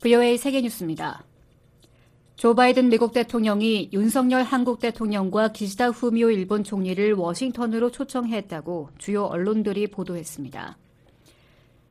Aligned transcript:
VOA 0.00 0.38
세계뉴스입니다. 0.38 1.24
조 2.36 2.54
바이든 2.54 2.88
미국 2.88 3.12
대통령이 3.12 3.90
윤석열 3.92 4.42
한국 4.44 4.80
대통령과 4.80 5.48
기시다 5.48 5.90
후미오 5.90 6.30
일본 6.30 6.64
총리를 6.64 7.12
워싱턴으로 7.12 7.90
초청했다고 7.90 8.88
주요 8.96 9.24
언론들이 9.24 9.88
보도했습니다. 9.88 10.78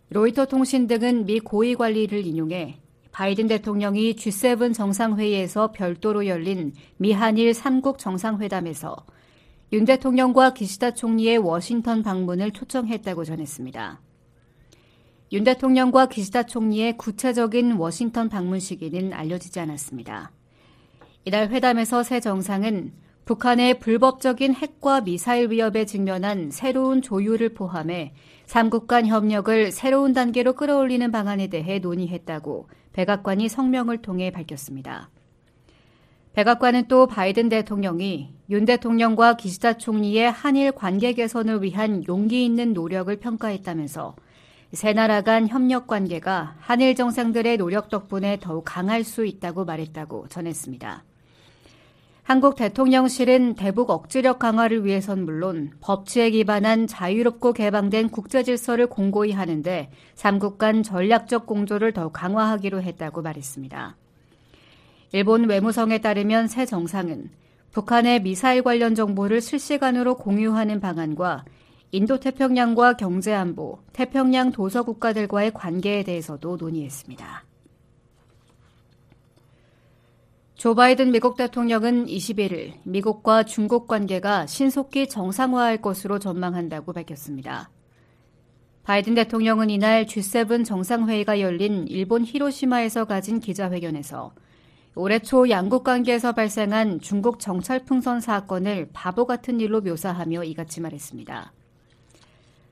로이터 0.10 0.48
통신 0.48 0.88
등은 0.88 1.28
미 1.28 1.40
고위 1.40 1.76
관리를 1.76 2.26
인용해 2.26 2.80
바이든 3.12 3.48
대통령이 3.48 4.16
G7 4.16 4.74
정상회의에서 4.74 5.72
별도로 5.72 6.26
열린 6.26 6.74
미한일 6.98 7.52
3국 7.52 8.00
정상회담에서 8.00 9.06
윤 9.74 9.86
대통령과 9.86 10.56
기시다 10.56 10.96
총리의 10.96 11.38
워싱턴 11.38 12.02
방문을 12.02 12.54
초청했다고 12.54 13.24
전했습니다. 13.24 14.02
윤 15.32 15.44
대통령과 15.44 16.08
기시다 16.08 16.44
총리의 16.44 16.98
구체적인 16.98 17.74
워싱턴 17.74 18.30
방문 18.30 18.60
시기는 18.60 19.14
알려지지 19.14 19.60
않았습니다. 19.60 20.32
이날 21.24 21.50
회담에서 21.50 22.02
새 22.02 22.20
정상은 22.20 22.94
북한의 23.26 23.80
불법적인 23.80 24.56
핵과 24.56 25.02
미사일 25.02 25.52
위협에 25.52 25.86
직면한 25.86 26.50
새로운 26.50 27.04
조율을 27.04 27.50
포함해 27.54 28.14
3국 28.48 28.88
간 28.88 29.06
협력을 29.06 29.72
새로운 29.72 30.14
단계로 30.14 30.54
끌어올리는 30.54 31.12
방안에 31.12 31.46
대해 31.46 31.78
논의했다고 31.78 32.68
백악관이 32.94 33.50
성명을 33.50 34.02
통해 34.02 34.32
밝혔습니다. 34.32 35.12
백악관은 36.34 36.88
또 36.88 37.06
바이든 37.06 37.50
대통령이 37.50 38.34
윤 38.50 38.66
대통령과 38.66 39.36
기시다 39.38 39.74
총리의 39.78 40.32
한일 40.32 40.72
관계 40.72 41.14
개선을 41.14 41.62
위한 41.62 42.04
용기 42.08 42.44
있는 42.44 42.74
노력을 42.74 43.16
평가했다면서 43.16 44.16
세 44.72 44.94
나라 44.94 45.22
간 45.22 45.48
협력 45.48 45.88
관계가 45.88 46.56
한일 46.60 46.96
정상들의 46.96 47.58
노력 47.58 47.90
덕분에 47.90 48.38
더욱 48.40 48.64
강할 48.66 49.04
수 49.04 49.26
있다고 49.26 49.66
말했다고 49.66 50.28
전했습니다. 50.30 51.04
한국 52.22 52.56
대통령실은 52.56 53.56
대북 53.56 53.90
억지력 53.90 54.38
강화를 54.38 54.86
위해선 54.86 55.26
물론 55.26 55.72
법치에 55.82 56.30
기반한 56.30 56.86
자유롭고 56.86 57.54
개방된 57.54 58.10
국제 58.10 58.44
질서를 58.44 58.86
공고히 58.86 59.32
하는데 59.32 59.90
삼국 60.14 60.60
간 60.60 60.84
전략적 60.84 61.48
공조를 61.48 61.92
더욱 61.94 62.14
강화하기로 62.14 62.84
했다고 62.84 63.24
말했습니다. 63.24 63.96
일본 65.14 65.50
외무성에 65.50 65.98
따르면 65.98 66.48
새 66.48 66.68
정상은 66.68 67.32
북한의 67.72 68.22
미사일 68.22 68.62
관련 68.62 68.94
정보를 68.94 69.42
실시간으로 69.42 70.18
공유하는 70.18 70.80
방안과 70.80 71.46
인도태평양과 71.92 72.98
경제안보, 72.98 73.80
태평양 73.94 74.52
도서국가들과의 74.52 75.54
관계에 75.54 76.04
대해서도 76.04 76.58
논의했습니다. 76.58 77.46
조 80.56 80.76
바이든 80.76 81.12
미국 81.12 81.38
대통령은 81.38 82.06
21일 82.06 82.74
미국과 82.84 83.44
중국 83.44 83.88
관계가 83.88 84.46
신속히 84.46 85.08
정상화할 85.08 85.82
것으로 85.82 86.20
전망한다고 86.20 86.94
밝혔습니다. 86.94 87.72
바이든 88.84 89.16
대통령은 89.16 89.70
이날 89.70 90.06
G7 90.06 90.66
정상회의가 90.66 91.40
열린 91.40 91.88
일본 91.88 92.26
히로시마에서 92.26 93.06
가진 93.06 93.40
기자회견에서 93.40 94.34
올해 94.96 95.20
초 95.20 95.50
양국 95.50 95.84
관계에서 95.84 96.34
발생한 96.34 97.00
중국 97.00 97.40
정찰 97.40 97.86
풍선 97.86 98.20
사건을 98.20 98.90
바보 98.92 99.26
같은 99.26 99.62
일로 99.62 99.80
묘사하며 99.82 100.44
이같이 100.44 100.82
말했습니다. 100.82 101.54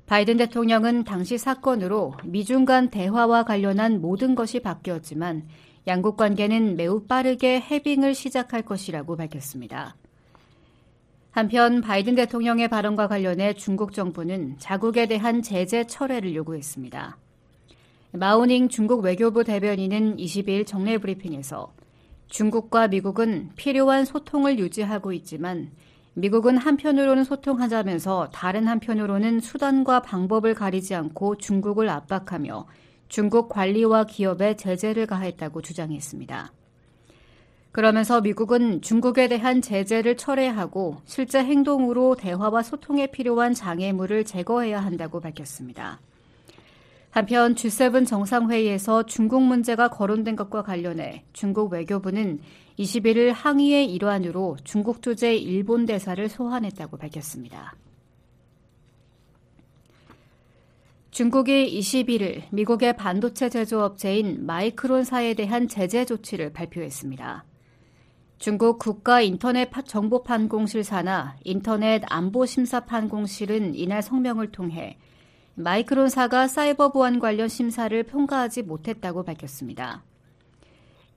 바이든 0.08 0.38
대통령은 0.38 1.04
당시 1.04 1.38
사건으로 1.38 2.14
미중 2.24 2.64
간 2.64 2.90
대화와 2.90 3.44
관련한 3.44 4.00
모든 4.00 4.36
것이 4.36 4.62
바뀌었지만 4.62 5.48
양국 5.86 6.16
관계는 6.16 6.78
매우 6.78 7.04
빠르게 7.06 7.60
해빙을 7.60 8.16
시작할 8.16 8.62
것이라고 8.62 9.18
밝혔습니다. 9.18 9.98
한편 11.32 11.82
바이든 11.82 12.16
대통령의 12.16 12.70
발언과 12.70 13.10
관련해 13.10 13.54
중국 13.56 13.94
정부는 13.94 14.56
자국에 14.60 15.08
대한 15.08 15.42
제재 15.42 15.86
철회를 15.86 16.34
요구했습니다. 16.36 17.18
마오닝 18.14 18.70
중국 18.70 19.04
외교부 19.04 19.44
대변인은 19.44 20.18
22일 20.18 20.66
정례 20.66 20.98
브리핑에서 20.98 21.74
중국과 22.28 22.88
미국은 22.88 23.50
필요한 23.58 24.06
소통을 24.06 24.58
유지하고 24.58 25.12
있지만 25.12 25.72
미국은 26.18 26.58
한편으로는 26.58 27.24
소통하자면서 27.26 28.30
다른 28.34 28.68
한편으로는 28.68 29.40
수단과 29.40 30.02
방법을 30.02 30.56
가리지 30.56 30.96
않고 30.96 31.38
중국을 31.38 31.90
압박하며 31.90 32.66
중국 33.08 33.50
관리와 33.50 34.06
기업에 34.06 34.56
제재를 34.56 35.06
가했다고 35.06 35.62
주장했습니다. 35.62 36.52
그러면서 37.72 38.22
미국은 38.22 38.82
중국에 38.82 39.28
대한 39.28 39.62
제재를 39.62 40.18
철회하고 40.18 40.98
실제 41.06 41.44
행동으로 41.44 42.16
대화와 42.16 42.64
소통에 42.64 43.06
필요한 43.06 43.54
장애물을 43.54 44.26
제거해야 44.26 44.80
한다고 44.80 45.20
밝혔습니다. 45.20 46.00
한편 47.18 47.56
G7 47.56 48.06
정상회의에서 48.06 49.08
중국 49.08 49.42
문제가 49.42 49.88
거론된 49.88 50.36
것과 50.36 50.62
관련해 50.62 51.26
중국 51.34 51.74
외교부는 51.74 52.40
21일 52.78 53.32
항의의 53.34 53.92
일환으로 53.92 54.56
중국 54.64 55.02
주재 55.02 55.36
일본 55.36 55.88
대사를 55.88 56.30
소환했다고 56.30 56.98
밝혔습니다. 56.98 57.76
중국이 61.10 61.80
21일 61.80 62.44
미국의 62.52 62.96
반도체 62.96 63.50
제조업체인 63.50 64.46
마이크론사에 64.46 65.34
대한 65.34 65.68
제재 65.68 66.06
조치를 66.06 66.54
발표했습니다. 66.54 67.46
중국 68.38 68.78
국가 68.78 69.22
인터넷 69.22 69.72
정보판공실 69.88 70.84
사나 70.84 71.36
인터넷 71.44 72.04
안보심사판공실은 72.06 73.74
이날 73.74 74.04
성명을 74.04 74.52
통해 74.52 75.00
마이크론사가 75.60 76.48
사이버 76.48 76.92
보안 76.92 77.18
관련 77.18 77.50
심사를 77.50 78.04
통과하지 78.04 78.62
못했다고 78.62 79.24
밝혔습니다. 79.24 80.04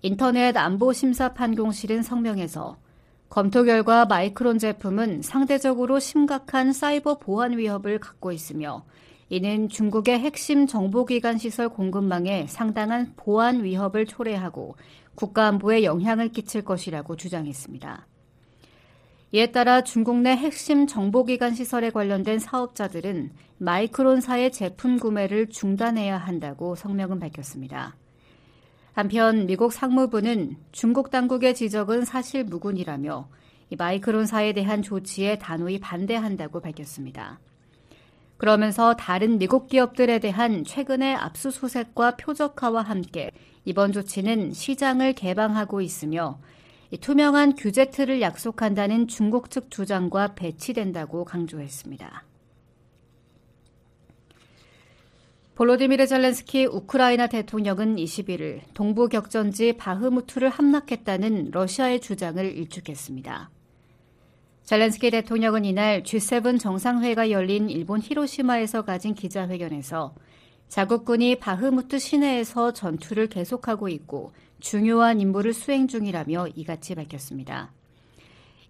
인터넷 0.00 0.56
안보심사판공실은 0.56 2.02
성명에서 2.02 2.78
검토 3.28 3.64
결과 3.64 4.06
마이크론 4.06 4.58
제품은 4.58 5.20
상대적으로 5.20 6.00
심각한 6.00 6.72
사이버 6.72 7.18
보안 7.18 7.58
위협을 7.58 7.98
갖고 7.98 8.32
있으며 8.32 8.86
이는 9.28 9.68
중국의 9.68 10.18
핵심 10.18 10.66
정보기관 10.66 11.36
시설 11.36 11.68
공급망에 11.68 12.46
상당한 12.48 13.12
보안 13.16 13.62
위협을 13.62 14.06
초래하고 14.06 14.74
국가안보에 15.16 15.84
영향을 15.84 16.30
끼칠 16.30 16.64
것이라고 16.64 17.16
주장했습니다. 17.16 18.06
이에 19.32 19.52
따라 19.52 19.82
중국 19.82 20.16
내 20.18 20.30
핵심 20.30 20.88
정보기관 20.88 21.54
시설에 21.54 21.90
관련된 21.90 22.40
사업자들은 22.40 23.30
마이크론사의 23.58 24.50
제품 24.50 24.98
구매를 24.98 25.48
중단해야 25.48 26.18
한다고 26.18 26.74
성명은 26.74 27.20
밝혔습니다. 27.20 27.94
한편 28.92 29.46
미국 29.46 29.72
상무부는 29.72 30.56
중국 30.72 31.12
당국의 31.12 31.54
지적은 31.54 32.04
사실 32.04 32.42
무근이라며 32.42 33.28
마이크론사에 33.78 34.52
대한 34.52 34.82
조치에 34.82 35.38
단호히 35.38 35.78
반대한다고 35.78 36.60
밝혔습니다. 36.60 37.38
그러면서 38.36 38.96
다른 38.96 39.38
미국 39.38 39.68
기업들에 39.68 40.18
대한 40.18 40.64
최근의 40.64 41.14
압수수색과 41.14 42.16
표적화와 42.16 42.82
함께 42.82 43.30
이번 43.64 43.92
조치는 43.92 44.54
시장을 44.54 45.12
개방하고 45.12 45.82
있으며 45.82 46.40
투명한 46.98 47.54
규제 47.54 47.90
틀을 47.90 48.20
약속한다는 48.20 49.06
중국 49.06 49.50
측 49.50 49.70
주장과 49.70 50.34
배치된다고 50.34 51.24
강조했습니다. 51.24 52.24
볼로디미르 55.54 56.06
젤렌스키 56.06 56.66
우크라이나 56.66 57.26
대통령은 57.26 57.96
21일 57.96 58.60
동부 58.72 59.08
격전지 59.08 59.74
바흐무트를 59.74 60.48
함락했다는 60.48 61.50
러시아의 61.50 62.00
주장을 62.00 62.42
일축했습니다. 62.42 63.50
젤렌스키 64.64 65.10
대통령은 65.10 65.66
이날 65.66 66.02
G7 66.02 66.58
정상회가 66.58 67.30
열린 67.30 67.68
일본 67.68 68.00
히로시마에서 68.00 68.82
가진 68.86 69.14
기자회견에서 69.14 70.14
자국군이 70.68 71.36
바흐무트 71.36 71.98
시내에서 71.98 72.72
전투를 72.72 73.26
계속하고 73.26 73.88
있고 73.88 74.32
중요한 74.60 75.20
임무를 75.20 75.52
수행 75.52 75.88
중이라며 75.88 76.48
이같이 76.54 76.94
밝혔습니다. 76.94 77.72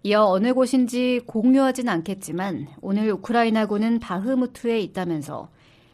이어 0.03 0.25
어느 0.25 0.53
곳인지 0.53 1.21
공유하진 1.27 1.87
않겠지만 1.87 2.67
오늘 2.81 3.11
우크라이나군은 3.11 3.99
바흐무트에 3.99 4.79
있다면서 4.79 5.49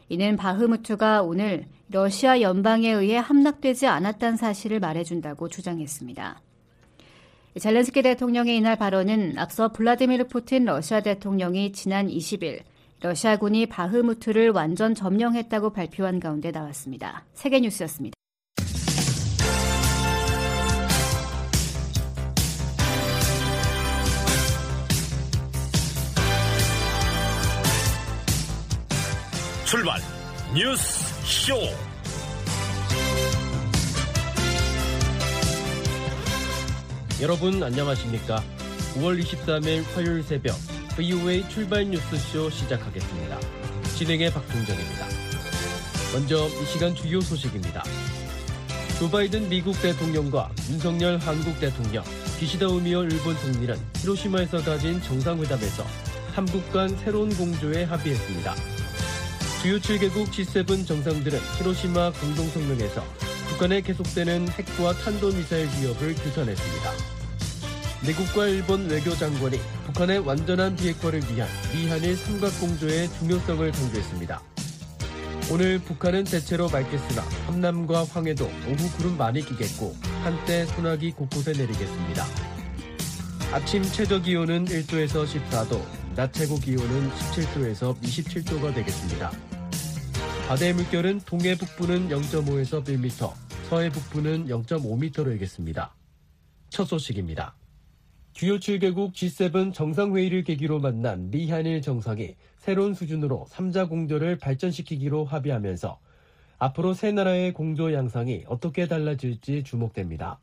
이는 0.08 0.36
바흐무트가 0.36 1.22
오늘 1.22 1.66
러시아 1.90 2.40
연방에 2.40 2.90
의해 2.90 3.18
함락되지 3.18 3.86
않았다는 3.86 4.36
사실을 4.36 4.80
말해준다고 4.80 5.48
주장했습니다. 5.48 6.40
젤렌스키 7.58 8.02
대통령의 8.02 8.56
이날 8.56 8.76
발언은 8.76 9.36
앞서 9.36 9.72
블라디미르 9.72 10.28
푸틴 10.28 10.64
러시아 10.64 11.00
대통령이 11.00 11.72
지난 11.72 12.08
20일 12.08 12.62
러시아군이 13.00 13.66
바흐무트를 13.66 14.50
완전 14.50 14.94
점령했다고 14.94 15.70
발표한 15.70 16.18
가운데 16.20 16.50
나왔습니다. 16.50 17.24
세계뉴스였습니다. 17.34 18.17
출발 29.68 30.00
뉴스 30.54 31.04
쇼. 31.26 31.54
여러분 37.20 37.62
안녕하십니까? 37.62 38.42
9월 38.94 39.22
23일 39.22 39.84
화요일 39.92 40.22
새벽 40.22 40.56
VOA 40.96 41.46
출발 41.50 41.84
뉴스쇼 41.84 42.48
시작하겠습니다. 42.48 43.38
진행의 43.94 44.32
박동정입니다. 44.32 45.06
먼저 46.14 46.46
이 46.46 46.64
시간 46.64 46.94
주요 46.94 47.20
소식입니다. 47.20 47.84
조 48.98 49.10
바이든 49.10 49.50
미국 49.50 49.78
대통령과 49.82 50.50
윤석열 50.70 51.18
한국 51.18 51.60
대통령, 51.60 52.02
기시다 52.40 52.68
우미오 52.68 53.02
일본 53.02 53.36
총리는 53.36 53.76
히로시마에서 53.96 54.64
가진 54.64 55.02
정상회담에서 55.02 55.84
한국 56.32 56.72
간 56.72 56.88
새로운 57.04 57.28
공조에 57.36 57.84
합의했습니다. 57.84 58.77
주요 59.60 59.80
7개국 59.80 60.26
G7 60.26 60.86
정상들은 60.86 61.36
히로시마 61.58 62.12
공동성명에서 62.12 63.02
북한에 63.48 63.80
계속되는 63.80 64.48
핵과 64.50 64.92
탄도미사일 64.92 65.68
위협을 65.80 66.14
규탄했습니다. 66.14 66.90
미국과 68.06 68.46
일본 68.46 68.88
외교장관이 68.88 69.58
북한의 69.86 70.20
완전한 70.20 70.76
비핵화를 70.76 71.20
위한 71.32 71.48
미한일 71.74 72.16
삼각공조의 72.16 73.08
중요성을 73.18 73.72
강조했습니다. 73.72 74.40
오늘 75.50 75.80
북한은 75.80 76.22
대체로 76.22 76.68
맑겠으나 76.68 77.22
함남과 77.46 78.04
황해도 78.04 78.44
오후 78.44 78.96
구름 78.96 79.16
많이 79.16 79.44
끼겠고 79.44 79.96
한때 80.22 80.66
소나기 80.66 81.10
곳곳에 81.10 81.50
내리겠습니다. 81.50 82.24
아침 83.50 83.82
최저 83.82 84.20
기온은 84.20 84.66
1도에서 84.66 85.26
14도, 85.26 85.82
낮 86.14 86.32
최고 86.32 86.60
기온은 86.60 87.10
17도에서 87.10 87.98
27도가 88.00 88.74
되겠습니다. 88.74 89.47
바다의 90.48 90.72
물결은 90.72 91.20
동해 91.26 91.54
북부는 91.58 92.08
0.5에서 92.08 92.82
1m, 92.82 93.30
서해 93.68 93.90
북부는 93.90 94.46
0.5m로 94.46 95.30
일겠습니다. 95.32 95.94
첫 96.70 96.86
소식입니다. 96.86 97.54
주요 98.32 98.56
7개국 98.56 99.12
G7 99.12 99.74
정상회의를 99.74 100.44
계기로 100.44 100.78
만난 100.78 101.30
미 101.30 101.50
한일 101.50 101.82
정상이 101.82 102.36
새로운 102.56 102.94
수준으로 102.94 103.46
3자 103.50 103.90
공조를 103.90 104.38
발전시키기로 104.38 105.26
합의하면서 105.26 106.00
앞으로 106.56 106.94
세 106.94 107.12
나라의 107.12 107.52
공조 107.52 107.92
양상이 107.92 108.44
어떻게 108.46 108.88
달라질지 108.88 109.64
주목됩니다. 109.64 110.40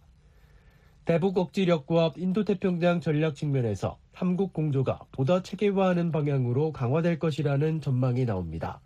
대북 1.06 1.36
억지력과 1.36 2.14
인도태평양 2.16 3.02
전략 3.02 3.34
측면에서 3.34 3.98
삼국 4.14 4.54
공조가 4.54 5.00
보다 5.12 5.42
체계화하는 5.42 6.12
방향으로 6.12 6.74
강화될 6.74 7.18
것이라는 7.18 7.82
전망이 7.82 8.26
나옵니다. 8.26 8.82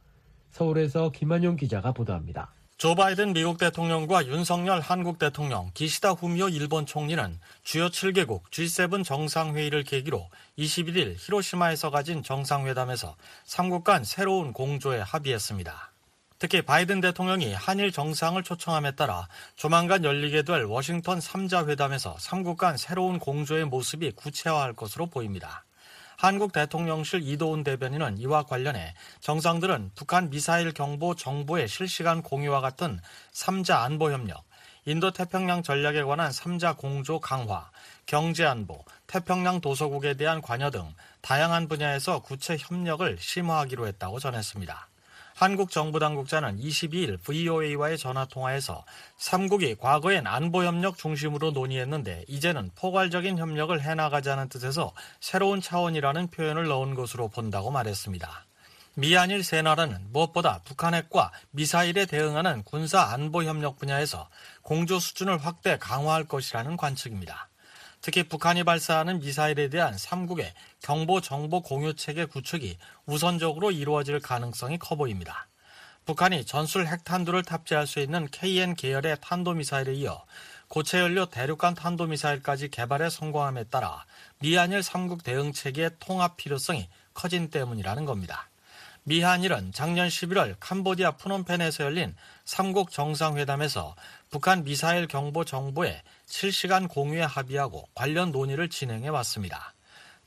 서울에서 0.52 1.12
김한용 1.12 1.56
기자가 1.56 1.92
보도합니다. 1.92 2.54
조 2.80 2.96
바이든 2.96 3.34
미국 3.34 3.58
대통령과 3.58 4.26
윤석열 4.28 4.80
한국 4.80 5.20
대통령, 5.20 5.70
기시다 5.74 6.12
후미오 6.12 6.48
일본 6.48 6.86
총리는 6.86 7.38
주요 7.62 7.90
7개국 7.90 8.44
G7 8.52 9.04
정상회의를 9.04 9.84
계기로 9.84 10.30
21일 10.58 11.16
히로시마에서 11.18 11.90
가진 11.90 12.24
정상회담에서 12.24 13.18
3국 13.46 13.84
간 13.84 14.06
새로운 14.06 14.54
공조에 14.54 15.02
합의했습니다. 15.02 15.92
특히 16.40 16.62
바이든 16.62 17.02
대통령이 17.02 17.54
한일 17.54 17.92
정상을 17.92 18.42
초청함에 18.42 18.92
따라 18.92 19.28
조만간 19.58 20.06
열리게 20.06 20.44
될 20.44 20.64
워싱턴 20.64 21.20
3자 21.20 21.68
회담에서 21.68 22.16
3국 22.16 22.56
간 22.56 22.78
새로운 22.78 23.20
공조의 23.20 23.66
모습이 23.66 24.12
구체화할 24.12 24.72
것으로 24.72 25.08
보입니다. 25.08 25.66
한국 26.20 26.52
대통령실 26.52 27.26
이도훈 27.26 27.64
대변인은 27.64 28.18
이와 28.18 28.44
관련해 28.44 28.94
정상들은 29.22 29.92
북한 29.96 30.30
미사일 30.30 30.74
경보 30.74 31.16
정보의 31.16 31.70
실시간 31.70 32.22
공유와 32.22 32.60
같은 32.60 33.00
3자 33.32 33.84
안보 33.84 34.12
협력, 34.12 34.44
인도 34.84 35.12
태평양 35.12 35.64
전략에 35.64 36.04
관한 36.04 36.30
3자 36.30 36.76
공조 36.76 37.22
강화, 37.22 37.72
경제 38.06 38.46
안보, 38.46 38.84
태평양 39.08 39.62
도서국에 39.62 40.16
대한 40.16 40.42
관여 40.42 40.72
등 40.72 40.94
다양한 41.22 41.70
분야에서 41.70 42.20
구체 42.20 42.58
협력을 42.60 43.18
심화하기로 43.18 43.88
했다고 43.88 44.20
전했습니다. 44.20 44.90
한국 45.40 45.72
정부 45.72 46.00
당국자는 46.00 46.60
22일 46.60 47.18
VOA와의 47.24 47.98
전화 47.98 48.26
통화에서 48.26 48.84
3국이 49.18 49.80
과거엔 49.80 50.28
안보 50.28 50.66
협력 50.66 50.98
중심으로 50.98 51.52
논의했는데 51.52 52.26
이제는 52.28 52.72
포괄적인 52.76 53.38
협력을 53.38 53.82
해나가자는 53.82 54.50
뜻에서 54.50 54.92
새로운 55.22 55.62
차원이라는 55.62 56.28
표현을 56.28 56.68
넣은 56.68 56.94
것으로 56.94 57.30
본다고 57.30 57.72
말했습니다. 57.72 58.48
미한일 58.96 59.46
세 59.46 59.62
나라는 59.62 60.08
무엇보다 60.12 60.60
북한 60.66 60.94
핵과 60.94 61.32
미사일에 61.52 62.06
대응하는 62.06 62.64
군사 62.64 63.04
안보 63.04 63.46
협력 63.46 63.80
분야에서 63.80 64.28
공조 64.62 65.00
수준을 65.00 65.38
확대 65.38 65.78
강화할 65.78 66.26
것이라는 66.26 66.76
관측입니다. 66.76 67.48
특히 68.02 68.24
북한이 68.24 68.64
발사하는 68.64 69.20
미사일에 69.20 69.70
대한 69.70 69.96
3국의 69.96 70.52
경보 70.82 71.22
정보 71.22 71.62
공유 71.62 71.94
체계 71.94 72.26
구축이 72.26 72.78
우선적으로 73.06 73.72
이루어질 73.72 74.20
가능성이 74.20 74.78
커 74.78 74.96
보입니다. 74.96 75.48
북한이 76.06 76.46
전술 76.46 76.88
핵탄두를 76.88 77.44
탑재할 77.44 77.86
수 77.86 78.00
있는 78.00 78.28
KN 78.32 78.76
계열의 78.76 79.18
탄도미사일에 79.22 79.94
이어 79.94 80.24
고체 80.68 81.00
연료 81.00 81.26
대륙간 81.26 81.76
탄도미사일까지 81.76 82.70
개발에 82.70 83.10
성공함에 83.10 83.66
따라 83.66 84.06
미한일 84.40 84.80
3국 84.80 85.24
대응 85.24 85.52
체계의 85.52 85.92
통합 86.00 86.38
필요성이 86.38 86.88
커진 87.14 87.50
때문이라는 87.50 88.06
겁니다. 88.06 88.50
미한일은 89.04 89.72
작년 89.72 90.08
11월 90.08 90.56
캄보디아 90.60 91.12
푸놈펜에서 91.12 91.86
열린 91.86 92.16
3국 92.46 92.92
정상회담에서 92.92 93.96
북한 94.30 94.64
미사일 94.64 95.08
경보 95.08 95.46
정보에 95.46 96.02
실시간 96.30 96.88
공유에 96.88 97.24
합의하고 97.24 97.90
관련 97.96 98.32
논의를 98.32 98.70
진행해 98.70 99.10
왔습니다. 99.10 99.74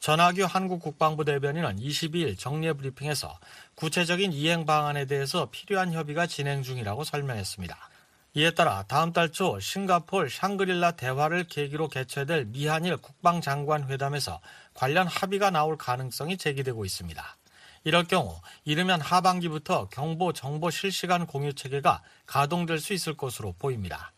전하규 0.00 0.44
한국 0.44 0.80
국방부 0.82 1.24
대변인은 1.24 1.76
22일 1.78 2.36
정례 2.36 2.72
브리핑에서 2.72 3.38
구체적인 3.76 4.32
이행 4.32 4.66
방안에 4.66 5.04
대해서 5.06 5.48
필요한 5.50 5.92
협의가 5.92 6.26
진행 6.26 6.64
중이라고 6.64 7.04
설명했습니다. 7.04 7.78
이에 8.34 8.50
따라 8.50 8.82
다음 8.88 9.12
달 9.12 9.30
초 9.30 9.60
싱가폴 9.60 10.28
샹그릴라 10.28 10.92
대화를 10.92 11.44
계기로 11.44 11.88
개최될 11.88 12.46
미한일 12.46 12.96
국방장관 12.96 13.88
회담에서 13.88 14.40
관련 14.74 15.06
합의가 15.06 15.50
나올 15.50 15.76
가능성이 15.78 16.36
제기되고 16.36 16.84
있습니다. 16.84 17.36
이럴 17.84 18.04
경우 18.04 18.40
이르면 18.64 19.00
하반기부터 19.00 19.88
경보 19.88 20.32
정보 20.32 20.70
실시간 20.70 21.26
공유 21.26 21.52
체계가 21.52 22.02
가동될 22.26 22.80
수 22.80 22.92
있을 22.92 23.16
것으로 23.16 23.54
보입니다. 23.58 24.12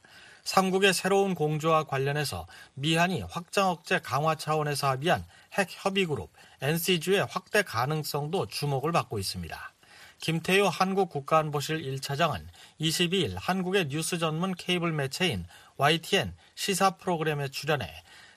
삼국의 0.44 0.92
새로운 0.92 1.34
공조와 1.34 1.84
관련해서 1.84 2.46
미한이 2.74 3.22
확장 3.22 3.70
억제 3.70 3.98
강화 3.98 4.34
차원에서 4.34 4.88
합의한 4.88 5.24
핵 5.54 5.68
협의 5.70 6.04
그룹 6.04 6.30
NCG의 6.60 7.26
확대 7.30 7.62
가능성도 7.62 8.46
주목을 8.46 8.92
받고 8.92 9.18
있습니다. 9.18 9.72
김태효 10.20 10.68
한국 10.68 11.08
국가안보실 11.08 11.82
1차장은 11.82 12.46
22일 12.80 13.36
한국의 13.36 13.88
뉴스 13.88 14.18
전문 14.18 14.54
케이블 14.54 14.92
매체인 14.92 15.46
YTN 15.76 16.34
시사 16.54 16.90
프로그램에 16.96 17.48
출연해 17.48 17.90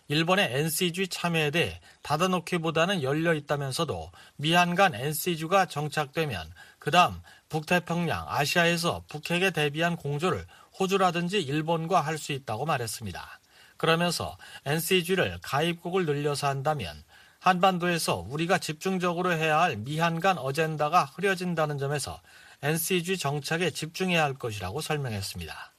일본의 0.09 0.49
NCG 0.51 1.09
참여에 1.09 1.51
대해 1.51 1.81
닫아놓기보다는 2.01 3.03
열려 3.03 3.33
있다면서도 3.33 4.11
미한 4.37 4.75
간 4.75 4.95
NCG가 4.95 5.65
정착되면 5.65 6.51
그 6.79 6.91
다음 6.91 7.21
북태평양, 7.49 8.25
아시아에서 8.27 9.03
북핵에 9.07 9.51
대비한 9.51 9.95
공조를 9.95 10.45
호주라든지 10.79 11.41
일본과 11.41 12.01
할 12.01 12.17
수 12.17 12.31
있다고 12.31 12.65
말했습니다. 12.65 13.39
그러면서 13.77 14.37
NCG를 14.65 15.39
가입국을 15.41 16.05
늘려서 16.05 16.47
한다면 16.47 17.03
한반도에서 17.39 18.25
우리가 18.27 18.57
집중적으로 18.57 19.31
해야 19.33 19.61
할 19.61 19.77
미한 19.77 20.19
간 20.19 20.37
어젠다가 20.37 21.05
흐려진다는 21.05 21.77
점에서 21.77 22.19
NCG 22.63 23.17
정착에 23.17 23.69
집중해야 23.69 24.23
할 24.23 24.33
것이라고 24.33 24.81
설명했습니다. 24.81 25.73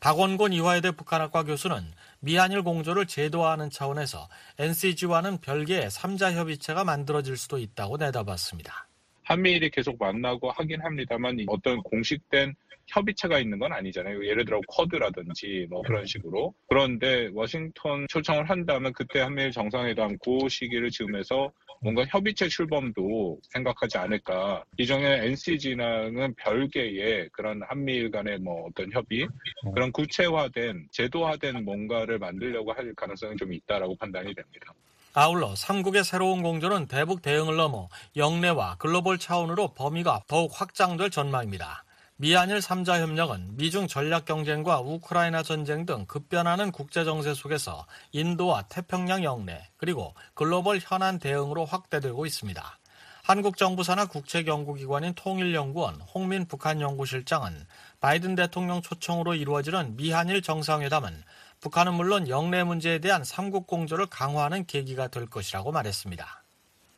박원곤 0.00 0.52
이화여대 0.52 0.90
북한학과 0.90 1.44
교수는 1.44 1.92
미한일 2.20 2.62
공조를 2.62 3.06
제도화하는 3.06 3.70
차원에서 3.70 4.28
NCG와는 4.58 5.38
별개의 5.38 5.88
3자 5.88 6.32
협의체가 6.32 6.84
만들어질 6.84 7.36
수도 7.36 7.58
있다고 7.58 7.96
내다봤습니다. 7.96 8.85
한미일이 9.26 9.70
계속 9.70 9.98
만나고 9.98 10.50
하긴 10.50 10.80
합니다만 10.82 11.36
어떤 11.48 11.82
공식된 11.82 12.54
협의체가 12.86 13.40
있는 13.40 13.58
건 13.58 13.72
아니잖아요. 13.72 14.24
예를 14.24 14.44
들어 14.44 14.60
쿼드라든지 14.68 15.66
뭐 15.68 15.82
그런 15.82 16.06
식으로. 16.06 16.54
그런데 16.68 17.28
워싱턴 17.32 18.06
초청을 18.08 18.48
한다면 18.48 18.92
그때 18.92 19.20
한미일 19.20 19.50
정상회담 19.50 20.16
그 20.24 20.48
시기를 20.48 20.90
즈음해서 20.90 21.52
뭔가 21.82 22.04
협의체 22.06 22.48
출범도 22.48 23.40
생각하지 23.52 23.98
않을까. 23.98 24.64
이종의 24.78 25.26
NCG랑은 25.26 26.34
별개의 26.36 27.28
그런 27.32 27.60
한미일 27.68 28.10
간의 28.10 28.38
뭐 28.38 28.68
어떤 28.68 28.90
협의, 28.92 29.26
그런 29.74 29.90
구체화된, 29.92 30.86
제도화된 30.92 31.64
뭔가를 31.64 32.18
만들려고 32.18 32.72
할 32.72 32.94
가능성이 32.94 33.36
좀 33.36 33.52
있다라고 33.52 33.96
판단이 33.96 34.34
됩니다. 34.34 34.72
아울러 35.18 35.54
3국의 35.54 36.04
새로운 36.04 36.42
공조는 36.42 36.88
대북 36.88 37.22
대응을 37.22 37.56
넘어 37.56 37.88
영내와 38.16 38.76
글로벌 38.76 39.16
차원으로 39.16 39.68
범위가 39.68 40.24
더욱 40.28 40.52
확장될 40.52 41.08
전망입니다. 41.08 41.84
미한일 42.16 42.58
3자 42.58 43.00
협력은 43.00 43.56
미중 43.56 43.86
전략 43.86 44.26
경쟁과 44.26 44.80
우크라이나 44.80 45.42
전쟁 45.42 45.86
등 45.86 46.04
급변하는 46.04 46.70
국제 46.70 47.02
정세 47.04 47.32
속에서 47.32 47.86
인도와 48.12 48.64
태평양 48.68 49.24
영내 49.24 49.70
그리고 49.78 50.14
글로벌 50.34 50.80
현안 50.82 51.18
대응으로 51.18 51.64
확대되고 51.64 52.26
있습니다. 52.26 52.78
한국 53.22 53.56
정부 53.56 53.82
산하 53.82 54.04
국책 54.04 54.46
연구기관인 54.46 55.14
통일연구원 55.14 55.98
홍민 56.14 56.46
북한 56.46 56.82
연구실장은 56.82 57.66
바이든 58.00 58.34
대통령 58.34 58.82
초청으로 58.82 59.34
이루어지는 59.34 59.96
미한일 59.96 60.42
정상회담은 60.42 61.24
북한은 61.66 61.94
물론 61.94 62.28
영내 62.28 62.62
문제에 62.62 63.00
대한 63.00 63.24
삼국 63.24 63.66
공조를 63.66 64.06
강화하는 64.06 64.66
계기가 64.66 65.08
될 65.08 65.26
것이라고 65.26 65.72
말했습니다. 65.72 66.44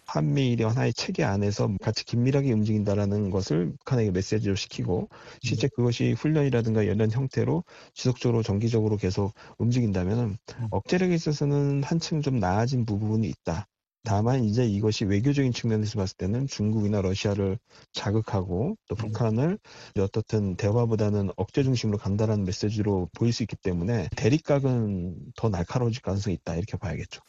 한미일의 0.04 0.66
하나의 0.66 0.92
체계 0.92 1.24
안에서 1.24 1.70
같이 1.80 2.04
긴밀하게 2.04 2.52
움직인다라는 2.52 3.30
것을 3.30 3.72
북한에게 3.78 4.10
메시지를 4.10 4.58
시키고 4.58 5.08
실제 5.40 5.68
그것이 5.68 6.12
훈련이라든가 6.12 6.82
이런 6.82 7.10
형태로 7.10 7.64
지속적으로 7.94 8.42
정기적으로 8.42 8.98
계속 8.98 9.32
움직인다면 9.56 10.18
음. 10.18 10.68
억제력에 10.70 11.14
있어서는 11.14 11.82
한층 11.82 12.20
좀 12.20 12.38
나아진 12.38 12.84
부분이 12.84 13.26
있다. 13.26 13.66
다만 14.04 14.44
이제 14.44 14.64
이것이 14.64 15.04
외교적인 15.04 15.52
측면에서 15.52 15.98
봤을 15.98 16.16
때는 16.16 16.46
중국이나 16.46 17.02
러시아를 17.02 17.58
자극하고 17.92 18.76
또 18.88 18.94
음. 18.94 18.96
북한을 18.96 19.58
어떻든 19.98 20.56
대화보다는 20.56 21.30
억제 21.36 21.62
중심으로 21.62 21.98
간다라는 21.98 22.44
메시지로 22.44 23.10
보일 23.14 23.32
수 23.32 23.42
있기 23.42 23.56
때문에 23.56 24.08
대립각은 24.16 25.16
더 25.36 25.48
날카로워질 25.48 26.02
가능성이 26.02 26.34
있다 26.34 26.54
이렇게 26.54 26.76
봐야겠죠. 26.76 27.20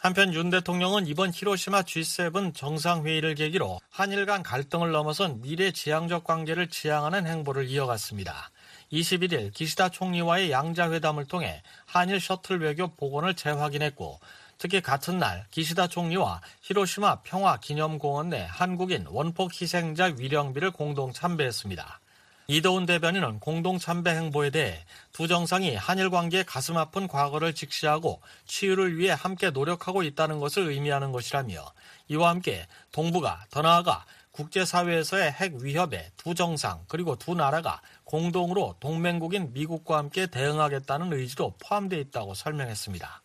한편 0.00 0.32
윤 0.32 0.48
대통령은 0.48 1.08
이번 1.08 1.32
히로시마 1.34 1.82
G7 1.82 2.54
정상회의를 2.54 3.34
계기로 3.34 3.80
한일 3.90 4.26
간 4.26 4.44
갈등을 4.44 4.92
넘어선 4.92 5.40
미래 5.40 5.72
지향적 5.72 6.22
관계를 6.22 6.68
지향하는 6.68 7.26
행보를 7.26 7.66
이어갔습니다. 7.66 8.52
21일 8.92 9.52
기시다 9.52 9.88
총리와의 9.88 10.52
양자회담을 10.52 11.26
통해 11.26 11.62
한일 11.84 12.20
셔틀 12.20 12.60
외교 12.60 12.94
복원을 12.94 13.34
재확인했고 13.34 14.20
특히 14.58 14.80
같은 14.80 15.18
날 15.18 15.46
기시다 15.50 15.86
총리와 15.86 16.40
히로시마 16.62 17.22
평화기념공원 17.22 18.30
내 18.30 18.46
한국인 18.50 19.06
원폭 19.08 19.52
희생자 19.60 20.12
위령비를 20.18 20.72
공동 20.72 21.12
참배했습니다. 21.12 22.00
이도훈 22.50 22.86
대변인은 22.86 23.40
공동 23.40 23.78
참배 23.78 24.10
행보에 24.10 24.48
대해 24.48 24.84
두 25.12 25.28
정상이 25.28 25.76
한일 25.76 26.08
관계의 26.08 26.44
가슴 26.44 26.78
아픈 26.78 27.06
과거를 27.06 27.54
직시하고 27.54 28.22
치유를 28.46 28.96
위해 28.96 29.14
함께 29.16 29.50
노력하고 29.50 30.02
있다는 30.02 30.40
것을 30.40 30.70
의미하는 30.70 31.12
것이라며 31.12 31.72
이와 32.08 32.30
함께 32.30 32.66
동북아 32.90 33.44
더 33.50 33.60
나아가 33.60 34.06
국제사회에서의 34.32 35.30
핵 35.32 35.54
위협에 35.56 36.10
두 36.16 36.34
정상 36.34 36.84
그리고 36.88 37.16
두 37.16 37.34
나라가 37.34 37.82
공동으로 38.04 38.76
동맹국인 38.80 39.52
미국과 39.52 39.98
함께 39.98 40.26
대응하겠다는 40.26 41.12
의지도 41.12 41.54
포함되어 41.58 41.98
있다고 41.98 42.32
설명했습니다. 42.32 43.22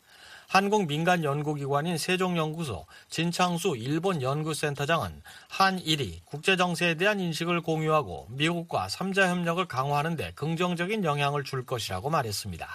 한국 0.47 0.87
민간 0.87 1.23
연구기관인 1.23 1.97
세종연구소 1.97 2.85
진창수 3.09 3.75
일본 3.77 4.21
연구센터장은 4.21 5.21
한일이 5.49 6.21
국제 6.25 6.55
정세에 6.55 6.95
대한 6.95 7.19
인식을 7.19 7.61
공유하고 7.61 8.27
미국과 8.31 8.87
3자 8.87 9.29
협력을 9.29 9.65
강화하는 9.65 10.15
데 10.15 10.31
긍정적인 10.35 11.03
영향을 11.03 11.43
줄 11.43 11.65
것이라고 11.65 12.09
말했습니다. 12.09 12.67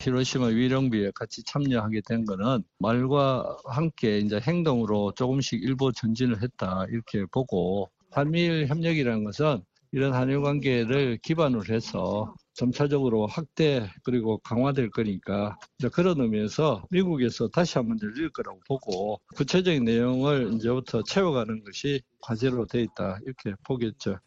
히로시마 0.00 0.46
위령비에 0.46 1.12
같이 1.14 1.44
참여하게 1.44 2.00
된 2.06 2.24
것은 2.24 2.64
말과 2.78 3.56
함께 3.66 4.18
이제 4.18 4.40
행동으로 4.40 5.12
조금씩 5.14 5.62
일부 5.62 5.92
전진을 5.92 6.42
했다 6.42 6.86
이렇게 6.90 7.24
보고 7.30 7.90
한미일 8.10 8.66
협력이라는 8.66 9.24
것은 9.24 9.62
이런 9.92 10.14
한일 10.14 10.40
관계를 10.40 11.18
기반으로 11.22 11.64
해서 11.68 12.34
점차적으로 12.54 13.26
확대 13.26 13.90
그리고 14.02 14.38
강화될 14.38 14.90
거니까 14.90 15.56
그런 15.92 16.20
의미에서 16.20 16.84
미국에서 16.90 17.48
다시 17.48 17.76
한번 17.76 17.98
열릴 18.02 18.30
거라고 18.30 18.58
보고 18.66 19.20
구체적인 19.36 19.84
내용을 19.84 20.54
이제부터 20.54 21.02
채워가는 21.02 21.62
것이 21.64 22.00
과제로 22.20 22.66
돼 22.66 22.80
있다 22.82 23.18
이렇게 23.24 23.54
보겠죠. 23.64 24.18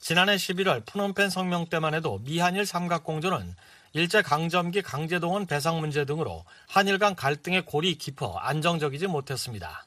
지난해 0.00 0.34
11월 0.34 0.84
푸놈펜 0.84 1.30
성명 1.30 1.66
때만 1.66 1.94
해도 1.94 2.18
미한일 2.24 2.66
삼각공조는 2.66 3.54
일제 3.92 4.22
강점기 4.22 4.82
강제동원 4.82 5.46
배상 5.46 5.78
문제 5.78 6.04
등으로 6.04 6.44
한일 6.66 6.98
간 6.98 7.14
갈등의 7.14 7.66
골이 7.66 7.94
깊어 7.94 8.36
안정적이지 8.38 9.06
못했습니다. 9.06 9.86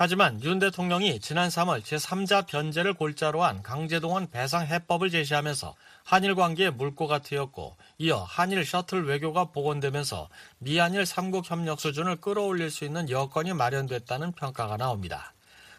하지만 0.00 0.40
윤 0.44 0.60
대통령이 0.60 1.18
지난 1.18 1.48
3월 1.48 1.82
제3자 1.82 2.46
변제를 2.46 2.94
골자로 2.94 3.42
한 3.42 3.64
강제동원 3.64 4.30
배상 4.30 4.64
해법을 4.64 5.10
제시하면서 5.10 5.74
한일 6.04 6.36
관계의 6.36 6.70
물꼬가 6.70 7.18
트였고 7.18 7.76
이어 7.98 8.18
한일 8.22 8.64
셔틀 8.64 9.06
외교가 9.06 9.46
복원되면서 9.46 10.28
미한일 10.58 11.02
3국 11.02 11.50
협력 11.50 11.80
수준을 11.80 12.20
끌어올릴 12.20 12.70
수 12.70 12.84
있는 12.84 13.10
여건이 13.10 13.54
마련됐다는 13.54 14.30
평가가 14.34 14.76
나옵니다. 14.76 15.34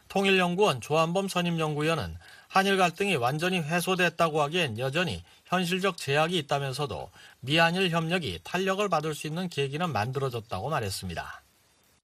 통일연구원 0.10 0.82
조한범 0.82 1.30
선임연구위원은 1.30 2.18
한일 2.50 2.76
갈등이 2.76 3.16
완전히 3.16 3.62
해소됐다고 3.62 4.42
하기엔 4.42 4.80
여전히 4.80 5.24
현실적 5.46 5.96
제약이 5.96 6.38
있다면서도 6.40 7.10
미한일 7.40 7.90
협력이 7.90 8.42
탄력을 8.44 8.90
받을 8.90 9.16
수 9.16 9.28
있는 9.28 9.48
계기는 9.48 9.90
만들어졌다고 9.94 10.70
말했습니다. 10.70 11.42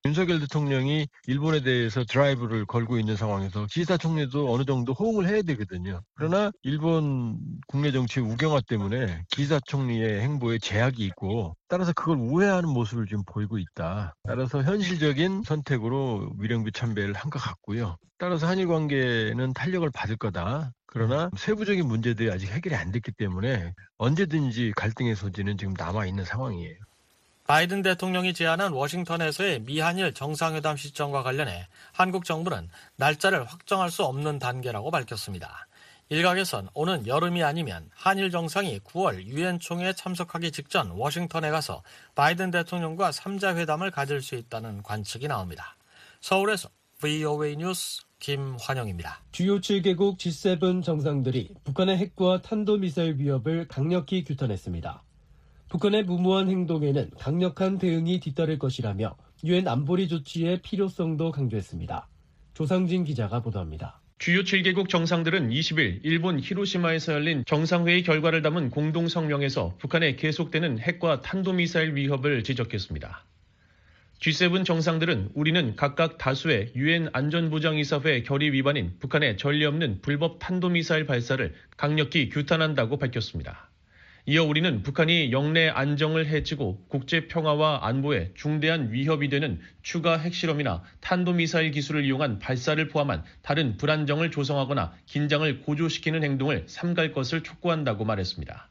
윤석열 0.06 0.40
대통령이 0.40 1.08
일본에 1.26 1.62
대해서 1.62 2.04
드라이브를 2.08 2.66
걸고 2.68 3.00
있는 3.00 3.16
상황에서 3.16 3.66
기시다 3.66 3.98
총리도 3.98 4.54
어느 4.54 4.64
정도 4.64 4.94
호응을 4.94 5.28
해야 5.28 5.42
되거든요. 5.42 6.02
그러나 6.14 6.52
일본 6.62 7.40
국내 7.68 7.92
정치의 7.92 8.26
우경화 8.26 8.62
때문에 8.68 9.24
기시다 9.32 9.60
총리의 9.66 10.22
행보에 10.22 10.60
제약이 10.60 11.04
있고 11.06 11.56
따라서 11.68 11.92
그걸 11.94 12.18
우회하는 12.18 12.70
모습을 12.70 13.08
지금 13.08 13.24
보이고 13.26 13.58
있다. 13.58 14.14
따라서 14.28 14.62
현실적인 14.62 15.42
선택으로 15.44 16.32
위령비 16.40 16.72
참배를 16.72 17.14
한 17.14 17.26
것 17.32 17.40
같고요. 17.40 17.98
따라서 18.20 18.48
한일 18.48 18.68
관계는 18.68 19.54
탄력을 19.54 19.90
받을 19.92 20.16
거다. 20.18 20.72
그러나 20.86 21.30
세부적인 21.36 21.86
문제들이 21.88 22.32
아직 22.32 22.50
해결이 22.52 22.76
안 22.76 22.92
됐기 22.92 23.12
때문에 23.14 23.74
언제든지 23.98 24.74
갈등의 24.78 25.16
소지는 25.16 25.58
지금 25.58 25.74
남아 25.76 26.06
있는 26.06 26.24
상황이에요. 26.24 26.76
바이든 27.48 27.84
대통령이 27.84 28.34
제안한 28.34 28.74
워싱턴에서의 28.74 29.62
미한일 29.62 30.14
정상회담 30.14 30.78
시점과 30.78 31.22
관련해 31.22 31.68
한국 31.92 32.26
정부는 32.26 32.70
날짜를 32.96 33.46
확정할 33.46 33.92
수 33.92 34.04
없는 34.04 34.40
단계라고 34.40 34.90
밝혔습니다. 34.90 35.68
일각에선 36.10 36.70
오는 36.74 37.06
여름이 37.06 37.44
아니면 37.44 37.90
한일 37.94 38.32
정상이 38.32 38.80
9월 38.80 39.26
유엔 39.26 39.60
총회에 39.60 39.94
참석하기 39.94 40.52
직전 40.52 40.92
워싱턴에 40.92 41.52
가서 41.52 41.84
바이든 42.16 42.50
대통령과 42.52 43.12
3자 43.12 43.58
회담을 43.58 43.92
가질 43.92 44.22
수 44.22 44.36
있다는 44.36 44.82
관측이 44.82 45.28
나옵니다. 45.28 45.76
서울에서 46.22 46.70
VOA 47.00 47.58
뉴스 47.58 48.02
김환영입니다. 48.20 49.22
주요 49.32 49.60
7개국 49.60 50.18
G7 50.18 50.84
정상들이 50.84 51.54
북한의 51.64 51.98
핵과 51.98 52.42
탄도미사일 52.42 53.18
위협을 53.20 53.68
강력히 53.68 54.24
규탄했습니다. 54.24 55.04
북한의 55.76 56.04
무모한 56.04 56.50
행동에는 56.50 57.10
강력한 57.20 57.78
대응이 57.78 58.22
뒤따를 58.22 58.58
것이라며 58.60 59.18
유엔 59.44 59.68
안보리 59.68 60.08
조치의 60.08 60.62
필요성도 60.62 61.34
강조했습니다. 61.34 62.08
조상진 62.54 63.04
기자가 63.04 63.42
보도합니다. 63.42 64.00
주요 64.18 64.44
7개국 64.44 64.88
정상들은 64.88 65.50
20일 65.50 66.00
일본 66.04 66.40
히로시마에서 66.40 67.12
열린 67.12 67.44
정상회의 67.46 68.04
결과를 68.04 68.42
담은 68.42 68.70
공동 68.70 69.10
성명에서 69.10 69.76
북한의 69.80 70.16
계속되는 70.16 70.80
핵과 70.80 71.20
탄도미사일 71.20 71.96
위협을 71.96 72.46
지적했습니다. 72.46 73.26
G7 74.22 74.64
정상들은 74.64 75.32
우리는 75.34 75.76
각각 75.76 76.18
다수의 76.18 76.72
유엔 76.78 77.10
안전보장이사회 77.12 78.24
결의 78.24 78.54
위반인 78.54 78.94
북한의 79.00 79.36
전례 79.36 79.66
없는 79.66 80.00
불법 80.02 80.40
탄도미사일 80.40 81.06
발사를 81.06 81.54
강력히 81.76 82.30
규탄한다고 82.30 82.96
밝혔습니다. 82.98 83.70
이어 84.28 84.44
우리는 84.44 84.82
북한이 84.82 85.32
영내 85.32 85.70
안정을 85.70 86.26
해치고 86.26 86.86
국제 86.88 87.28
평화와 87.28 87.82
안보에 87.86 88.32
중대한 88.34 88.92
위협이 88.92 89.30
되는 89.30 89.60
추가 89.84 90.18
핵실험이나 90.18 90.82
탄도미사일 91.00 91.70
기술을 91.70 92.04
이용한 92.06 92.40
발사를 92.40 92.88
포함한 92.88 93.24
다른 93.44 93.78
불안정을 93.78 94.32
조성하거나 94.32 94.94
긴장을 95.06 95.62
고조시키는 95.62 96.24
행동을 96.24 96.64
삼갈 96.66 97.12
것을 97.12 97.44
촉구한다고 97.44 98.04
말했습니다. 98.04 98.68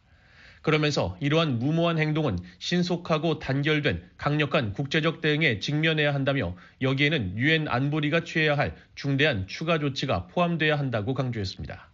그러면서 0.62 1.16
이러한 1.20 1.60
무모한 1.60 2.00
행동은 2.00 2.36
신속하고 2.58 3.38
단결된 3.38 4.02
강력한 4.16 4.72
국제적 4.72 5.20
대응에 5.20 5.60
직면해야 5.60 6.12
한다며 6.12 6.56
여기에는 6.82 7.38
유엔 7.38 7.68
안보리가 7.68 8.24
취해야 8.24 8.58
할 8.58 8.74
중대한 8.96 9.46
추가 9.46 9.78
조치가 9.78 10.26
포함돼야 10.26 10.76
한다고 10.76 11.14
강조했습니다. 11.14 11.93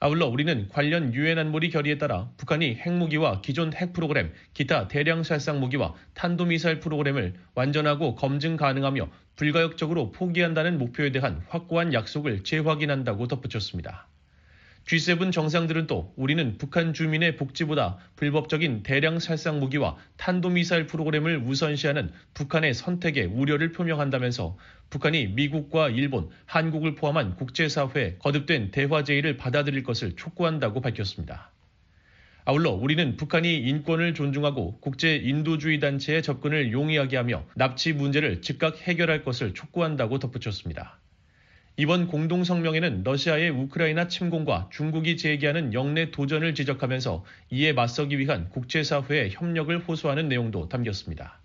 아울러 0.00 0.26
우리는 0.26 0.68
관련 0.68 1.12
유엔 1.12 1.40
안보리 1.40 1.70
결의에 1.70 1.98
따라 1.98 2.30
북한이 2.36 2.76
핵무기와 2.76 3.40
기존 3.40 3.72
핵 3.74 3.92
프로그램, 3.92 4.32
기타 4.54 4.86
대량 4.86 5.24
살상 5.24 5.58
무기와 5.58 5.92
탄도미사일 6.14 6.78
프로그램을 6.78 7.34
완전하고 7.56 8.14
검증 8.14 8.56
가능하며 8.56 9.08
불가역적으로 9.34 10.12
포기한다는 10.12 10.78
목표에 10.78 11.10
대한 11.10 11.42
확고한 11.48 11.92
약속을 11.94 12.44
재확인한다고 12.44 13.26
덧붙였습니다. 13.26 14.06
G7 14.88 15.32
정상들은 15.32 15.86
또 15.86 16.14
우리는 16.16 16.56
북한 16.56 16.94
주민의 16.94 17.36
복지보다 17.36 17.98
불법적인 18.16 18.82
대량 18.84 19.18
살상 19.18 19.60
무기와 19.60 19.98
탄도미사일 20.16 20.86
프로그램을 20.86 21.42
우선시하는 21.44 22.10
북한의 22.32 22.72
선택에 22.72 23.24
우려를 23.24 23.72
표명한다면서 23.72 24.56
북한이 24.88 25.26
미국과 25.26 25.90
일본, 25.90 26.30
한국을 26.46 26.94
포함한 26.94 27.36
국제사회에 27.36 28.16
거듭된 28.18 28.70
대화 28.70 29.04
제의를 29.04 29.36
받아들일 29.36 29.82
것을 29.82 30.16
촉구한다고 30.16 30.80
밝혔습니다. 30.80 31.52
아울러 32.46 32.70
우리는 32.70 33.18
북한이 33.18 33.58
인권을 33.58 34.14
존중하고 34.14 34.80
국제 34.80 35.16
인도주의 35.16 35.80
단체의 35.80 36.22
접근을 36.22 36.72
용이하게 36.72 37.18
하며 37.18 37.44
납치 37.56 37.92
문제를 37.92 38.40
즉각 38.40 38.78
해결할 38.78 39.22
것을 39.22 39.52
촉구한다고 39.52 40.18
덧붙였습니다. 40.18 40.98
이번 41.80 42.08
공동성명에는 42.08 43.04
러시아의 43.04 43.50
우크라이나 43.50 44.08
침공과 44.08 44.68
중국이 44.72 45.16
제기하는 45.16 45.72
영내 45.72 46.10
도전을 46.10 46.56
지적하면서 46.56 47.24
이에 47.50 47.72
맞서기 47.72 48.18
위한 48.18 48.48
국제사회의 48.48 49.30
협력을 49.30 49.78
호소하는 49.78 50.28
내용도 50.28 50.68
담겼습니다. 50.68 51.38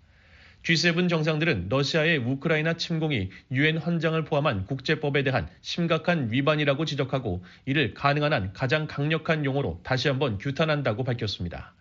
G7 0.64 1.08
정상들은 1.08 1.68
러시아의 1.68 2.18
우크라이나 2.18 2.72
침공이 2.72 3.30
유엔 3.52 3.78
헌장을 3.78 4.24
포함한 4.24 4.64
국제법에 4.66 5.22
대한 5.22 5.46
심각한 5.60 6.32
위반이라고 6.32 6.84
지적하고 6.84 7.44
이를 7.64 7.94
가능한 7.94 8.32
한 8.32 8.52
가장 8.52 8.88
강력한 8.88 9.44
용어로 9.44 9.82
다시 9.84 10.08
한번 10.08 10.38
규탄한다고 10.38 11.04
밝혔습니다. 11.04 11.74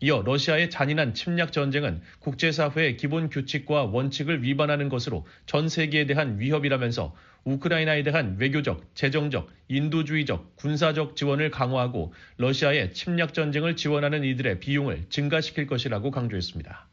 이어 0.00 0.22
러시아의 0.26 0.70
잔인한 0.70 1.14
침략 1.14 1.52
전쟁은 1.52 2.02
국제사회의 2.18 2.96
기본 2.96 3.30
규칙과 3.30 3.84
원칙을 3.84 4.42
위반하는 4.42 4.88
것으로 4.88 5.24
전 5.46 5.68
세계에 5.68 6.06
대한 6.06 6.40
위협이라면서 6.40 7.14
우크라이나에 7.44 8.02
대한 8.02 8.36
외교적, 8.38 8.94
재정적, 8.94 9.50
인도주의적, 9.68 10.56
군사적 10.56 11.16
지원을 11.16 11.50
강화하고 11.50 12.12
러시아의 12.36 12.92
침략 12.92 13.34
전쟁을 13.34 13.76
지원하는 13.76 14.24
이들의 14.24 14.60
비용을 14.60 15.06
증가시킬 15.08 15.66
것이라고 15.66 16.10
강조했습니다. 16.10 16.88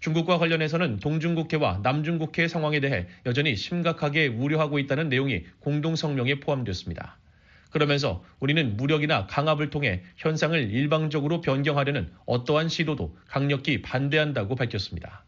중국과 0.00 0.38
관련해서는 0.38 0.98
동중국해와 0.98 1.80
남중국해 1.82 2.48
상황에 2.48 2.80
대해 2.80 3.06
여전히 3.24 3.54
심각하게 3.54 4.26
우려하고 4.26 4.78
있다는 4.80 5.08
내용이 5.08 5.44
공동성명에 5.60 6.40
포함됐습니다. 6.40 7.18
그러면서 7.70 8.24
우리는 8.38 8.76
무력이나 8.76 9.26
강압을 9.26 9.70
통해 9.70 10.02
현상을 10.16 10.70
일방적으로 10.70 11.40
변경하려는 11.40 12.10
어떠한 12.26 12.68
시도도 12.68 13.16
강력히 13.28 13.80
반대한다고 13.80 14.56
밝혔습니다. 14.56 15.24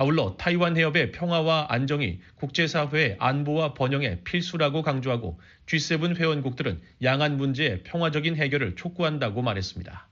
아울러 0.00 0.34
타이완 0.38 0.78
해협의 0.78 1.12
평화와 1.12 1.66
안정이 1.68 2.20
국제사회의 2.36 3.16
안보와 3.18 3.74
번영의 3.74 4.20
필수라고 4.24 4.80
강조하고 4.80 5.38
G7 5.66 6.16
회원국들은 6.16 6.80
양안 7.02 7.36
문제의 7.36 7.82
평화적인 7.82 8.36
해결을 8.36 8.76
촉구한다고 8.76 9.42
말했습니다. 9.42 10.08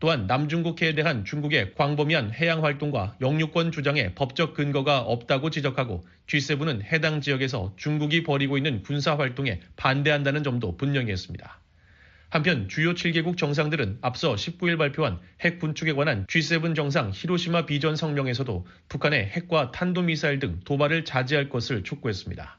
또한 0.00 0.26
남중국해에 0.26 0.96
대한 0.96 1.24
중국의 1.24 1.74
광범위한 1.76 2.32
해양 2.32 2.64
활동과 2.64 3.14
영유권 3.20 3.70
주장에 3.70 4.12
법적 4.16 4.54
근거가 4.54 5.02
없다고 5.02 5.50
지적하고 5.50 6.04
G7은 6.26 6.82
해당 6.82 7.20
지역에서 7.20 7.74
중국이 7.76 8.24
벌이고 8.24 8.56
있는 8.56 8.82
군사 8.82 9.16
활동에 9.16 9.60
반대한다는 9.76 10.42
점도 10.42 10.76
분명히 10.76 11.12
했습니다. 11.12 11.60
한편 12.30 12.68
주요 12.68 12.92
7개국 12.92 13.38
정상들은 13.38 13.98
앞서 14.02 14.34
19일 14.34 14.76
발표한 14.76 15.18
핵 15.40 15.58
군축에 15.58 15.94
관한 15.94 16.26
G7 16.26 16.74
정상 16.76 17.10
히로시마 17.14 17.64
비전 17.64 17.96
성명에서도 17.96 18.66
북한의 18.90 19.28
핵과 19.28 19.72
탄도미사일 19.72 20.38
등 20.38 20.60
도발을 20.66 21.06
자제할 21.06 21.48
것을 21.48 21.84
촉구했습니다. 21.84 22.58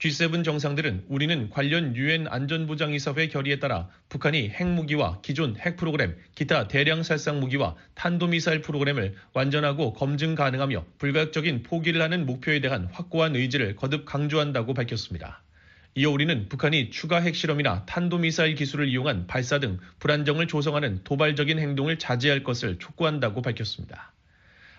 G7 0.00 0.44
정상들은 0.44 1.04
우리는 1.08 1.48
관련 1.48 1.96
유엔 1.96 2.26
안전보장이사회 2.28 3.28
결의에 3.28 3.58
따라 3.58 3.88
북한이 4.10 4.50
핵무기와 4.50 5.20
기존 5.22 5.56
핵 5.56 5.78
프로그램, 5.78 6.16
기타 6.34 6.68
대량 6.68 7.02
살상 7.02 7.40
무기와 7.40 7.76
탄도미사일 7.94 8.60
프로그램을 8.60 9.14
완전하고 9.32 9.94
검증 9.94 10.34
가능하며 10.34 10.84
불가역적인 10.98 11.62
포기를 11.62 12.02
하는 12.02 12.26
목표에 12.26 12.60
대한 12.60 12.88
확고한 12.92 13.34
의지를 13.34 13.76
거듭 13.76 14.04
강조한다고 14.04 14.74
밝혔습니다. 14.74 15.42
이어 16.00 16.10
우리는 16.10 16.48
북한이 16.48 16.88
추가 16.88 17.20
핵실험이나 17.20 17.84
탄도미사일 17.84 18.54
기술을 18.54 18.88
이용한 18.88 19.26
발사 19.26 19.58
등 19.58 19.78
불안정을 19.98 20.46
조성하는 20.46 21.04
도발적인 21.04 21.58
행동을 21.58 21.98
자제할 21.98 22.42
것을 22.42 22.78
촉구한다고 22.78 23.42
밝혔습니다. 23.42 24.14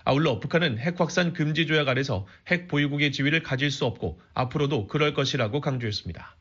아울러 0.03 0.39
북한은 0.39 0.79
핵 0.79 0.99
확산 0.99 1.33
금지 1.33 1.67
조약 1.67 1.89
아래서 1.89 2.25
핵 2.47 2.67
보유국의 2.67 3.11
지위를 3.11 3.43
가질 3.43 3.69
수 3.69 3.85
없고 3.85 4.19
앞으로도 4.33 4.87
그럴 4.87 5.13
것이라고 5.13 5.61
강조했습니다. 5.61 6.37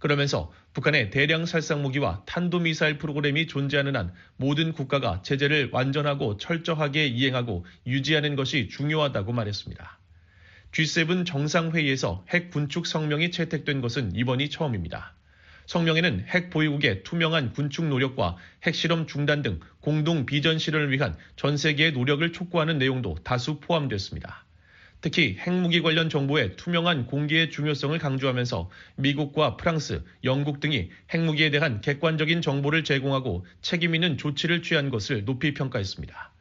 그러면서 0.00 0.52
북한의 0.72 1.10
대량 1.10 1.46
살상 1.46 1.82
무기와 1.82 2.24
탄도미사일 2.26 2.98
프로그램이 2.98 3.46
존재하는 3.46 3.94
한 3.94 4.12
모든 4.36 4.72
국가가 4.72 5.22
제재를 5.22 5.68
완전하고 5.70 6.38
철저하게 6.38 7.06
이행하고 7.06 7.64
유지하는 7.86 8.34
것이 8.34 8.66
중요하다고 8.68 9.32
말했습니다. 9.32 10.00
G7 10.74 11.24
정상회의에서 11.24 12.24
핵 12.30 12.50
군축 12.50 12.88
성명이 12.88 13.30
채택된 13.30 13.80
것은 13.80 14.16
이번이 14.16 14.50
처음입니다. 14.50 15.14
성명에는 15.66 16.26
핵 16.28 16.50
보유국의 16.50 17.04
투명한 17.04 17.52
군축 17.52 17.86
노력과 17.86 18.36
핵실험 18.64 19.06
중단 19.06 19.42
등 19.42 19.60
공동 19.80 20.26
비전 20.26 20.58
실현을 20.58 20.90
위한 20.90 21.16
전 21.36 21.56
세계의 21.56 21.92
노력을 21.92 22.30
촉구하는 22.32 22.78
내용도 22.78 23.16
다수 23.22 23.60
포함됐습니다. 23.60 24.44
특히 25.00 25.36
핵무기 25.38 25.80
관련 25.80 26.08
정보의 26.08 26.56
투명한 26.56 27.06
공개의 27.06 27.50
중요성을 27.52 27.96
강조하면서 27.96 28.68
미국과 28.96 29.56
프랑스, 29.56 30.02
영국 30.24 30.58
등이 30.58 30.90
핵무기에 31.12 31.50
대한 31.50 31.82
객관적인 31.82 32.42
정보를 32.42 32.82
제공하고 32.82 33.46
책임 33.62 33.94
있는 33.94 34.18
조치를 34.18 34.62
취한 34.62 34.90
것을 34.90 35.24
높이 35.24 35.54
평가했습니다. 35.54 36.33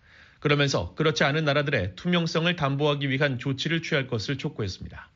그러면서 0.43 0.93
그렇지 0.95 1.23
않은 1.23 1.45
나라들의 1.45 1.93
투명성을 1.95 2.53
담보하기 2.57 3.09
위한 3.09 3.39
조치를 3.39 3.81
취할 3.81 4.07
것을 4.07 4.37
촉구했습니다. 4.37 5.09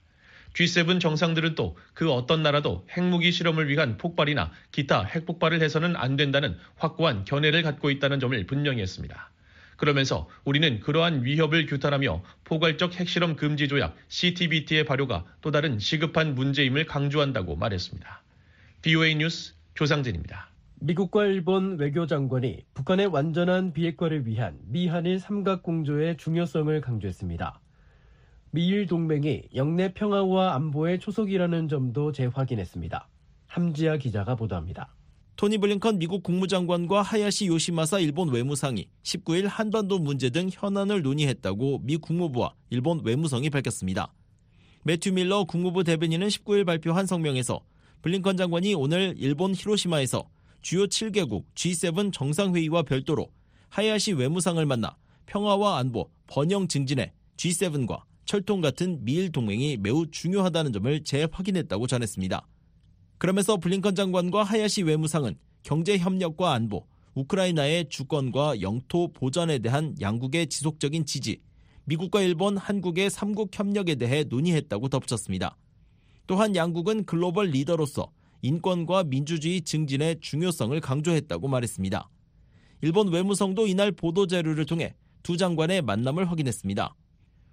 G7 0.53 1.01
정상들은 1.01 1.55
또 1.55 1.75
그 1.93 2.09
어떤 2.13 2.43
나라도 2.43 2.87
핵무기 2.95 3.33
실험을 3.33 3.67
위한 3.67 3.97
폭발이나 3.97 4.53
기타 4.71 5.03
핵폭발을 5.03 5.61
해서는 5.61 5.97
안 5.97 6.15
된다는 6.15 6.57
확고한 6.77 7.25
견해를 7.25 7.61
갖고 7.61 7.91
있다는 7.91 8.21
점을 8.21 8.41
분명히 8.45 8.81
했습니다. 8.81 9.29
그러면서 9.75 10.29
우리는 10.45 10.79
그러한 10.79 11.25
위협을 11.25 11.65
규탄하며 11.65 12.23
포괄적 12.45 12.93
핵실험 12.97 13.35
금지 13.35 13.67
조약 13.67 13.97
CTBT의 14.07 14.85
발효가 14.85 15.25
또 15.41 15.51
다른 15.51 15.77
시급한 15.77 16.35
문제임을 16.35 16.85
강조한다고 16.85 17.57
말했습니다. 17.57 18.23
BOA 18.81 19.15
뉴스 19.15 19.55
조상진입니다. 19.75 20.51
미국과 20.79 21.25
일본 21.25 21.79
외교장관이 21.79 22.65
북한의 22.75 23.07
완전한 23.07 23.73
비핵화를 23.73 24.27
위한 24.27 24.59
미한일 24.67 25.19
삼각공조의 25.19 26.17
중요성을 26.17 26.79
강조했습니다. 26.81 27.59
미일 28.51 28.85
동맹이 28.85 29.49
영내 29.55 29.93
평화와 29.93 30.53
안보의 30.53 30.99
초석이라는 30.99 31.67
점도 31.67 32.11
재확인했습니다. 32.11 33.09
함지아 33.47 33.97
기자가 33.97 34.35
보도합니다. 34.35 34.93
토니 35.35 35.57
블링컨 35.57 35.97
미국 35.97 36.21
국무장관과 36.21 37.01
하야시 37.01 37.47
요시마사 37.47 37.99
일본 37.99 38.29
외무상이 38.29 38.87
19일 39.01 39.47
한반도 39.47 39.97
문제 39.97 40.29
등 40.29 40.47
현안을 40.51 41.01
논의했다고 41.01 41.79
미 41.83 41.97
국무부와 41.97 42.53
일본 42.69 43.01
외무성이 43.03 43.49
밝혔습니다. 43.49 44.13
매튜 44.83 45.11
밀러 45.11 45.43
국무부 45.43 45.83
대변인은 45.83 46.27
19일 46.27 46.65
발표한 46.65 47.07
성명에서 47.07 47.61
블링컨 48.03 48.37
장관이 48.37 48.75
오늘 48.75 49.15
일본 49.17 49.53
히로시마에서 49.55 50.29
주요 50.67 50.85
7개국 50.85 51.45
G7 51.55 52.11
정상회의와 52.11 52.83
별도로 52.83 53.29
하야시 53.69 54.11
외무상을 54.11 54.65
만나 54.65 54.97
평화와 55.25 55.77
안보, 55.77 56.11
번영 56.27 56.67
증진에 56.67 57.13
G7과 57.37 58.01
철통 58.25 58.59
같은 58.59 59.05
미일 59.05 59.31
동맹이 59.31 59.77
매우 59.77 60.11
중요하다는 60.11 60.73
점을 60.73 61.03
재확인했다고 61.05 61.87
전했습니다. 61.87 62.45
그러면서 63.17 63.55
블링컨 63.55 63.95
장관과 63.95 64.43
하야시 64.43 64.83
외무상은 64.83 65.37
경제 65.63 65.97
협력과 65.97 66.51
안보, 66.51 66.85
우크라이나의 67.15 67.87
주권과 67.87 68.59
영토 68.59 69.13
보전에 69.13 69.59
대한 69.59 69.95
양국의 70.01 70.47
지속적인 70.47 71.05
지지, 71.05 71.39
미국과 71.85 72.19
일본, 72.23 72.57
한국의 72.57 73.09
삼국 73.09 73.57
협력에 73.57 73.95
대해 73.95 74.25
논의했다고 74.25 74.89
덧붙였습니다. 74.89 75.55
또한 76.27 76.57
양국은 76.57 77.05
글로벌 77.05 77.51
리더로서 77.51 78.11
인권과 78.41 79.05
민주주의 79.05 79.61
증진의 79.61 80.19
중요성을 80.21 80.79
강조했다고 80.79 81.47
말했습니다. 81.47 82.09
일본 82.81 83.11
외무성도 83.11 83.67
이날 83.67 83.91
보도 83.91 84.27
자료를 84.27 84.65
통해 84.65 84.95
두 85.23 85.37
장관의 85.37 85.81
만남을 85.81 86.29
확인했습니다. 86.29 86.95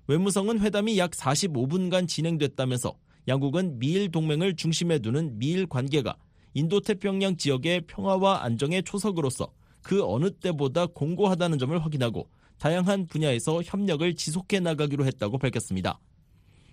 외무성은 0.07 0.61
회담이 0.61 0.99
약 0.99 1.13
45분간 1.13 2.07
진행됐다면서 2.07 2.95
양국은 3.27 3.79
미일 3.79 4.11
동맹을 4.11 4.57
중심에 4.57 4.99
두는 4.99 5.39
미일 5.39 5.67
관계가 5.67 6.17
인도 6.53 6.81
태평양 6.81 7.37
지역의 7.37 7.83
평화와 7.87 8.45
안정의 8.45 8.83
초석으로서 8.83 9.53
그 9.83 10.05
어느 10.05 10.31
때보다 10.31 10.87
공고하다는 10.87 11.59
점을 11.59 11.85
확인하고 11.85 12.29
다양한 12.59 13.07
분야에서 13.07 13.63
협력을 13.63 14.15
지속해 14.15 14.61
나가기로 14.61 15.05
했다고 15.07 15.39
밝혔습니다. 15.39 15.99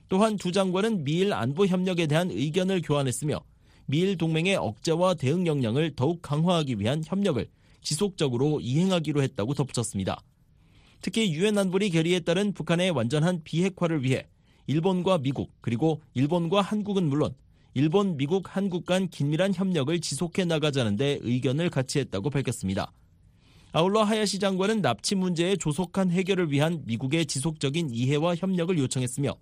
또한 0.08 0.36
두 0.36 0.52
장관은 0.52 1.04
미일 1.04 1.34
안보 1.34 1.66
협력에 1.66 2.06
대한 2.06 2.30
의견을 2.30 2.82
교환했으며 2.82 3.40
미일 3.92 4.18
동맹의 4.18 4.56
억제와 4.56 5.16
대응 5.16 5.46
역량을 5.46 5.98
더욱 5.98 6.22
강화하기 6.22 6.80
위한 6.80 7.04
협력을 7.06 7.46
지속적으로 7.82 8.62
이행하기로 8.62 9.22
했다고 9.22 9.54
덧붙였습니다. 9.54 10.24
특히 11.02 11.34
유엔 11.34 11.58
안보리 11.58 11.90
결의에 11.90 12.22
따른 12.22 12.54
북한의 12.54 12.92
완전한 12.92 13.44
비핵화를 13.44 14.06
위해 14.06 14.28
일본과 14.66 15.18
미국 15.18 15.52
그리고 15.60 16.02
일본과 16.14 16.62
한국은 16.62 17.10
물론 17.10 17.36
일본, 17.74 18.16
미국, 18.16 18.56
한국 18.56 18.86
간 18.86 19.10
긴밀한 19.10 19.54
협력을 19.54 20.00
지속해 20.00 20.46
나가자는 20.46 20.96
데 20.96 21.20
의견을 21.22 21.70
같이 21.70 22.00
했다고 22.00 22.30
밝혔습니다. 22.30 22.94
아울러 23.74 24.04
하야시 24.04 24.40
장관은 24.40 24.82
납치 24.82 25.16
문제의 25.16 25.58
조속한 25.58 26.12
해결을 26.12 26.50
위한 26.50 26.84
미국의 26.86 27.26
지속적인 27.26 27.90
이해와 27.92 28.36
협력을 28.36 28.78
요청했으며 28.78 29.36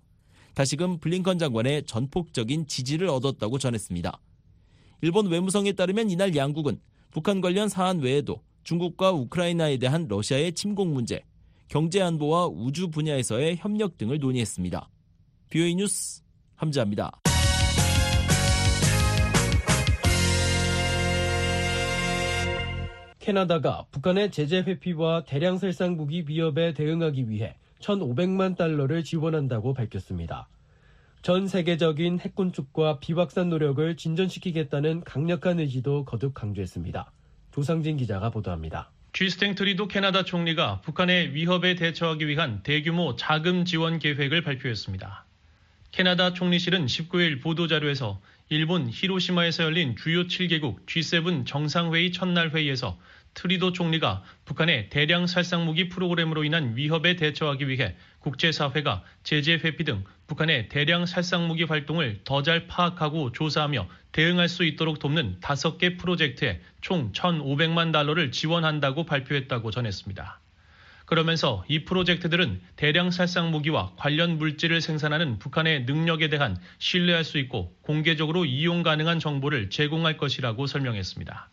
다시금 0.54 0.98
블링컨 0.98 1.38
장관의 1.38 1.84
전폭적인 1.84 2.66
지지를 2.66 3.08
얻었다고 3.10 3.60
전했습니다. 3.60 4.18
일본 5.02 5.28
외무성에 5.28 5.72
따르면 5.72 6.10
이날 6.10 6.34
양국은 6.36 6.80
북한 7.10 7.40
관련 7.40 7.68
사안 7.68 8.00
외에도 8.00 8.42
중국과 8.62 9.12
우크라이나에 9.12 9.78
대한 9.78 10.06
러시아의 10.08 10.52
침공 10.52 10.92
문제, 10.92 11.24
경제 11.68 12.02
안보와 12.02 12.46
우주 12.48 12.90
분야에서의 12.90 13.56
협력 13.56 13.96
등을 13.96 14.18
논의했습니다. 14.18 14.88
뷰이 15.50 15.74
뉴스 15.74 16.22
함자입니다. 16.56 17.20
캐나다가 23.18 23.86
북한의 23.90 24.30
제재 24.30 24.58
회피와 24.58 25.24
대량 25.24 25.58
살상 25.58 25.96
무기 25.96 26.24
위협에 26.26 26.74
대응하기 26.74 27.28
위해 27.28 27.54
1,500만 27.80 28.56
달러를 28.56 29.04
지원한다고 29.04 29.72
밝혔습니다. 29.72 30.48
전 31.22 31.48
세계적인 31.48 32.20
핵 32.20 32.34
군축과 32.34 32.98
비확산 32.98 33.50
노력을 33.50 33.94
진전시키겠다는 33.94 35.04
강력한 35.04 35.60
의지도 35.60 36.06
거듭 36.06 36.32
강조했습니다. 36.32 37.12
조상진 37.52 37.98
기자가 37.98 38.30
보도합니다. 38.30 38.90
쥐스탱 39.12 39.54
트리도 39.54 39.88
캐나다 39.88 40.24
총리가 40.24 40.80
북한의 40.80 41.34
위협에 41.34 41.74
대처하기 41.74 42.26
위한 42.26 42.62
대규모 42.62 43.16
자금 43.16 43.66
지원 43.66 43.98
계획을 43.98 44.42
발표했습니다. 44.42 45.26
캐나다 45.90 46.32
총리실은 46.32 46.86
19일 46.86 47.42
보도자료에서 47.42 48.22
일본 48.48 48.88
히로시마에서 48.88 49.64
열린 49.64 49.96
주요 49.96 50.24
7개국 50.24 50.86
G7 50.86 51.44
정상회의 51.44 52.12
첫날 52.12 52.50
회의에서 52.50 52.98
트리도 53.34 53.72
총리가 53.72 54.22
북한의 54.44 54.88
대량 54.90 55.26
살상무기 55.26 55.88
프로그램으로 55.88 56.44
인한 56.44 56.76
위협에 56.76 57.16
대처하기 57.16 57.68
위해 57.68 57.94
국제사회가 58.20 59.04
제재 59.22 59.54
회피 59.54 59.84
등 59.84 60.04
북한의 60.30 60.68
대량 60.68 61.06
살상무기 61.06 61.64
활동을 61.64 62.20
더 62.22 62.40
잘 62.44 62.68
파악하고 62.68 63.32
조사하며 63.32 63.88
대응할 64.12 64.48
수 64.48 64.64
있도록 64.64 65.00
돕는 65.00 65.38
다섯 65.40 65.76
개 65.76 65.96
프로젝트에 65.96 66.60
총 66.80 67.10
1,500만 67.10 67.92
달러를 67.92 68.30
지원한다고 68.30 69.04
발표했다고 69.04 69.72
전했습니다. 69.72 70.40
그러면서 71.04 71.64
이 71.66 71.84
프로젝트들은 71.84 72.60
대량 72.76 73.10
살상 73.10 73.50
무기와 73.50 73.92
관련 73.96 74.38
물질을 74.38 74.80
생산하는 74.80 75.40
북한의 75.40 75.84
능력에 75.84 76.28
대한 76.28 76.56
신뢰할 76.78 77.24
수 77.24 77.38
있고 77.38 77.76
공개적으로 77.82 78.44
이용 78.44 78.84
가능한 78.84 79.18
정보를 79.18 79.68
제공할 79.68 80.16
것이라고 80.16 80.68
설명했습니다. 80.68 81.50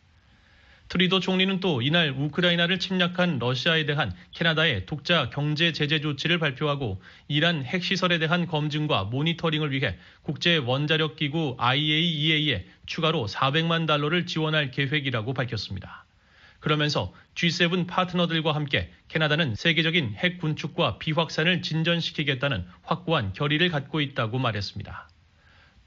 트리도 0.89 1.19
총리는 1.19 1.59
또 1.59 1.81
이날 1.81 2.11
우크라이나를 2.11 2.79
침략한 2.79 3.39
러시아에 3.39 3.85
대한 3.85 4.13
캐나다의 4.31 4.85
독자 4.85 5.29
경제 5.29 5.73
제재 5.73 5.99
조치를 5.99 6.39
발표하고 6.39 7.01
이란 7.27 7.65
핵시설에 7.65 8.19
대한 8.19 8.47
검증과 8.47 9.05
모니터링을 9.05 9.71
위해 9.71 9.97
국제 10.21 10.55
원자력 10.57 11.17
기구 11.17 11.55
IAEA에 11.59 12.65
추가로 12.85 13.27
400만 13.27 13.85
달러를 13.85 14.25
지원할 14.25 14.71
계획이라고 14.71 15.33
밝혔습니다. 15.33 16.05
그러면서 16.59 17.13
G7 17.35 17.85
파트너들과 17.87 18.55
함께 18.55 18.91
캐나다는 19.09 19.55
세계적인 19.55 20.15
핵 20.15 20.39
군축과 20.39 20.97
비확산을 20.97 21.61
진전시키겠다는 21.61 22.65
확고한 22.83 23.33
결의를 23.33 23.69
갖고 23.69 24.01
있다고 24.01 24.39
말했습니다. 24.39 25.09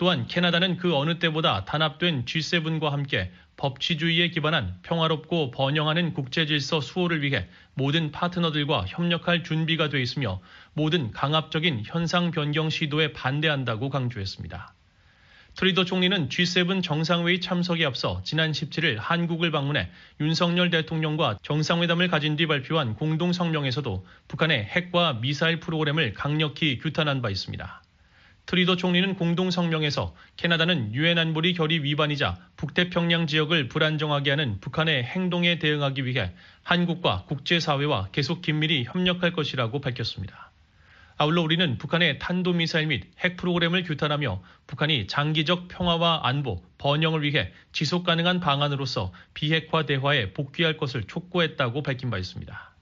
또한 0.01 0.27
캐나다는 0.27 0.79
그 0.79 0.97
어느 0.97 1.19
때보다 1.19 1.67
단합된 1.67 2.25
G7과 2.25 2.89
함께 2.89 3.31
법치주의에 3.61 4.31
기반한 4.31 4.79
평화롭고 4.83 5.51
번영하는 5.51 6.15
국제 6.15 6.47
질서 6.47 6.81
수호를 6.81 7.23
위해 7.23 7.47
모든 7.75 8.11
파트너들과 8.11 8.87
협력할 8.89 9.45
준비가 9.45 9.91
돼 9.91 10.01
있으며 10.01 10.41
모든 10.73 11.11
강압적인 11.11 11.83
현상 11.85 12.31
변경 12.31 12.71
시도에 12.71 13.13
반대한다고 13.13 13.91
강조했습니다. 13.91 14.75
트뤼도 15.57 15.85
총리는 15.85 16.31
G7 16.31 16.83
정상회의 16.83 17.41
참석에 17.41 17.85
앞서 17.85 18.23
지난 18.25 18.53
17일 18.53 18.97
한국을 18.99 19.51
방문해 19.51 19.91
윤석열 20.21 20.71
대통령과 20.71 21.39
정상회담을 21.43 22.09
가진 22.09 22.37
뒤 22.37 22.47
발표한 22.47 22.95
공동 22.95 23.35
성명에서도 23.35 24.07
북한의 24.29 24.65
핵과 24.65 25.15
미사일 25.21 25.61
프로그램을 25.61 26.15
강력히 26.15 26.79
규탄한 26.79 27.21
바 27.21 27.29
있습니다. 27.29 27.83
트뤼도 28.51 28.75
총리는 28.75 29.15
공동 29.15 29.53
성명에서 29.53 30.13
캐나다는 30.37 30.93
유엔 30.93 31.19
안보리 31.19 31.55
결의 31.55 31.85
위반이자 31.85 32.37
북태평양 32.57 33.29
지역을 33.29 33.69
불안정하게 33.69 34.31
하는 34.31 34.59
북한의 34.59 35.05
행동에 35.05 35.61
대응하기 35.61 36.05
위해 36.05 36.33
한국과 36.65 37.27
국제사회와 37.29 38.09
계속 38.11 38.43
긴밀히 38.43 38.83
협력할 38.87 39.35
것이라고 39.35 39.81
밝혔습니다. 39.81 40.51
아울러 41.17 41.43
우리는 41.43 41.79
북한의 41.79 42.19
탄도미사일 42.19 42.89
및 42.89 43.05
핵 43.23 43.37
프로그램을 43.37 43.85
규탄하며 43.85 44.43
북한이 44.67 45.07
장기적 45.07 45.69
평화와 45.69 46.23
안보, 46.25 46.61
번영을 46.79 47.23
위해 47.23 47.53
지속 47.71 48.03
가능한 48.03 48.41
방안으로서 48.41 49.13
비핵화 49.33 49.87
대화에 49.87 50.33
복귀할 50.33 50.77
것을 50.77 51.05
촉구했다고 51.05 51.85
밝힌 51.85 52.11
바 52.11 52.19
있습니다. 52.19 52.75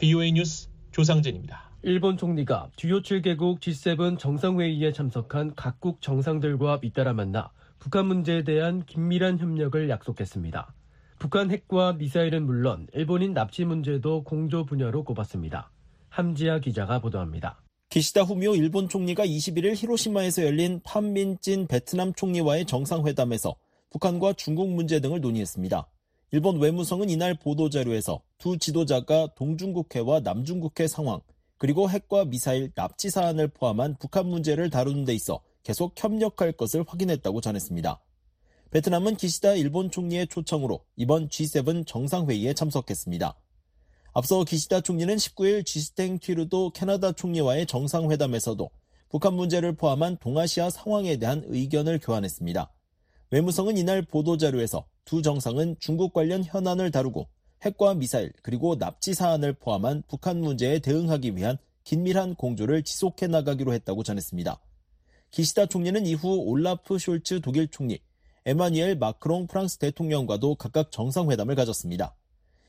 VOA 0.00 0.32
뉴스 0.32 0.68
조상진입니다. 0.90 1.67
일본 1.82 2.16
총리가 2.16 2.70
주요 2.74 3.02
7개국 3.02 3.60
G7 3.60 4.18
정상회의에 4.18 4.92
참석한 4.92 5.54
각국 5.54 6.02
정상들과 6.02 6.80
잇따라 6.82 7.12
만나 7.12 7.52
북한 7.78 8.06
문제에 8.06 8.42
대한 8.42 8.84
긴밀한 8.84 9.38
협력을 9.38 9.88
약속했습니다. 9.88 10.74
북한 11.20 11.52
핵과 11.52 11.92
미사일은 11.92 12.44
물론 12.46 12.88
일본인 12.94 13.32
납치 13.32 13.64
문제도 13.64 14.24
공조 14.24 14.66
분야로 14.66 15.04
꼽았습니다. 15.04 15.70
함지아 16.08 16.58
기자가 16.58 17.00
보도합니다. 17.00 17.60
기시다 17.90 18.22
후미오 18.22 18.56
일본 18.56 18.88
총리가 18.88 19.24
21일 19.24 19.76
히로시마에서 19.76 20.42
열린 20.42 20.80
판민진 20.82 21.68
베트남 21.68 22.12
총리와의 22.12 22.66
정상회담에서 22.66 23.54
북한과 23.90 24.32
중국 24.32 24.68
문제 24.68 24.98
등을 24.98 25.20
논의했습니다. 25.20 25.86
일본 26.32 26.58
외무성은 26.58 27.08
이날 27.08 27.34
보도자료에서 27.34 28.20
두 28.36 28.58
지도자가 28.58 29.28
동중국해와 29.36 30.20
남중국해 30.20 30.88
상황, 30.88 31.20
그리고 31.58 31.90
핵과 31.90 32.24
미사일 32.24 32.72
납치 32.74 33.10
사안을 33.10 33.48
포함한 33.48 33.96
북한 33.98 34.26
문제를 34.26 34.70
다루는 34.70 35.04
데 35.04 35.12
있어 35.14 35.40
계속 35.64 35.92
협력할 35.96 36.52
것을 36.52 36.84
확인했다고 36.86 37.40
전했습니다. 37.40 38.00
베트남은 38.70 39.16
기시다 39.16 39.54
일본 39.54 39.90
총리의 39.90 40.28
초청으로 40.28 40.84
이번 40.96 41.28
G7 41.28 41.86
정상회의에 41.86 42.54
참석했습니다. 42.54 43.36
앞서 44.12 44.44
기시다 44.44 44.80
총리는 44.80 45.16
19일 45.16 45.66
지스탱 45.66 46.18
튀르도 46.18 46.70
캐나다 46.70 47.12
총리와의 47.12 47.66
정상회담에서도 47.66 48.70
북한 49.08 49.34
문제를 49.34 49.74
포함한 49.74 50.18
동아시아 50.18 50.70
상황에 50.70 51.16
대한 51.16 51.42
의견을 51.46 51.98
교환했습니다. 51.98 52.70
외무성은 53.30 53.76
이날 53.76 54.02
보도자료에서 54.02 54.86
두 55.04 55.22
정상은 55.22 55.76
중국 55.80 56.12
관련 56.12 56.44
현안을 56.44 56.90
다루고 56.90 57.28
핵과 57.62 57.94
미사일 57.94 58.32
그리고 58.42 58.76
납치 58.78 59.14
사안을 59.14 59.54
포함한 59.54 60.04
북한 60.06 60.40
문제에 60.40 60.78
대응하기 60.78 61.36
위한 61.36 61.58
긴밀한 61.84 62.34
공조를 62.34 62.82
지속해 62.82 63.26
나가기로 63.26 63.72
했다고 63.72 64.02
전했습니다. 64.02 64.60
기시다 65.30 65.66
총리는 65.66 66.06
이후 66.06 66.36
올라프 66.46 66.96
숄츠 66.96 67.42
독일 67.42 67.68
총리, 67.68 68.00
에마뉘엘 68.44 68.96
마크롱 68.96 69.46
프랑스 69.46 69.78
대통령과도 69.78 70.54
각각 70.54 70.90
정상회담을 70.90 71.54
가졌습니다. 71.54 72.14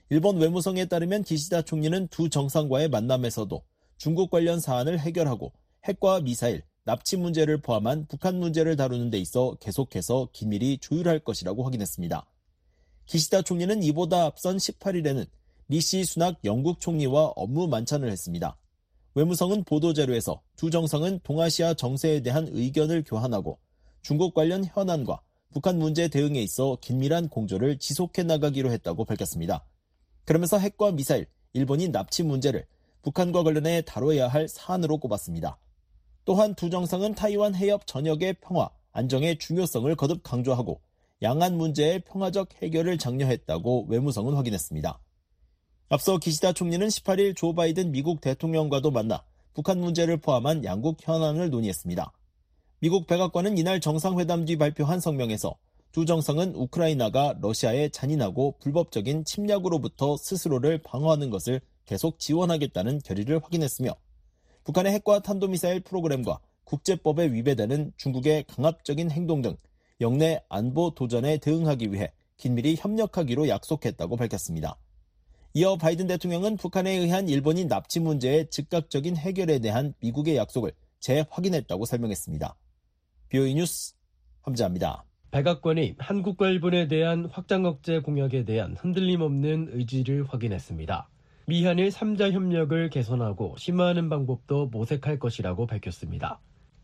일본 0.10 0.38
외무성에 0.38 0.86
따르면 0.86 1.23
기시다 1.23 1.62
총리는 1.62 2.08
두 2.08 2.30
정상과의 2.30 2.89
만남에서도 2.89 3.62
중국 3.97 4.32
관련 4.32 4.60
사안을 4.60 4.99
해결하고 4.99 5.54
핵과 5.86 6.21
미사일, 6.21 6.63
납치 6.84 7.15
문제를 7.15 7.62
포함한 7.62 8.08
북한 8.08 8.39
문제를 8.39 8.75
다루는 8.75 9.12
데 9.12 9.19
있어 9.19 9.56
계속해서 9.60 10.30
긴밀히 10.34 10.80
조율할 10.80 11.19
것이라고 11.19 11.63
확인했습니다. 11.63 12.25
기시다 13.10 13.41
총리는 13.41 13.82
이보다 13.82 14.26
앞선 14.26 14.58
18일에는 14.58 15.26
리시 15.67 16.06
수낙 16.06 16.38
영국 16.43 16.80
총리와 16.80 17.34
업무 17.36 17.67
만찬을 17.67 18.12
했습니다. 18.12 18.56
외무성은 19.15 19.63
보도자료에서 19.63 20.43
두 20.56 20.69
정상은 20.69 21.19
동아시아 21.24 21.74
정세에 21.74 22.22
대한 22.22 22.48
의견을 22.52 23.04
교환하고 23.04 23.58
중국 24.04 24.36
관련 24.36 24.63
현안과 24.63 25.22
북한 25.52 25.80
문제 25.80 26.08
대응에 26.08 26.39
있어 26.43 26.78
긴밀한 26.82 27.30
공조를 27.30 27.80
지속해 27.80 28.22
나가기로 28.22 28.72
했다고 28.72 29.06
밝혔습니다. 29.06 29.65
그러면서 30.26 30.60
핵과 30.60 30.91
미사일, 30.91 31.26
일본인 31.54 31.91
납치 31.91 32.22
문제를 32.22 32.67
북한과 33.02 33.41
관련해 33.41 33.82
다뤄야 33.88 34.28
할 34.28 34.48
사안으로 34.48 35.00
꼽았습니다. 35.00 35.58
또한 36.26 36.54
두 36.54 36.69
정상은 36.69 37.15
타이완 37.15 37.56
해협 37.56 37.88
전역의 37.88 38.36
평화, 38.41 38.69
안정의 38.91 39.39
중요성을 39.39 39.95
거듭 39.95 40.22
강조하고 40.22 40.80
양안 41.22 41.58
문제의 41.58 42.00
평화적 42.02 42.50
해결을 42.62 42.98
장려했다고 42.98 43.88
외무성은 43.90 44.36
확인했습니다. 44.36 45.00
앞서 45.90 46.18
기시다 46.18 46.54
총리는 46.54 46.88
18일 46.88 47.36
조 47.36 47.54
바이든 47.54 47.92
미국 47.92 48.22
대통령과도 48.22 48.92
만나 48.92 49.24
북한 49.54 49.80
문제를 49.80 50.18
포함한 50.18 50.64
양국 50.64 50.98
현안을 51.02 51.50
논의했습니다. 51.50 52.14
미국 52.80 53.08
백악관은 53.08 53.58
이날 53.58 53.82
정상회담 53.82 54.46
뒤 54.46 54.58
발표한 54.58 55.02
성명에서 55.02 55.56
두 55.92 56.06
정상은 56.06 56.56
우크라이나가 56.56 57.36
러시아의 57.42 57.92
잔인하고 57.92 58.56
불법적인 58.60 59.26
침략으로부터 59.26 60.16
스스로를 60.16 60.82
방어하는 60.84 61.30
것을 61.30 61.60
계속 61.86 62.20
지원하겠다는 62.20 63.00
결의를 63.00 63.44
확인했으며 63.44 63.96
북한의 64.64 64.94
핵과 64.94 65.20
탄도미사일 65.20 65.82
프로그램과 65.82 66.40
국제법에 66.64 67.34
위배되는 67.34 67.92
중국의 67.98 68.46
강압적인 68.48 69.10
행동 69.12 69.42
등 69.42 69.58
영내 70.02 70.42
안보 70.48 70.92
도전에 70.92 71.38
대응하기 71.38 71.92
위해 71.92 72.12
긴밀히 72.38 72.76
협력하기로 72.78 73.50
약속했다고 73.50 74.16
밝혔습니다. 74.16 74.78
이어 75.54 75.76
바이든 75.76 76.08
대통령은 76.08 76.58
북한에 76.58 76.92
의한 76.92 77.28
일본인 77.28 77.68
납치 77.68 78.00
문제의 78.00 78.50
즉각적인 78.50 79.18
해결에 79.18 79.60
대한 79.60 79.94
미국의 80.00 80.38
약속을 80.38 80.72
재확인했다고 81.00 81.86
설명했습니다. 81.86 82.56
비오이 83.30 83.56
뉴스 83.56 83.96
함자합니다. 84.42 85.04
백악관이 85.32 85.96
한국과 86.00 86.48
일본에 86.48 86.88
대한 86.88 87.26
확장 87.32 87.66
억제 87.66 88.00
공약에 88.00 88.46
대한 88.46 88.76
흔들림 88.78 89.22
없는 89.22 89.70
의지를 89.74 90.24
확인했습니다. 90.24 91.10
미한일 91.46 91.90
3자 91.90 92.32
협력을 92.32 92.90
개선하고 92.90 93.56
심화하는 93.58 94.10
방법도 94.10 94.68
모색할 94.68 95.20
것이라고 95.20 95.68
밝혔습니다. 95.68 96.40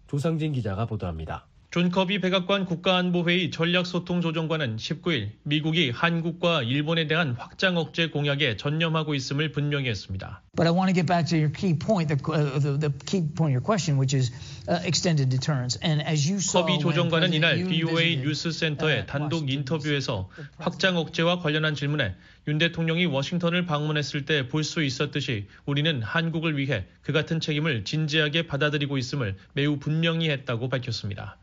조상진 0.07 0.51
기자가 0.51 0.85
보도합니다. 0.85 1.47
존 1.75 1.91
커비 1.91 2.21
백악관 2.21 2.63
국가안보회의 2.63 3.51
전략소통조정관은 3.51 4.77
19일 4.77 5.31
미국이 5.43 5.89
한국과 5.89 6.63
일본에 6.63 7.05
대한 7.05 7.35
확장 7.37 7.75
억제 7.75 8.07
공약에 8.07 8.55
전념하고 8.55 9.13
있음을 9.13 9.51
분명히 9.51 9.89
했습니다. 9.89 10.41
But 10.55 10.69
I 10.69 10.73
want 10.73 10.87
to 10.87 10.95
get 10.95 11.05
back 11.05 11.27
to 11.31 11.37
your 11.37 11.51
key 11.51 11.77
point, 11.77 12.07
the, 12.07 12.15
uh, 12.31 12.59
the, 12.61 12.79
the 12.79 12.93
key 13.03 13.27
point 13.27 13.51
of 13.51 13.59
your 13.59 13.61
question, 13.61 13.99
which 13.99 14.15
is 14.15 14.31
uh, 14.71 14.79
extended 14.87 15.27
deterrence. 15.27 15.77
And 15.83 15.99
as 15.99 16.23
you 16.23 16.39
saw, 16.39 16.63
커비 16.63 16.79
조정관은 16.79 17.33
이날 17.33 17.67
VOA 17.67 18.23
뉴스센터의 18.23 19.05
단독 19.05 19.51
인터뷰에서 19.51 20.29
확장 20.55 20.95
억제와 20.95 21.39
관련한 21.39 21.75
질문에 21.75 22.15
윤 22.47 22.57
대통령이 22.57 23.05
워싱턴을 23.07 23.65
방문했을 23.65 24.23
때 24.23 24.47
볼 24.47 24.63
수 24.63 24.81
있었듯이 24.81 25.47
우리는 25.65 26.01
한국을 26.01 26.57
위해 26.57 26.85
그 27.01 27.11
같은 27.11 27.41
책임을 27.41 27.83
진지하게 27.83 28.47
받아들이고 28.47 28.97
있음을 28.97 29.35
매우 29.51 29.77
분명히 29.77 30.29
했다고 30.29 30.69
밝혔습니다. 30.69 31.35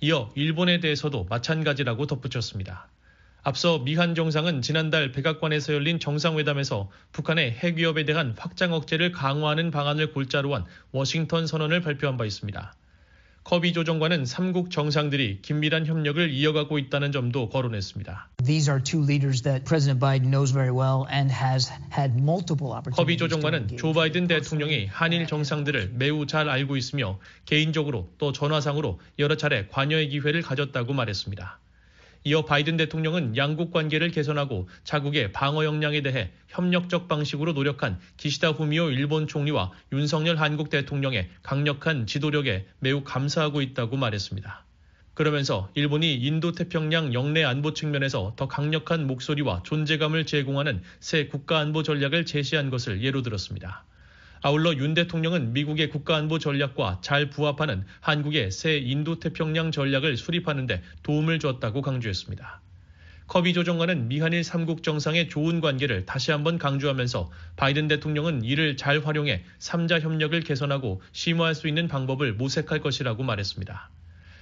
이어 0.00 0.30
일본에 0.34 0.80
대해서도 0.80 1.26
마찬가지라고 1.28 2.06
덧붙였습니다. 2.06 2.88
앞서 3.42 3.78
미한 3.80 4.14
정상은 4.14 4.62
지난달 4.62 5.12
백악관에서 5.12 5.74
열린 5.74 5.98
정상회담에서 5.98 6.90
북한의 7.12 7.52
핵 7.52 7.76
위협에 7.76 8.04
대한 8.04 8.34
확장 8.38 8.72
억제를 8.72 9.12
강화하는 9.12 9.70
방안을 9.70 10.12
골자로 10.12 10.54
한 10.54 10.64
워싱턴 10.92 11.46
선언을 11.46 11.80
발표한 11.80 12.16
바 12.16 12.24
있습니다. 12.24 12.74
커비 13.42 13.72
조정관은 13.72 14.26
삼국 14.26 14.70
정상들이 14.70 15.40
긴밀한 15.42 15.86
협력을 15.86 16.30
이어가고 16.30 16.78
있다는 16.78 17.10
점도 17.10 17.48
거론했습니다. 17.48 18.28
커비 22.96 23.16
조정관은 23.16 23.76
조 23.76 23.92
바이든 23.92 24.26
대통령이 24.26 24.86
한일 24.86 25.26
정상들을 25.26 25.92
매우 25.94 26.26
잘 26.26 26.48
알고 26.48 26.76
있으며 26.76 27.18
개인적으로 27.46 28.12
또 28.18 28.32
전화상으로 28.32 29.00
여러 29.18 29.36
차례 29.36 29.66
관여의 29.66 30.10
기회를 30.10 30.42
가졌다고 30.42 30.92
말했습니다. 30.92 31.58
이어 32.24 32.44
바이든 32.44 32.76
대통령은 32.76 33.36
양국 33.36 33.72
관계를 33.72 34.10
개선하고 34.10 34.68
자국의 34.84 35.32
방어 35.32 35.64
역량에 35.64 36.02
대해 36.02 36.30
협력적 36.48 37.08
방식으로 37.08 37.52
노력한 37.52 37.98
기시다 38.18 38.50
후미오 38.50 38.90
일본 38.90 39.26
총리와 39.26 39.72
윤석열 39.92 40.36
한국 40.36 40.68
대통령의 40.68 41.30
강력한 41.42 42.06
지도력에 42.06 42.66
매우 42.78 43.02
감사하고 43.04 43.62
있다고 43.62 43.96
말했습니다. 43.96 44.64
그러면서 45.14 45.70
일본이 45.74 46.14
인도태평양 46.14 47.14
영내 47.14 47.42
안보 47.44 47.74
측면에서 47.74 48.34
더 48.36 48.48
강력한 48.48 49.06
목소리와 49.06 49.62
존재감을 49.64 50.26
제공하는 50.26 50.82
새 51.00 51.26
국가안보 51.26 51.82
전략을 51.82 52.26
제시한 52.26 52.70
것을 52.70 53.02
예로 53.02 53.22
들었습니다. 53.22 53.84
아울러 54.42 54.74
윤 54.74 54.94
대통령은 54.94 55.52
미국의 55.52 55.90
국가안보 55.90 56.38
전략과 56.38 57.00
잘 57.02 57.28
부합하는 57.28 57.84
한국의 58.00 58.50
새 58.50 58.78
인도태평양 58.78 59.70
전략을 59.70 60.16
수립하는 60.16 60.66
데 60.66 60.82
도움을 61.02 61.38
줬다고 61.38 61.82
강조했습니다. 61.82 62.62
커비 63.26 63.52
조정관은 63.52 64.08
미한일 64.08 64.40
3국 64.40 64.82
정상의 64.82 65.28
좋은 65.28 65.60
관계를 65.60 66.06
다시 66.06 66.32
한번 66.32 66.58
강조하면서 66.58 67.30
바이든 67.56 67.86
대통령은 67.88 68.42
이를 68.42 68.78
잘 68.78 69.04
활용해 69.04 69.44
3자 69.58 70.00
협력을 70.00 70.40
개선하고 70.40 71.02
심화할 71.12 71.54
수 71.54 71.68
있는 71.68 71.86
방법을 71.86 72.32
모색할 72.32 72.80
것이라고 72.80 73.22
말했습니다. 73.22 73.90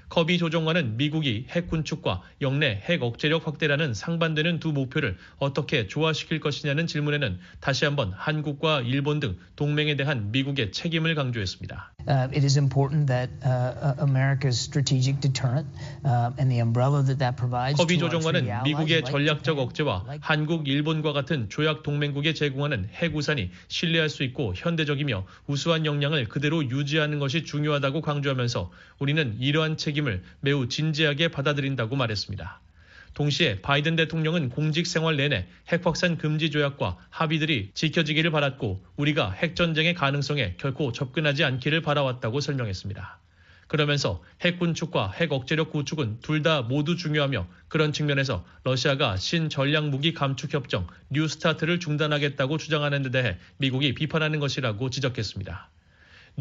커비 0.08 0.38
조정관은 0.38 0.96
미국이 0.96 1.46
핵 1.50 1.68
군축과 1.68 2.22
영내 2.40 2.82
핵 2.84 3.02
억제력 3.02 3.46
확대라는 3.46 3.92
상반되는 3.92 4.58
두 4.58 4.72
목표를 4.72 5.16
어떻게 5.38 5.86
조화시킬 5.86 6.40
것이냐는 6.40 6.86
질문에는 6.86 7.38
다시 7.60 7.84
한번 7.84 8.12
한국과 8.14 8.80
일본 8.82 9.20
등 9.20 9.36
동맹에 9.56 9.96
대한 9.96 10.32
미국의 10.32 10.72
책임을 10.72 11.14
강조했습니다. 11.14 11.92
Uh, 12.08 12.26
it 12.32 12.42
is 12.42 12.56
important 12.56 13.06
that 13.06 13.28
uh, 13.44 13.94
America's 13.98 14.58
strategic 14.58 15.20
deterrent 15.20 15.68
uh, 16.06 16.30
and 16.38 16.48
the 16.50 16.58
umbrella 16.58 17.02
that 17.04 17.18
that 17.18 17.36
provides. 17.36 17.76
커비 17.76 17.98
조정관은 17.98 18.48
미국의 18.64 19.04
전략적 19.04 19.58
억제와 19.58 20.06
한국, 20.20 20.68
일본과 20.68 21.12
같은 21.12 21.50
조약 21.50 21.82
동맹국에 21.82 22.32
제공하는 22.32 22.88
핵 22.94 23.14
우산이 23.14 23.50
신뢰할 23.68 24.08
수 24.08 24.22
있고 24.22 24.54
현대적이며 24.56 25.26
우수한 25.48 25.84
역량을 25.84 26.28
그대로 26.28 26.64
유지하는 26.64 27.18
것이 27.18 27.44
중요하다고 27.44 28.00
강조하면서 28.00 28.70
우리는 29.00 29.36
이러한 29.38 29.76
책임 29.76 29.97
을 30.06 30.22
매우 30.40 30.68
진지하게 30.68 31.28
받아들인다고 31.28 31.96
말했습니다. 31.96 32.60
동시에 33.14 33.60
바이든 33.62 33.96
대통령은 33.96 34.50
공직 34.50 34.86
생활 34.86 35.16
내내 35.16 35.48
핵 35.68 35.84
확산 35.84 36.18
금지 36.18 36.50
조약과 36.50 36.98
합의들이 37.10 37.70
지켜지기를 37.74 38.30
바랐고 38.30 38.84
우리가 38.96 39.32
핵 39.32 39.56
전쟁의 39.56 39.94
가능성에 39.94 40.54
결코 40.58 40.92
접근하지 40.92 41.42
않기를 41.42 41.82
바라왔다고 41.82 42.40
설명했습니다. 42.40 43.18
그러면서 43.66 44.22
핵 44.40 44.58
군축과 44.58 45.12
핵 45.12 45.32
억제력 45.32 45.72
구축은 45.72 46.20
둘 46.20 46.42
다 46.42 46.62
모두 46.62 46.96
중요하며 46.96 47.46
그런 47.68 47.92
측면에서 47.92 48.44
러시아가 48.64 49.16
신전략 49.16 49.88
무기 49.88 50.14
감축 50.14 50.54
협정 50.54 50.86
뉴스타트를 51.10 51.80
중단하겠다고 51.80 52.56
주장하는 52.56 53.02
데 53.02 53.10
대해 53.10 53.36
미국이 53.58 53.94
비판하는 53.94 54.38
것이라고 54.38 54.90
지적했습니다. 54.90 55.68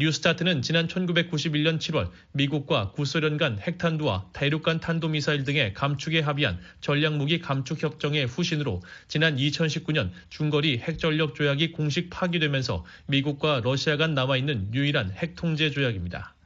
뉴스타트는 0.00 0.62
지난 0.62 0.86
1991년 0.86 1.80
7월 1.80 2.08
미국과 2.30 2.92
구소련 2.92 3.36
간 3.36 3.58
핵탄두와 3.58 4.26
대륙간 4.32 4.78
탄도미사일 4.78 5.42
등의 5.42 5.74
감축에 5.74 6.20
합의한 6.20 6.60
전략무기 6.80 7.40
감축 7.40 7.82
협정의 7.82 8.26
후신으로 8.26 8.80
지난 9.08 9.36
2019년 9.36 10.12
중거리 10.28 10.78
핵전력 10.78 11.34
조약이 11.34 11.72
공식 11.72 12.10
파기되면서 12.10 12.84
미국과 13.06 13.62
러시아 13.64 13.96
간 13.96 14.14
남아있는 14.14 14.72
유일한 14.72 15.10
핵 15.10 15.34
통제 15.34 15.68
조약입니다. 15.68 16.37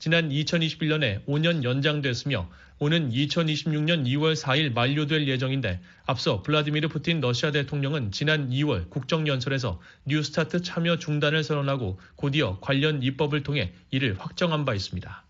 지난 0.00 0.30
2021년에 0.30 1.26
5년 1.26 1.62
연장됐으며 1.62 2.48
오는 2.78 3.10
2026년 3.10 4.06
2월 4.06 4.34
4일 4.34 4.72
만료될 4.72 5.28
예정인데 5.28 5.78
앞서 6.06 6.42
블라디미르 6.42 6.88
푸틴 6.88 7.20
러시아 7.20 7.50
대통령은 7.50 8.10
지난 8.10 8.48
2월 8.48 8.88
국정연설에서 8.88 9.78
뉴스타트 10.06 10.62
참여 10.62 10.96
중단을 10.96 11.44
선언하고 11.44 12.00
곧이어 12.16 12.60
관련 12.62 13.02
입법을 13.02 13.42
통해 13.42 13.74
이를 13.90 14.18
확정한 14.18 14.64
바 14.64 14.72
있습니다. 14.74 15.22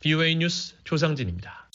BOA 0.00 0.36
뉴스 0.36 0.74
조상진입니다. 0.84 1.70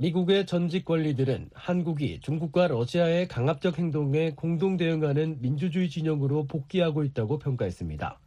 미국의 0.00 0.46
전직 0.46 0.84
관리들은 0.84 1.50
한국이 1.52 2.20
중국과 2.20 2.68
러시아의 2.68 3.26
강압적 3.26 3.80
행동에 3.80 4.30
공동 4.30 4.76
대응하는 4.76 5.38
민주주의 5.40 5.90
진영으로 5.90 6.46
복귀하고 6.46 7.02
있다고 7.02 7.40
평가했습니다. 7.40 8.20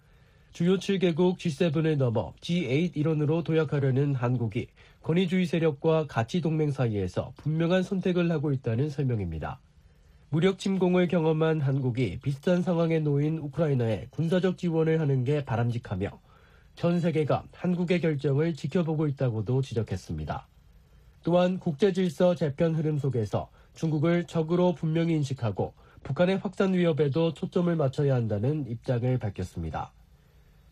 주요 0.51 0.75
7개국 0.75 1.37
G7을 1.37 1.95
넘어 1.95 2.33
G8 2.41 2.97
일원으로 2.97 3.43
도약하려는 3.43 4.15
한국이 4.15 4.67
권위주의 5.01 5.45
세력과 5.45 6.07
가치 6.07 6.41
동맹 6.41 6.71
사이에서 6.71 7.31
분명한 7.37 7.83
선택을 7.83 8.29
하고 8.31 8.51
있다는 8.51 8.89
설명입니다. 8.89 9.61
무력 10.29 10.59
침공을 10.59 11.07
경험한 11.07 11.61
한국이 11.61 12.19
비슷한 12.21 12.63
상황에 12.63 12.99
놓인 12.99 13.37
우크라이나에 13.37 14.07
군사적 14.09 14.57
지원을 14.57 14.99
하는 14.99 15.23
게 15.23 15.45
바람직하며 15.45 16.19
전 16.75 16.99
세계가 16.99 17.45
한국의 17.53 18.01
결정을 18.01 18.55
지켜보고 18.55 19.07
있다고도 19.07 19.61
지적했습니다. 19.61 20.50
또한 21.23 21.59
국제 21.59 21.93
질서 21.93 22.35
재편 22.35 22.75
흐름 22.75 22.97
속에서 22.97 23.49
중국을 23.73 24.25
적으로 24.25 24.73
분명히 24.73 25.13
인식하고 25.15 25.73
북한의 26.03 26.37
확산 26.37 26.73
위협에도 26.73 27.33
초점을 27.33 27.73
맞춰야 27.75 28.15
한다는 28.15 28.65
입장을 28.67 29.17
밝혔습니다. 29.19 29.91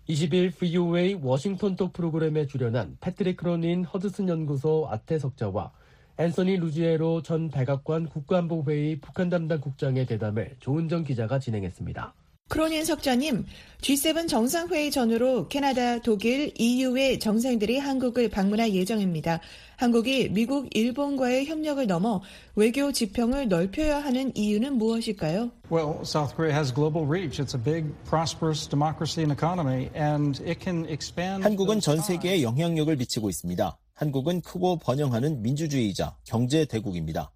20일 0.09 0.55
VOA 0.55 1.19
워싱턴 1.21 1.75
톡 1.75 1.93
프로그램에 1.93 2.47
출연한 2.47 2.97
패트릭 2.99 3.37
크로닌 3.37 3.83
허드슨 3.83 4.27
연구소 4.27 4.87
아태석좌와 4.89 5.71
앤서니 6.17 6.57
루지에로 6.57 7.21
전 7.21 7.49
백악관 7.49 8.07
국가안보회의 8.07 8.99
북한 8.99 9.29
담당 9.29 9.61
국장의 9.61 10.07
대담을 10.07 10.55
조은정 10.59 11.03
기자가 11.03 11.37
진행했습니다. 11.37 12.13
크로닌 12.49 12.83
석좌님, 12.83 13.45
G7 13.81 14.27
정상회의 14.27 14.89
전후로 14.89 15.47
캐나다, 15.47 16.01
독일, 16.01 16.51
EU의 16.57 17.19
정상들이 17.19 17.77
한국을 17.77 18.27
방문할 18.27 18.73
예정입니다. 18.73 19.39
한국이 19.77 20.29
미국, 20.29 20.67
일본과의 20.75 21.45
협력을 21.45 21.85
넘어 21.85 22.21
외교 22.55 22.91
지평을 22.91 23.47
넓혀야 23.47 24.03
하는 24.03 24.35
이유는 24.35 24.73
무엇일까요? 24.73 25.51
Well, 25.71 25.99
South 26.01 26.35
Korea 26.35 26.53
has 26.53 26.73
global 26.73 27.07
reach. 27.07 27.39
It's 27.39 27.55
a 27.55 27.63
big, 27.63 27.85
prosperous 28.03 28.67
democracy 28.67 29.23
and 29.23 29.31
economy, 29.31 29.89
and 29.95 30.41
it 30.41 30.59
can 30.59 30.85
expand. 30.89 31.43
한국은 31.43 31.79
전 31.79 32.01
세계에 32.01 32.41
영향력을 32.41 32.93
미치고 32.97 33.29
있습니다. 33.29 33.77
한국은 33.93 34.41
크고 34.41 34.79
번영하는 34.79 35.43
민주주의자 35.43 36.17
경제 36.25 36.65
대국입니다. 36.65 37.31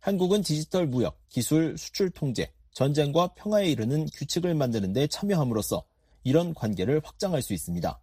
한국은 0.00 0.42
디지털 0.42 0.86
무역, 0.86 1.18
기술, 1.28 1.78
수출 1.78 2.10
통제, 2.10 2.50
전쟁과 2.76 3.28
평화에 3.28 3.70
이르는 3.70 4.06
규칙을 4.12 4.54
만드는 4.54 4.92
데 4.92 5.06
참여함으로써 5.06 5.82
이런 6.24 6.52
관계를 6.52 7.00
확장할 7.02 7.40
수 7.40 7.54
있습니다. 7.54 7.98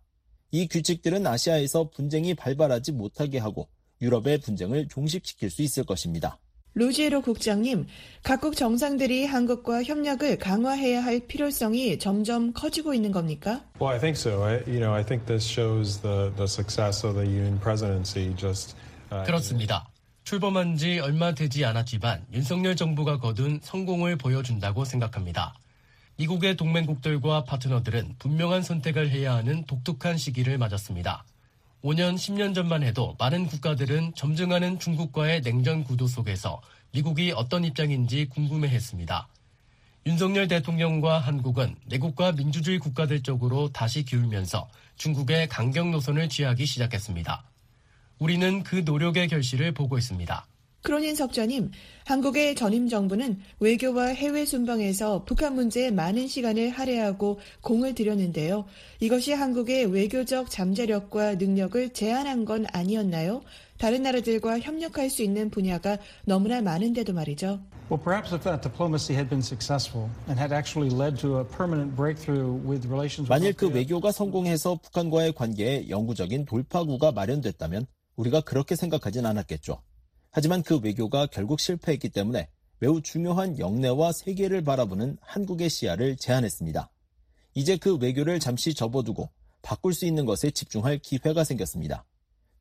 이 0.49 0.67
규칙들은 0.67 1.27
아시아에서 1.27 1.91
분쟁이 1.91 2.33
발발하지 2.33 2.93
못하게 2.93 3.37
하고 3.37 3.69
유럽의 4.01 4.39
분쟁을 4.39 4.87
종식시킬 4.87 5.51
수 5.51 5.61
있을 5.61 5.83
것입니다. 5.83 6.39
루지에로 6.73 7.21
국장님, 7.21 7.85
각국 8.23 8.55
정상들이 8.55 9.27
한국과 9.27 9.83
협력을 9.83 10.39
강화해야 10.39 11.03
할 11.03 11.19
필요성이 11.19 11.99
점점 11.99 12.51
커지고 12.53 12.95
있는 12.95 13.11
겁니까? 13.11 13.63
Well, 13.79 13.93
I 13.93 13.99
think 13.99 14.19
so. 14.19 14.43
I, 14.43 14.55
you 14.65 14.79
know, 14.79 14.91
I 14.91 15.05
think 15.05 15.27
this 15.27 15.47
shows 15.47 16.01
the 16.01 16.33
the 16.35 16.47
success 16.47 17.05
of 17.05 17.13
the 17.13 17.29
UN 17.29 17.59
presidency. 17.59 18.35
Just 18.35 18.75
uh, 19.11 19.23
그렇습니다. 19.23 19.92
출범한 20.23 20.77
지 20.77 20.99
얼마 20.99 21.33
되지 21.33 21.65
않았지만 21.65 22.25
윤석열 22.31 22.77
정부가 22.77 23.19
거둔 23.19 23.59
성공을 23.61 24.15
보여준다고 24.17 24.85
생각합니다. 24.85 25.53
미국의 26.15 26.55
동맹국들과 26.55 27.43
파트너들은 27.43 28.15
분명한 28.19 28.63
선택을 28.63 29.09
해야 29.09 29.33
하는 29.33 29.65
독특한 29.65 30.17
시기를 30.17 30.57
맞았습니다. 30.57 31.25
5년, 31.83 32.15
10년 32.15 32.55
전만 32.55 32.83
해도 32.83 33.17
많은 33.19 33.47
국가들은 33.47 34.13
점증하는 34.15 34.79
중국과의 34.79 35.41
냉전 35.41 35.83
구도 35.83 36.07
속에서 36.07 36.61
미국이 36.91 37.33
어떤 37.35 37.65
입장인지 37.65 38.27
궁금해 38.29 38.69
했습니다. 38.69 39.27
윤석열 40.05 40.47
대통령과 40.47 41.19
한국은 41.19 41.75
내국과 41.85 42.31
민주주의 42.33 42.79
국가들 42.79 43.23
쪽으로 43.23 43.69
다시 43.73 44.05
기울면서 44.05 44.69
중국의 44.95 45.49
강경 45.49 45.91
노선을 45.91 46.29
취하기 46.29 46.65
시작했습니다. 46.65 47.43
우리는 48.23 48.63
그 48.63 48.83
노력의 48.85 49.27
결실을 49.27 49.73
보고 49.73 49.97
있습니다. 49.97 50.47
크로닌 50.81 51.13
석자님, 51.13 51.71
한국의 52.05 52.55
전임 52.55 52.87
정부는 52.87 53.37
외교와 53.59 54.07
해외 54.07 54.45
순방에서 54.45 55.25
북한 55.25 55.55
문제에 55.55 55.91
많은 55.91 56.27
시간을 56.29 56.69
할애하고 56.69 57.41
공을 57.59 57.95
들였는데요. 57.95 58.63
이것이 59.01 59.33
한국의 59.33 59.87
외교적 59.87 60.49
잠재력과 60.49 61.35
능력을 61.35 61.89
제한한 61.89 62.45
건 62.45 62.65
아니었나요? 62.71 63.41
다른 63.77 64.03
나라들과 64.03 64.61
협력할 64.61 65.09
수 65.09 65.21
있는 65.21 65.49
분야가 65.49 65.97
너무나 66.23 66.61
많은데도 66.61 67.11
말이죠. 67.11 67.59
Well, 67.91 68.01
perhaps 68.01 68.33
if 68.33 68.45
that 68.45 68.61
diplomacy 68.61 69.17
had 69.17 69.29
been 69.29 69.43
successful 69.43 70.07
and 70.29 70.39
had 70.39 70.55
actually 70.55 70.89
led 70.89 71.19
to 71.19 71.39
a 71.39 71.43
permanent 71.43 71.97
breakthrough 71.97 72.55
with 72.65 72.87
relations 72.87 73.27
만일 73.27 73.51
그 73.51 73.67
외교가 73.67 74.13
성공해서 74.13 74.79
북한과의 74.81 75.33
관계에 75.33 75.89
영구적인 75.89 76.45
돌파구가 76.45 77.11
마련됐다면 77.11 77.85
우리가 78.15 78.41
그렇게 78.41 78.75
생각하진 78.75 79.25
않았겠죠. 79.25 79.81
하지만 80.31 80.63
그 80.63 80.79
외교가 80.79 81.27
결국 81.27 81.59
실패했기 81.59 82.09
때문에 82.09 82.49
매우 82.79 83.01
중요한 83.01 83.59
영내와 83.59 84.11
세계를 84.11 84.63
바라보는 84.63 85.17
한국의 85.21 85.69
시야를 85.69 86.17
제한했습니다. 86.17 86.89
이제 87.55 87.77
그 87.77 87.97
외교를 87.97 88.39
잠시 88.39 88.73
접어두고 88.73 89.29
바꿀 89.61 89.93
수 89.93 90.05
있는 90.05 90.25
것에 90.25 90.51
집중할 90.51 90.99
기회가 90.99 91.43
생겼습니다. 91.43 92.05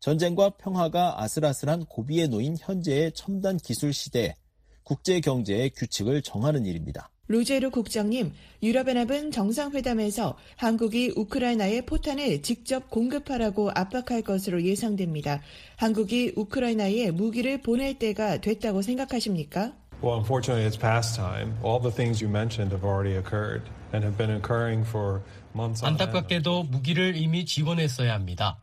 전쟁과 0.00 0.50
평화가 0.56 1.22
아슬아슬한 1.22 1.86
고비에 1.86 2.26
놓인 2.26 2.56
현재의 2.58 3.12
첨단 3.12 3.56
기술 3.56 3.92
시대에 3.92 4.34
국제 4.82 5.20
경제의 5.20 5.70
규칙을 5.70 6.22
정하는 6.22 6.66
일입니다. 6.66 7.12
루제르 7.28 7.70
국장님, 7.70 8.32
유럽연합은 8.62 9.30
정상회담에서 9.30 10.37
한국이 10.56 11.12
우크라이나에 11.16 11.82
포탄을 11.82 12.42
직접 12.42 12.90
공급하라고 12.90 13.70
압박할 13.74 14.22
것으로 14.22 14.62
예상됩니다. 14.64 15.40
한국이 15.76 16.32
우크라이나에 16.37 17.11
무기를 17.12 17.62
보낼 17.62 17.98
때가 17.98 18.40
됐다고 18.40 18.82
생각하십니까? 18.82 19.72
Well, 20.02 20.18
unfortunately, 20.18 20.66
it's 20.68 20.76
past 20.78 21.14
time. 21.14 21.54
All 21.64 21.80
the 21.80 21.94
things 21.94 22.22
you 22.22 22.28
mentioned 22.28 22.74
have 22.74 22.85
already 22.85 23.16
occurred 23.16 23.62
and 23.94 24.04
have 24.04 24.18
been 24.18 24.35
occurring 24.37 24.85
for 24.87 25.22
months. 25.54 25.85
안타깝게도 25.85 26.64
무기를 26.64 27.14
이미 27.16 27.44
지원했어야 27.46 28.12
합니다. 28.12 28.58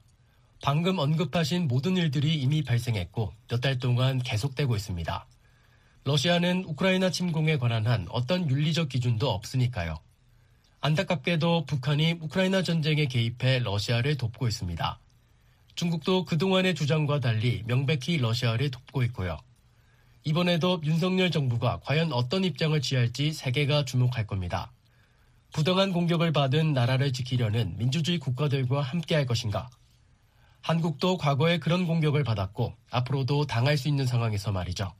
방금 0.62 1.00
언급하신 1.00 1.70
모든 1.70 1.96
일들이 1.96 2.36
이미 2.36 2.62
발생했고 2.62 3.32
몇 3.48 3.62
달 3.62 3.80
동안 3.80 4.20
계속되고 4.20 4.76
있습니다. 4.76 5.26
러시아는 6.10 6.64
우크라이나 6.66 7.12
침공에 7.12 7.58
관한 7.58 7.86
한 7.86 8.08
어떤 8.10 8.50
윤리적 8.50 8.90
기준도 8.90 9.30
없으니까요. 9.30 10.00
안타깝게도 10.82 11.66
북한이 11.68 12.14
우크라이나 12.22 12.64
전쟁에 12.64 13.06
개입해 13.06 13.60
러시아를 13.60 14.18
돕고 14.18 14.48
있습니다. 14.48 15.00
중국도 15.76 16.26
그동안의 16.26 16.74
주장과 16.74 17.20
달리 17.20 17.62
명백히 17.68 18.18
러시아를 18.18 18.72
돕고 18.72 19.04
있고요. 19.04 19.38
이번에도 20.24 20.82
윤석열 20.84 21.30
정부가 21.30 21.80
과연 21.84 22.12
어떤 22.12 22.44
입장을 22.44 22.82
취할지 22.82 23.32
세계가 23.32 23.86
주목할 23.86 24.26
겁니다. 24.26 24.72
부당한 25.54 25.94
공격을 25.94 26.32
받은 26.32 26.74
나라를 26.74 27.14
지키려는 27.14 27.78
민주주의 27.78 28.18
국가들과 28.18 28.82
함께할 28.82 29.28
것인가? 29.28 29.70
한국도 30.62 31.18
과거에 31.18 31.60
그런 31.60 31.86
공격을 31.86 32.24
받았고 32.24 32.74
앞으로도 32.90 33.46
당할 33.46 33.78
수 33.78 33.88
있는 33.88 34.08
상황에서 34.08 34.52
말이죠. 34.52 34.92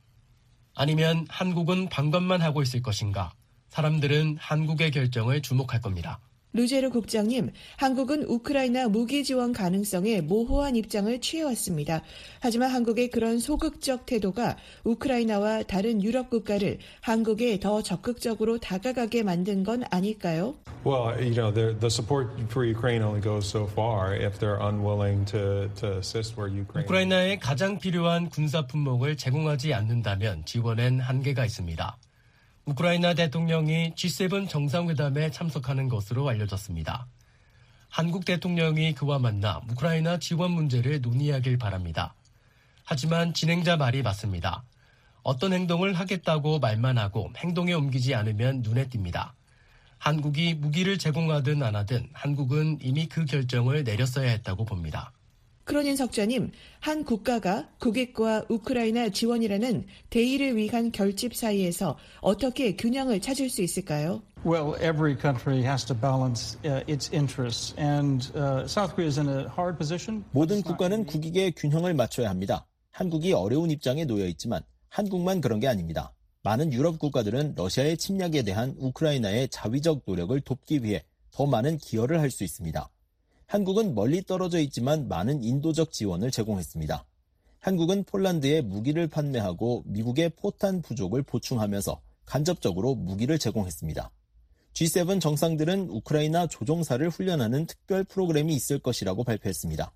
아니면 0.80 1.26
한국은 1.28 1.90
방관만 1.90 2.40
하고 2.40 2.62
있을 2.62 2.80
것인가? 2.80 3.34
사람들은 3.68 4.38
한국의 4.40 4.92
결정을 4.92 5.42
주목할 5.42 5.82
겁니다. 5.82 6.20
루제르 6.52 6.90
국장님, 6.90 7.52
한국은 7.76 8.24
우크라이나 8.24 8.88
무기 8.88 9.22
지원 9.22 9.52
가능성에 9.52 10.20
모호한 10.22 10.74
입장을 10.74 11.20
취해왔습니다. 11.20 12.02
하지만 12.40 12.70
한국의 12.70 13.10
그런 13.10 13.38
소극적 13.38 14.06
태도가 14.06 14.56
우크라이나와 14.84 15.62
다른 15.62 16.02
유럽 16.02 16.28
국가를 16.28 16.78
한국에 17.00 17.60
더 17.60 17.82
적극적으로 17.82 18.58
다가가게 18.58 19.22
만든 19.22 19.62
건 19.62 19.84
아닐까요? 19.90 20.56
Well, 20.84 21.14
you 21.20 21.34
know, 21.34 21.52
the, 21.52 21.78
the 21.78 21.90
support 21.90 22.30
for 22.48 22.64
Ukraine 22.66 23.02
only 23.02 23.20
goes 23.20 23.46
so 23.46 23.66
far 23.66 24.14
if 24.14 24.38
they're 24.40 24.60
unwilling 24.60 25.24
to, 25.26 25.68
to 25.76 25.98
assist 25.98 26.36
where 26.36 26.50
Ukraine. 26.50 26.84
우크라이나에 26.86 27.38
가장 27.38 27.78
필요한 27.78 28.28
군사 28.28 28.66
품목을 28.66 29.16
제공하지 29.16 29.72
않는다면 29.74 30.44
지원엔 30.46 31.00
한계가 31.00 31.44
있습니다. 31.44 31.96
우크라이나 32.70 33.14
대통령이 33.14 33.94
G7 33.96 34.48
정상회담에 34.48 35.32
참석하는 35.32 35.88
것으로 35.88 36.28
알려졌습니다. 36.28 37.08
한국 37.88 38.24
대통령이 38.24 38.94
그와 38.94 39.18
만나 39.18 39.60
우크라이나 39.68 40.20
지원 40.20 40.52
문제를 40.52 41.00
논의하길 41.00 41.58
바랍니다. 41.58 42.14
하지만 42.84 43.34
진행자 43.34 43.76
말이 43.76 44.02
맞습니다. 44.02 44.62
어떤 45.24 45.52
행동을 45.52 45.94
하겠다고 45.94 46.60
말만 46.60 46.96
하고 46.96 47.32
행동에 47.38 47.72
옮기지 47.72 48.14
않으면 48.14 48.62
눈에 48.62 48.86
띕니다. 48.86 49.32
한국이 49.98 50.54
무기를 50.54 50.96
제공하든 50.96 51.64
안 51.64 51.74
하든 51.74 52.08
한국은 52.12 52.78
이미 52.82 53.06
그 53.06 53.24
결정을 53.24 53.82
내렸어야 53.82 54.30
했다고 54.30 54.64
봅니다. 54.64 55.12
크로닌 55.70 55.94
석자님, 55.94 56.50
한 56.80 57.04
국가가 57.04 57.68
국익과 57.78 58.46
우크라이나 58.48 59.10
지원이라는 59.10 59.86
대의를 60.10 60.56
위한 60.56 60.90
결집 60.90 61.36
사이에서 61.36 61.96
어떻게 62.20 62.74
균형을 62.74 63.20
찾을 63.20 63.48
수 63.48 63.62
있을까요? 63.62 64.20
Well, 64.44 64.74
every 64.82 65.16
country 65.16 65.62
has 65.62 65.84
to 65.86 65.94
balance 65.94 66.58
uh, 66.64 66.82
its 66.88 67.08
interests, 67.14 67.72
and 67.78 68.32
uh, 68.34 68.66
South 68.66 68.96
Korea 68.96 69.06
is 69.06 69.20
in 69.20 69.28
a 69.28 69.46
hard 69.46 69.78
position. 69.78 70.24
모든 70.32 70.60
국가는 70.62 71.06
국익의 71.06 71.52
균형을 71.52 71.94
맞춰야 71.94 72.30
합니다. 72.30 72.66
한국이 72.90 73.32
어려운 73.32 73.70
입장에 73.70 74.04
놓여 74.06 74.26
있지만 74.26 74.62
한국만 74.88 75.40
그런 75.40 75.60
게 75.60 75.68
아닙니다. 75.68 76.12
많은 76.42 76.72
유럽 76.72 76.98
국가들은 76.98 77.54
러시아의 77.56 77.96
침략에 77.96 78.42
대한 78.42 78.74
우크라이나의 78.76 79.46
자위적 79.50 80.02
노력을 80.04 80.40
돕기 80.40 80.82
위해 80.82 81.04
더 81.30 81.46
많은 81.46 81.78
기여를 81.78 82.18
할 82.18 82.32
수 82.32 82.42
있습니다. 82.42 82.90
한국은 83.50 83.96
멀리 83.96 84.22
떨어져 84.22 84.60
있지만 84.60 85.08
많은 85.08 85.42
인도적 85.42 85.90
지원을 85.90 86.30
제공했습니다. 86.30 87.04
한국은 87.58 88.04
폴란드에 88.04 88.60
무기를 88.60 89.08
판매하고 89.08 89.82
미국의 89.86 90.30
포탄 90.36 90.80
부족을 90.82 91.24
보충하면서 91.24 92.00
간접적으로 92.26 92.94
무기를 92.94 93.40
제공했습니다. 93.40 94.08
G7 94.72 95.20
정상들은 95.20 95.90
우크라이나 95.90 96.46
조종사를 96.46 97.08
훈련하는 97.08 97.66
특별 97.66 98.04
프로그램이 98.04 98.54
있을 98.54 98.78
것이라고 98.78 99.24
발표했습니다. 99.24 99.92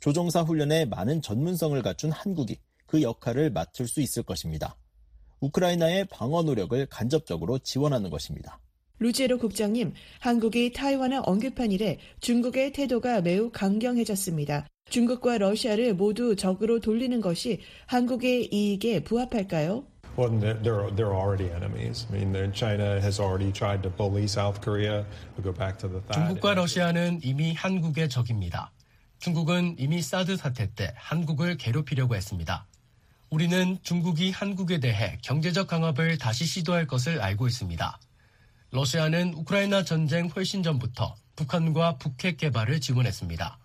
조종사 0.00 0.42
훈련에 0.42 0.84
많은 0.84 1.22
전문성을 1.22 1.80
갖춘 1.80 2.12
한국이 2.12 2.58
그 2.84 3.00
역할을 3.00 3.48
맡을 3.48 3.88
수 3.88 4.02
있을 4.02 4.24
것입니다. 4.24 4.76
우크라이나의 5.40 6.04
방어 6.04 6.42
노력을 6.42 6.84
간접적으로 6.84 7.60
지원하는 7.60 8.10
것입니다. 8.10 8.60
루제로 9.00 9.38
국장님, 9.38 9.94
한국이 10.18 10.74
타이완을 10.74 11.22
언급한 11.24 11.72
이래 11.72 11.98
중국의 12.20 12.72
태도가 12.74 13.22
매우 13.22 13.50
강경해졌습니다. 13.50 14.66
중국과 14.90 15.38
러시아를 15.38 15.94
모두 15.94 16.36
적으로 16.36 16.80
돌리는 16.80 17.18
것이 17.22 17.60
한국의 17.86 18.52
이익에 18.52 19.02
부합할까요? 19.02 19.84
Well, 20.18 20.38
they're 20.38 20.94
they're 20.94 21.14
already 21.14 21.50
enemies. 21.50 22.06
I 22.12 22.18
mean, 22.18 22.52
China 22.52 23.00
has 23.00 23.18
already 23.18 23.50
tried 23.52 23.82
to 23.84 23.90
bully 23.90 24.24
South 24.24 24.60
Korea. 24.60 25.06
We'll 25.34 25.44
go 25.44 25.54
back 25.54 25.78
to 25.78 25.88
the 25.88 26.02
중국과 26.12 26.54
러시아는 26.54 27.20
이미 27.22 27.54
한국의 27.54 28.10
적입니다. 28.10 28.70
중국은 29.20 29.76
이미 29.78 30.02
사드 30.02 30.36
사태 30.36 30.74
때 30.74 30.92
한국을 30.96 31.56
괴롭히려고 31.56 32.16
했습니다. 32.16 32.66
우리는 33.30 33.78
중국이 33.82 34.30
한국에 34.30 34.78
대해 34.80 35.16
경제적 35.22 35.68
강압을 35.68 36.18
다시 36.18 36.44
시도할 36.44 36.86
것을 36.86 37.22
알고 37.22 37.46
있습니다. 37.46 37.98
러시아는 38.72 39.34
우크라이나 39.34 39.82
전쟁 39.82 40.28
훨씬 40.28 40.62
전부터 40.62 41.16
북한과 41.34 41.98
북핵 41.98 42.36
개발을 42.36 42.80
지원했습니다. 42.80 43.58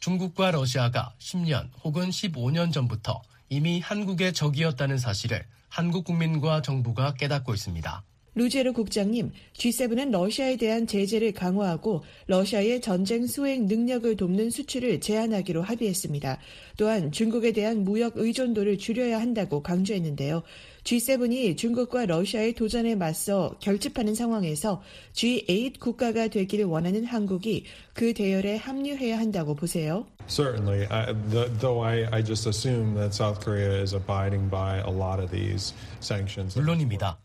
중국과 0.00 0.50
러시아가 0.50 1.14
10년 1.18 1.70
혹은 1.82 2.10
15년 2.10 2.70
전부터 2.70 3.22
이미 3.48 3.80
한국의 3.80 4.34
적이었다는 4.34 4.98
사실을 4.98 5.46
한국 5.70 6.04
국민과 6.04 6.60
정부가 6.60 7.14
깨닫고 7.14 7.54
있습니다. 7.54 8.04
루제르 8.36 8.72
국장님, 8.72 9.30
G7은 9.54 10.10
러시아에 10.10 10.56
대한 10.56 10.88
제재를 10.88 11.32
강화하고 11.32 12.02
러시아의 12.26 12.80
전쟁 12.80 13.26
수행 13.26 13.66
능력을 13.66 14.16
돕는 14.16 14.50
수출을 14.50 15.00
제한하기로 15.00 15.62
합의했습니다. 15.62 16.38
또한 16.76 17.12
중국에 17.12 17.52
대한 17.52 17.84
무역 17.84 18.16
의존도를 18.16 18.78
줄여야 18.78 19.20
한다고 19.20 19.62
강조했는데요. 19.62 20.42
G7이 20.84 21.56
중국과 21.56 22.06
러시아의 22.06 22.52
도전에 22.52 22.94
맞서 22.94 23.56
결집하는 23.60 24.14
상황에서 24.14 24.82
G8 25.14 25.80
국가가 25.80 26.28
되기를 26.28 26.66
원하는 26.66 27.04
한국이 27.04 27.64
그 27.94 28.12
대열에 28.12 28.56
합류해야 28.56 29.18
한다고 29.18 29.54
보세요. 29.54 30.06
Certainly, 30.28 30.86
I, 30.90 31.14
the, 31.30 31.48
though 31.58 31.82
I, 31.82 32.06
I 32.12 32.22
just 32.22 32.46
assume 32.46 32.94
that 32.96 33.14
South 33.14 33.40
Korea 33.42 33.80
is 33.80 33.94
abiding 33.94 34.50
by 34.50 34.80
a 34.80 34.92
lot 34.92 35.22
of 35.22 35.30
these 35.30 35.74
sanctions. 36.00 36.58
물론입니다. 36.58 37.18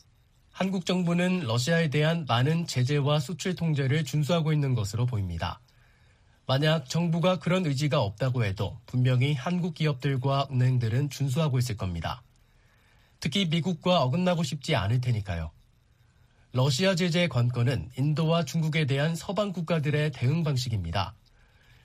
한국 0.52 0.86
정부는 0.86 1.42
러시아에 1.42 1.90
대한 1.90 2.26
많은 2.28 2.66
제재와 2.66 3.20
수출 3.20 3.56
통제를 3.56 4.04
준수하고 4.04 4.54
있는 4.54 4.74
것으로 4.74 5.06
보입니다. 5.06 5.60
만약 6.46 6.90
정부가 6.90 7.40
그런 7.40 7.66
의지가 7.66 8.02
없다고 8.02 8.44
해도 8.44 8.78
분명히 8.86 9.34
한국 9.34 9.76
기업들과 9.76 10.48
은행들은 10.52 11.10
준수하고 11.10 11.60
있을 11.60 11.78
겁니다. 11.78 12.24
특히 13.20 13.46
미국과 13.46 14.02
어긋나고 14.04 14.44
싶지 14.44 14.76
않을 14.76 15.02
테니까요. 15.02 15.52
러시아 16.52 16.96
제재의 16.96 17.30
관건은 17.30 17.90
인도와 17.98 18.44
중국에 18.44 18.86
대한 18.86 19.16
서방 19.16 19.54
국가들의 19.54 20.12
대응 20.12 20.44
방식입니다. 20.44 21.14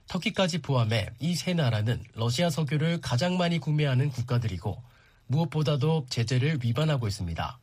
터키까지 0.09 0.63
포함해 0.63 1.11
이 1.21 1.35
세 1.35 1.55
나라는 1.55 2.03
러시아 2.15 2.51
석유를 2.51 3.01
가장 3.01 3.37
많이 3.37 3.59
구매하는 3.59 4.11
국가들이고 4.11 4.83
무엇보다도 5.27 6.07
제재를 6.09 6.59
위반하고 6.63 7.09
있습니다. 7.09 7.59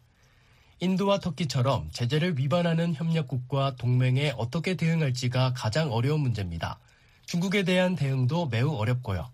인도와 0.79 1.19
터키처럼 1.19 1.89
제재를 1.91 2.37
위반하는 2.37 2.95
협력국과 2.95 3.75
동맹에 3.75 4.33
어떻게 4.37 4.75
대응할지가 4.75 5.53
가장 5.55 5.91
어려운 5.91 6.21
문제입니다. 6.21 6.79
중국에 7.27 7.63
대한 7.63 7.95
대응도 7.95 8.47
매우 8.47 8.75
어렵고요. 8.75 9.31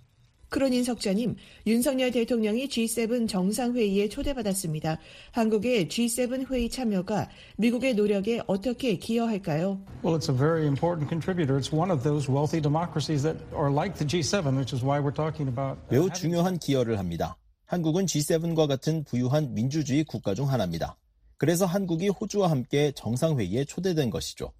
크로닌 0.49 0.83
석자님, 0.83 1.35
윤석열 1.65 2.11
대통령이 2.11 2.67
G7 2.67 3.27
정상회의에 3.27 4.07
초대받았습니다. 4.07 4.97
한국의 5.31 5.87
G7 5.87 6.49
회의 6.49 6.69
참여가 6.69 7.29
미국의 7.57 7.95
노력에 7.95 8.41
어떻게 8.47 8.97
기여할까요? 8.97 9.81
Well, 10.03 10.17
it's 10.17 10.29
a 10.29 10.37
very 10.37 10.65
important 10.65 11.09
contributor. 11.09 11.59
It's 11.59 11.73
one 11.73 11.91
of 11.91 12.03
those 12.03 12.31
wealthy 12.31 12.61
democracies 12.61 13.23
that 13.23 13.37
are 13.53 13.71
like 13.71 13.97
the 13.97 14.05
G7, 14.05 14.55
which 14.55 14.73
is 14.73 14.83
why 14.83 14.99
we're 14.99 15.15
talking 15.15 15.49
about. 15.49 15.79
매우 15.89 16.09
중요한 16.09 16.57
기여를 16.59 16.97
합니다. 16.97 17.35
한국은 17.65 18.05
G7과 18.05 18.67
같은 18.67 19.03
부유한 19.03 19.53
민주주의 19.53 20.05
국가 20.05 20.33
중 20.33 20.49
하나입니다. 20.49 20.95
그래서 21.37 21.65
한국이 21.65 22.07
호주와 22.07 22.49
함께 22.49 22.93
정상회의에 22.95 23.65
초대된 23.65 24.09
것이죠. 24.09 24.53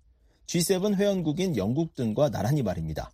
G7 0.47 0.95
회원국인 0.95 1.55
영국 1.55 1.95
등과 1.95 2.29
나란히 2.29 2.61
말입니다. 2.61 3.11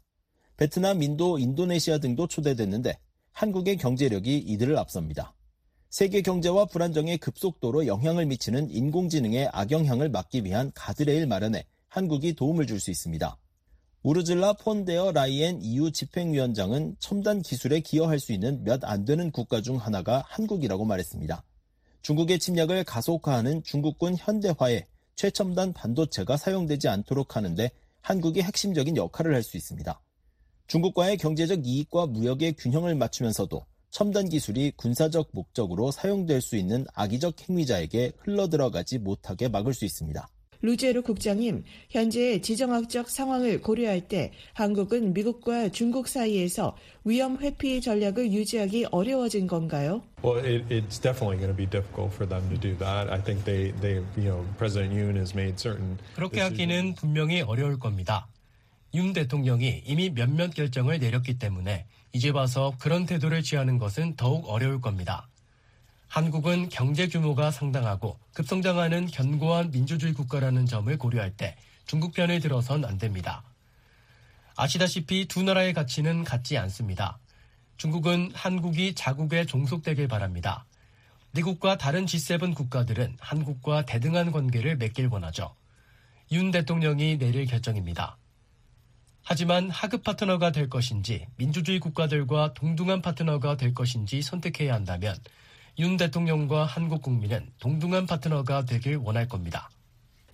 베트남, 0.58 1.02
인도, 1.02 1.40
인도네시아 1.40 1.98
등도 1.98 2.28
초대됐는데 2.28 2.98
한국의 3.32 3.78
경제력이 3.78 4.38
이들을 4.38 4.78
앞섭니다. 4.78 5.34
세계 5.90 6.22
경제와 6.22 6.66
불안정에 6.66 7.18
급속도로 7.18 7.88
영향을 7.88 8.26
미치는 8.26 8.70
인공지능의 8.72 9.50
악영향을 9.52 10.10
막기 10.10 10.44
위한 10.44 10.72
가드레일 10.74 11.28
마련에 11.28 11.66
한국이 11.88 12.34
도움을 12.34 12.66
줄 12.66 12.80
수 12.80 12.90
있습니다. 12.92 13.38
우르즐라 14.02 14.54
폰데어 14.54 15.12
라이엔 15.14 15.62
EU 15.62 15.92
집행위원장은 15.92 16.98
첨단 17.00 17.42
기술에 17.42 17.80
기여할 17.80 18.20
수 18.20 18.34
있는 18.34 18.64
몇 18.64 18.84
안 18.84 19.06
되는 19.06 19.32
국가 19.32 19.62
중 19.62 19.78
하나가 19.78 20.24
한국이라고 20.28 20.84
말했습니다. 20.84 21.44
중국의 22.02 22.40
침략을 22.40 22.84
가속화하는 22.84 23.64
중국군 23.64 24.16
현대화에 24.18 24.88
최첨단 25.16 25.72
반도체가 25.72 26.36
사용되지 26.36 26.90
않도록 26.90 27.36
하는데 27.38 27.72
한국이 28.02 28.42
핵심적인 28.42 28.98
역할을 28.98 29.34
할 29.34 29.44
수 29.44 29.56
있습니다. 29.56 30.02
중국과의 30.74 31.18
경제적 31.18 31.68
이익과 31.68 32.08
무역의 32.08 32.54
균형을 32.54 32.96
맞추면서도 32.96 33.64
첨단 33.92 34.28
기술이 34.28 34.72
군사적 34.76 35.30
목적으로 35.32 35.92
사용될 35.92 36.42
수 36.42 36.56
있는 36.56 36.84
악의적 36.96 37.48
행위자에게 37.48 38.14
흘러들어가지 38.18 38.98
못하게 38.98 39.50
막을 39.50 39.76
수 39.76 39.86
있습니다. 39.86 40.28
루제르 40.62 41.04
국장님, 41.04 41.64
현재 41.92 42.42
지정학적 42.42 43.12
상황을 43.12 43.62
고려할 43.62 44.08
때 44.08 44.32
한국은 44.54 45.14
미국과 45.14 45.70
중국 45.70 46.08
사이에서 46.08 46.76
위험 47.04 47.38
회피 47.38 47.80
전략을 47.80 48.32
유지하기 48.32 48.86
어려워진 48.90 49.46
건가요? 49.46 50.02
Well, 50.24 50.44
it, 50.44 50.66
it's 50.74 50.98
definitely 51.00 51.38
going 51.38 51.52
to 51.52 51.56
be 51.56 51.70
difficult 51.70 52.16
for 52.16 52.28
them 52.28 52.50
to 52.50 52.58
do 52.58 52.76
that. 52.80 53.14
I 53.14 53.22
think 53.22 53.46
they, 53.46 53.74
they, 53.80 54.02
you 54.18 54.32
know, 54.32 54.44
President 54.58 54.92
Yoon 54.92 55.18
has 55.18 55.36
made 55.36 55.60
certain. 55.60 56.00
그렇게 56.16 56.42
하기는 56.42 56.96
분명히 56.96 57.42
어려울 57.42 57.78
겁니다. 57.78 58.28
윤 58.96 59.12
대통령이 59.12 59.84
이미 59.86 60.10
몇몇 60.12 60.54
결정을 60.54 61.00
내렸기 61.00 61.40
때문에 61.40 61.88
이제 62.14 62.30
와서 62.30 62.76
그런 62.80 63.06
태도를 63.06 63.42
취하는 63.42 63.80
것은 63.80 64.16
더욱 64.16 64.48
어려울 64.48 64.82
겁니다. 64.82 65.28
한국은 66.08 66.70
경제 66.70 67.08
규모가 67.08 67.50
상당하고 67.50 68.20
급성장하는 68.34 69.08
견고한 69.08 69.72
민주주의 69.72 70.14
국가라는 70.14 70.68
점을 70.68 70.96
고려할 70.96 71.36
때 71.36 71.56
중국 71.88 72.14
편을 72.14 72.40
들어선 72.40 72.86
안 72.86 73.00
됩니다. 73.00 73.44
아시다시피 74.56 75.28
두 75.28 75.42
나라의 75.42 75.74
가치는 75.74 76.24
같지 76.24 76.56
않습니다. 76.60 77.18
중국은 77.78 78.30
한국이 78.36 78.94
자국에 78.94 79.48
종속되길 79.48 80.08
바랍니다. 80.08 80.66
미국과 81.32 81.80
다른 81.80 82.06
G7 82.06 82.54
국가들은 82.54 83.18
한국과 83.20 83.86
대등한 83.86 84.32
관계를 84.32 84.78
맺길 84.78 85.08
원하죠. 85.08 85.56
윤 86.32 86.52
대통령이 86.52 87.18
내릴 87.18 87.48
결정입니다. 87.48 88.18
하지만 89.24 89.70
하급 89.70 90.04
파트너가 90.04 90.52
될 90.52 90.70
것인지 90.70 91.26
민주주의 91.38 91.80
국가들과 91.80 92.54
동등한 92.54 93.02
파트너가 93.02 93.58
될 93.58 93.74
것인지 93.74 94.22
선택해야 94.22 94.74
한다면 94.74 95.16
윤 95.80 95.98
대통령과 95.98 96.66
한국 96.66 97.02
국민은 97.02 97.50
동등한 97.60 98.06
파트너가 98.06 98.66
되길 98.66 98.98
원할 98.98 99.28
겁니다. 99.28 99.70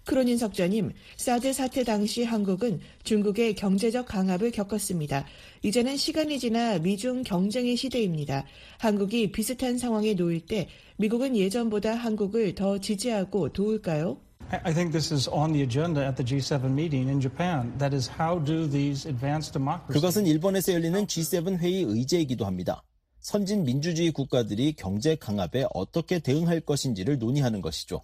크로닌 0.05 0.39
석자님, 0.39 0.91
사드 1.17 1.53
사태 1.53 1.83
당시 1.83 2.23
한국은 2.23 2.79
중국의 3.03 3.53
경제적 3.53 4.07
강압을 4.07 4.49
겪었습니다. 4.49 5.23
이제는 5.61 5.97
시간이 5.97 6.39
지나 6.39 6.79
미중 6.79 7.21
경쟁의 7.21 7.75
시대입니다. 7.75 8.43
한국이 8.79 9.31
비슷한 9.31 9.77
상황에 9.77 10.15
놓일 10.15 10.47
때 10.47 10.67
미국은 10.97 11.37
예전보다 11.37 11.93
한국을 11.93 12.55
더 12.55 12.79
지지하고 12.79 13.53
도울까요? 13.53 14.19
I 14.51 14.73
think 14.73 14.91
this 14.91 15.11
is 15.11 15.27
on 15.27 15.53
the 15.53 15.61
agenda 15.61 16.03
at 16.03 16.15
the 16.17 16.23
G7 16.23 16.71
meeting 16.71 17.07
in 17.07 17.21
Japan. 17.21 17.71
That 17.77 17.95
is, 17.95 18.09
how 18.09 18.43
do 18.43 18.67
these 18.67 19.07
advanced 19.07 19.53
democracies. 19.53 19.93
그것은 19.93 20.25
일본에서 20.25 20.73
열리는 20.73 21.05
G7 21.05 21.59
회의 21.59 21.83
의제이기도 21.83 22.47
합니다. 22.47 22.83
선진 23.19 23.63
민주주의 23.63 24.09
국가들이 24.09 24.73
경제 24.73 25.15
강압에 25.15 25.67
어떻게 25.71 26.17
대응할 26.17 26.61
것인지를 26.61 27.19
논의하는 27.19 27.61
것이죠. 27.61 28.01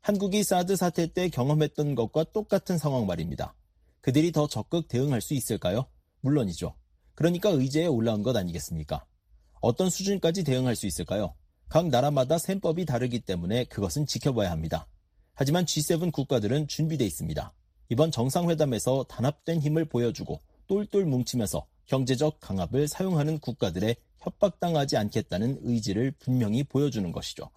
한국이 0.00 0.42
사드 0.42 0.74
사태 0.74 1.06
때 1.06 1.28
경험했던 1.28 1.94
것과 1.94 2.24
똑같은 2.32 2.76
상황 2.76 3.06
말입니다. 3.06 3.54
그들이 4.00 4.32
더 4.32 4.48
적극 4.48 4.88
대응할 4.88 5.20
수 5.20 5.34
있을까요? 5.34 5.86
물론이죠. 6.22 6.74
그러니까 7.14 7.50
의제에 7.50 7.86
올라온 7.86 8.24
것 8.24 8.36
아니겠습니까? 8.36 9.04
어떤 9.60 9.90
수준까지 9.90 10.42
대응할 10.42 10.74
수 10.74 10.86
있을까요? 10.86 11.34
각 11.68 11.88
나라마다 11.88 12.38
셈법이 12.38 12.84
다르기 12.84 13.20
때문에 13.20 13.64
그것은 13.64 14.06
지켜봐야 14.06 14.50
합니다. 14.50 14.88
하지만 15.34 15.64
G7 15.64 16.12
국가들은 16.12 16.68
준비돼 16.68 17.04
있습니다. 17.04 17.52
이번 17.88 18.10
정상회담에서 18.10 19.04
단합된 19.08 19.60
힘을 19.60 19.84
보여주고 19.84 20.40
똘똘 20.68 21.04
뭉치면서 21.04 21.66
경제적 21.86 22.40
강압을 22.40 22.88
사용하는 22.88 23.38
국가들의 23.40 23.96
협박당하지 24.20 24.96
않겠다는 24.96 25.58
의지를 25.62 26.12
분명히 26.18 26.62
보여주는 26.62 27.10
것이죠. 27.12 27.50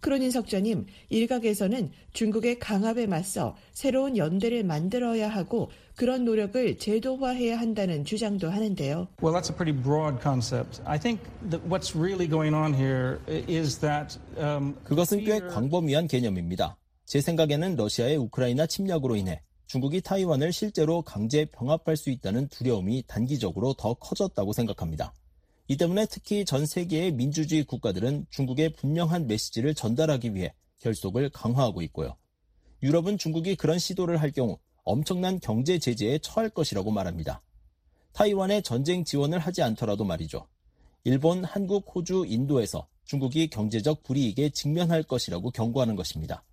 크로닌 0.00 0.30
석좌님, 0.30 0.86
일각에서는 1.10 1.92
중국의 2.14 2.58
강압에 2.58 3.06
맞서 3.06 3.54
새로운 3.72 4.16
연대를 4.16 4.64
만들어야 4.64 5.28
하고 5.28 5.70
그런 5.94 6.24
노력을 6.24 6.78
제도화해야 6.78 7.58
한다는 7.58 8.06
주장도 8.06 8.48
하는데요. 8.48 9.08
Well, 9.22 9.34
that's 9.38 9.50
a 9.50 9.54
pretty 9.54 9.78
broad 9.78 10.18
concept. 10.22 10.80
I 10.86 10.98
think 10.98 11.22
that 11.50 11.62
what's 11.68 11.94
really 11.94 12.26
going 12.26 12.56
on 12.56 12.72
here 12.72 13.20
is 13.28 13.78
that 13.80 14.18
um, 14.38 14.74
그것은 14.84 15.22
꽤 15.24 15.38
광범위한 15.40 16.08
개념입니다. 16.08 16.78
제 17.10 17.20
생각에는 17.20 17.74
러시아의 17.74 18.16
우크라이나 18.18 18.68
침략으로 18.68 19.16
인해 19.16 19.42
중국이 19.66 20.00
타이완을 20.00 20.52
실제로 20.52 21.02
강제 21.02 21.44
병합할 21.44 21.96
수 21.96 22.08
있다는 22.08 22.46
두려움이 22.46 23.02
단기적으로 23.08 23.74
더 23.74 23.94
커졌다고 23.94 24.52
생각합니다. 24.52 25.12
이 25.66 25.76
때문에 25.76 26.06
특히 26.06 26.44
전 26.44 26.64
세계의 26.64 27.10
민주주의 27.10 27.64
국가들은 27.64 28.26
중국에 28.30 28.68
분명한 28.74 29.26
메시지를 29.26 29.74
전달하기 29.74 30.36
위해 30.36 30.54
결속을 30.78 31.30
강화하고 31.30 31.82
있고요. 31.82 32.16
유럽은 32.80 33.18
중국이 33.18 33.56
그런 33.56 33.80
시도를 33.80 34.20
할 34.20 34.30
경우 34.30 34.60
엄청난 34.84 35.40
경제 35.40 35.80
제재에 35.80 36.20
처할 36.20 36.48
것이라고 36.48 36.92
말합니다. 36.92 37.42
타이완에 38.12 38.60
전쟁 38.60 39.02
지원을 39.02 39.40
하지 39.40 39.64
않더라도 39.64 40.04
말이죠. 40.04 40.46
일본, 41.02 41.42
한국, 41.42 41.92
호주, 41.92 42.26
인도에서 42.28 42.86
중국이 43.04 43.48
경제적 43.50 44.04
불이익에 44.04 44.50
직면할 44.50 45.02
것이라고 45.02 45.50
경고하는 45.50 45.96
것입니다. 45.96 46.44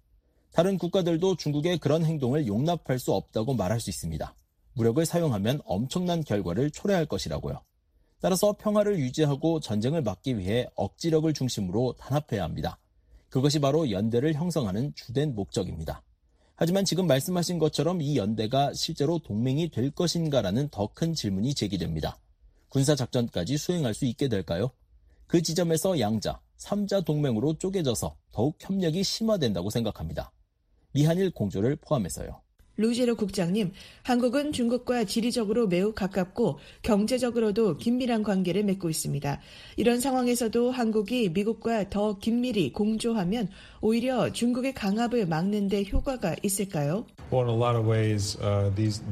다른 0.57 0.79
국가들도 0.79 1.35
중국의 1.35 1.77
그런 1.77 2.03
행동을 2.03 2.47
용납할 2.47 2.97
수 2.97 3.13
없다고 3.13 3.53
말할 3.53 3.79
수 3.79 3.91
있습니다. 3.91 4.33
무력을 4.73 5.05
사용하면 5.05 5.61
엄청난 5.65 6.23
결과를 6.23 6.71
초래할 6.71 7.05
것이라고요. 7.05 7.61
따라서 8.21 8.53
평화를 8.53 8.97
유지하고 8.97 9.59
전쟁을 9.59 10.01
막기 10.01 10.39
위해 10.39 10.67
억지력을 10.73 11.31
중심으로 11.31 11.93
단합해야 11.99 12.43
합니다. 12.43 12.79
그것이 13.29 13.59
바로 13.59 13.91
연대를 13.91 14.33
형성하는 14.33 14.95
주된 14.95 15.35
목적입니다. 15.35 16.01
하지만 16.55 16.85
지금 16.85 17.05
말씀하신 17.05 17.59
것처럼 17.59 18.01
이 18.01 18.17
연대가 18.17 18.73
실제로 18.73 19.19
동맹이 19.19 19.69
될 19.69 19.91
것인가라는 19.91 20.69
더 20.69 20.87
큰 20.87 21.13
질문이 21.13 21.53
제기됩니다. 21.53 22.17
군사작전까지 22.69 23.59
수행할 23.59 23.93
수 23.93 24.05
있게 24.05 24.27
될까요? 24.27 24.71
그 25.27 25.43
지점에서 25.43 25.99
양자, 25.99 26.41
3자 26.57 27.05
동맹으로 27.05 27.59
쪼개져서 27.59 28.15
더욱 28.31 28.57
협력이 28.59 29.03
심화된다고 29.03 29.69
생각합니다. 29.69 30.31
미한일 30.97 31.29
공조를 31.29 31.75
포함해서요. 31.75 32.41
루제로 32.79 33.15
국장님, 33.15 33.71
한국은 34.03 34.51
중국과 34.51 35.03
지리적으로 35.05 35.67
매우 35.67 35.93
가깝고 35.93 36.59
경제적으로도 36.83 37.77
긴밀한 37.77 38.21
관계를 38.23 38.63
맺고 38.63 38.89
있습니다. 38.89 39.39
이런 39.77 39.99
상황에서도 39.99 40.71
한국이 40.71 41.29
미국과 41.29 41.89
더 41.89 42.17
긴밀히 42.19 42.71
공조하면 42.71 43.49
오히려 43.81 44.31
중국의 44.31 44.73
강압을 44.73 45.25
막는 45.27 45.69
데 45.69 45.83
효과가 45.91 46.35
있을까요? 46.43 47.05
Well, 47.31 47.49
in 47.49 47.49
a 47.49 47.57
lot 47.57 47.75
of 47.75 47.87
ways, 47.87 48.37
uh, 48.41 48.73
these 48.75 49.03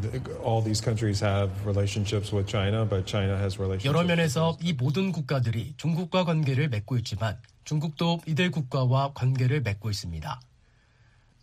all 0.44 0.64
these 0.64 0.82
countries 0.82 1.24
have 1.24 1.52
relationships 1.66 2.34
with 2.34 2.48
China, 2.48 2.86
but 2.88 3.06
China 3.06 3.36
has 3.38 3.60
relationships. 3.60 3.88
여러 3.88 4.04
면에서 4.04 4.58
이 4.62 4.74
모든 4.74 5.12
국가들이 5.12 5.74
중국과 5.78 6.24
관계를 6.24 6.70
맺고 6.70 6.98
있지만 6.98 7.38
중국도 7.64 8.22
이들 8.28 8.52
국가와 8.52 9.14
관계를 9.14 9.62
맺고 9.62 9.90
있습니다. 9.90 10.40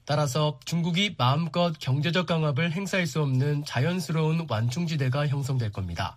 따라서 0.05 0.59
중국이 0.65 1.15
마음껏 1.17 1.73
경제적 1.79 2.27
강압을 2.27 2.73
행사할 2.73 3.07
수 3.07 3.23
없는 3.23 3.65
자연스러운 3.65 4.47
완충지대가 4.49 5.29
형성될 5.29 5.71
겁니다. 5.73 6.17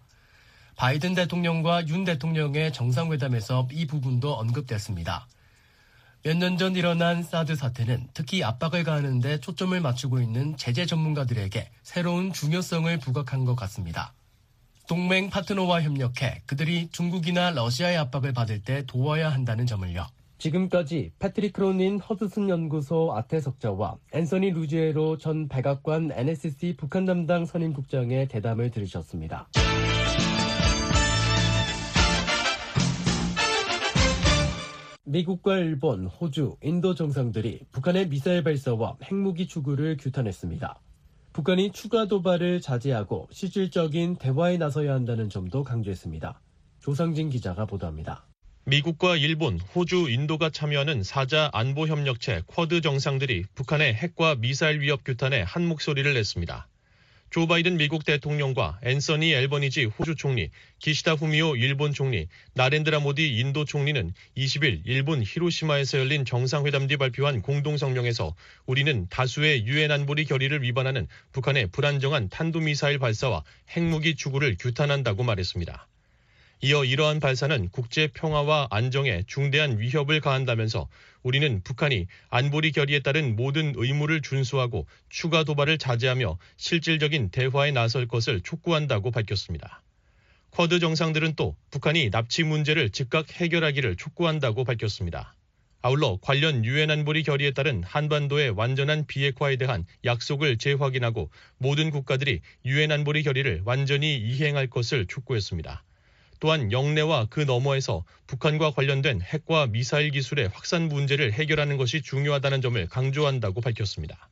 바이든 0.75 1.13
대통령과 1.15 1.88
윤 1.88 2.03
대통령의 2.03 2.73
정상회담에서 2.73 3.67
이 3.71 3.86
부분도 3.88 4.33
언급됐습니다. 4.33 5.27
몇 6.23 6.38
년 6.38 6.57
전 6.57 6.75
일어난 6.75 7.21
사드 7.21 7.55
사태는 7.55 8.07
특히 8.15 8.43
압박을 8.43 8.83
가하는데 8.83 9.39
초점을 9.41 9.79
맞추고 9.79 10.19
있는 10.19 10.57
제재 10.57 10.88
전문가들에게 10.88 11.69
새로운 11.83 12.33
중요성을 12.33 12.97
부각한 12.97 13.45
것 13.45 13.55
같습니다. 13.55 14.11
동맹 14.88 15.29
파트너와 15.29 15.83
협력해 15.83 16.41
그들이 16.47 16.89
중국이나 16.91 17.51
러시아의 17.51 17.97
압박을 17.97 18.33
받을 18.33 18.61
때 18.61 18.83
도와야 18.88 19.31
한다는 19.31 19.67
점을요. 19.67 20.07
지금까지 20.45 21.11
패트릭 21.17 21.53
크로닌 21.53 21.99
허드슨 21.99 22.49
연구소 22.49 23.13
아태석자와 23.15 23.97
앤서니 24.13 24.51
루지에로 24.51 25.17
전 25.17 25.47
백악관 25.47 26.11
NSC 26.11 26.75
북한 26.77 27.05
담당 27.05 27.45
선임국장의 27.45 28.27
대담을 28.27 28.69
들으셨습니다. 28.69 29.47
미국과 35.05 35.57
일본, 35.57 36.05
호주, 36.05 36.57
인도 36.61 36.93
정상들이 36.93 37.61
북한의 37.71 38.09
미사일 38.09 38.43
발사와 38.43 38.97
핵무기 39.03 39.47
추구를 39.47 39.97
규탄했습니다. 39.97 40.79
북한이 41.33 41.71
추가 41.71 42.05
도발을 42.05 42.61
자제하고 42.61 43.27
실질적인 43.31 44.17
대화에 44.17 44.57
나서야 44.57 44.93
한다는 44.93 45.27
점도 45.29 45.63
강조했습니다. 45.63 46.39
조상진 46.79 47.29
기자가 47.29 47.65
보도합니다. 47.65 48.27
미국과 48.68 49.16
일본, 49.16 49.59
호주, 49.59 50.09
인도가 50.09 50.49
참여하는 50.49 51.03
사자 51.03 51.51
안보협력체 51.53 52.41
쿼드 52.47 52.82
정상들이 52.82 53.43
북한의 53.53 53.93
핵과 53.93 54.38
미사일 54.39 54.82
위협 54.82 55.03
규탄에 55.03 55.43
한 55.43 55.68
목소리를 55.68 56.11
냈습니다. 56.11 56.68
조 57.30 57.45
바이든 57.45 57.78
미국 57.78 58.05
대통령과 58.05 58.80
앤서니 58.84 59.32
앨버니지 59.34 59.86
호주 59.86 60.16
총리, 60.16 60.49
기시다 60.80 61.13
후미오 61.13 61.57
일본 61.57 61.93
총리, 61.93 62.28
나렌드라 62.55 63.01
모디 63.01 63.38
인도 63.38 63.66
총리는 63.66 64.11
20일 64.36 64.82
일본 64.86 65.22
히로시마에서 65.22 65.99
열린 65.99 66.26
정상회담 66.26 66.88
뒤 66.88 66.97
발표한 66.97 67.43
공동성명에서 67.43 68.34
우리는 68.66 69.05
다수의 69.11 69.68
유엔 69.68 69.91
안보리 69.91 70.26
결의를 70.26 70.63
위반하는 70.63 71.07
북한의 71.34 71.68
불안정한 71.68 72.30
탄도미사일 72.30 72.97
발사와 72.97 73.43
핵무기 73.70 74.16
추구를 74.16 74.55
규탄한다고 74.59 75.22
말했습니다. 75.22 75.88
이어 76.62 76.86
이러한 76.86 77.20
발사는 77.20 77.70
국제 77.70 78.08
평화와 78.08 78.68
안정에 78.72 79.24
중대한 79.28 79.78
위협을 79.78 80.22
가한다면서 80.22 80.88
우리는 81.22 81.62
북한이 81.64 82.08
안보리 82.30 82.72
결의에 82.72 82.99
따른 82.99 83.36
모든 83.36 83.74
의무를 83.76 84.22
준수하고 84.22 84.88
추가 85.10 85.43
도발을 85.43 85.78
자제하며 85.78 86.38
실질적인 86.58 87.30
대화에 87.30 87.72
나설 87.72 88.08
것을 88.08 88.41
촉구한다고 88.41 89.12
밝혔습니다. 89.12 89.84
쿼드 90.51 90.80
정상들은 90.80 91.36
또 91.36 91.58
북한이 91.72 92.10
납치 92.10 92.43
문제를 92.43 92.89
즉각 92.89 93.30
해결하기를 93.34 93.97
촉구한다고 93.97 94.64
밝혔습니다. 94.64 95.36
아울러 95.82 96.18
관련 96.22 96.64
유엔 96.64 96.89
안보리 96.89 97.24
결의에 97.24 97.51
따른 97.51 97.84
한반도의 97.84 98.51
완전한 98.51 99.06
비핵화에 99.06 99.58
대한 99.58 99.86
약속을 100.03 100.58
재확인하고 100.58 101.30
모든 101.58 101.91
국가들이 101.91 102.39
유엔 102.64 102.91
안보리 102.91 103.22
결의를 103.24 103.62
완전히 103.66 104.18
이행할 104.18 104.68
것을 104.68 105.06
촉구했습니다. 105.06 105.84
또한 106.39 106.71
영내와 106.71 107.27
그 107.29 107.41
너머에서 107.41 108.03
북한과 108.27 108.71
관련된 108.71 109.21
핵과 109.21 109.67
미사일 109.67 110.11
기술의 110.11 110.49
확산 110.49 110.89
문제를 110.89 111.33
해결하는 111.33 111.77
것이 111.77 112.01
중요하다는 112.01 112.61
점을 112.61 112.88
강조한다고 112.88 113.61
밝혔습니다. 113.61 114.29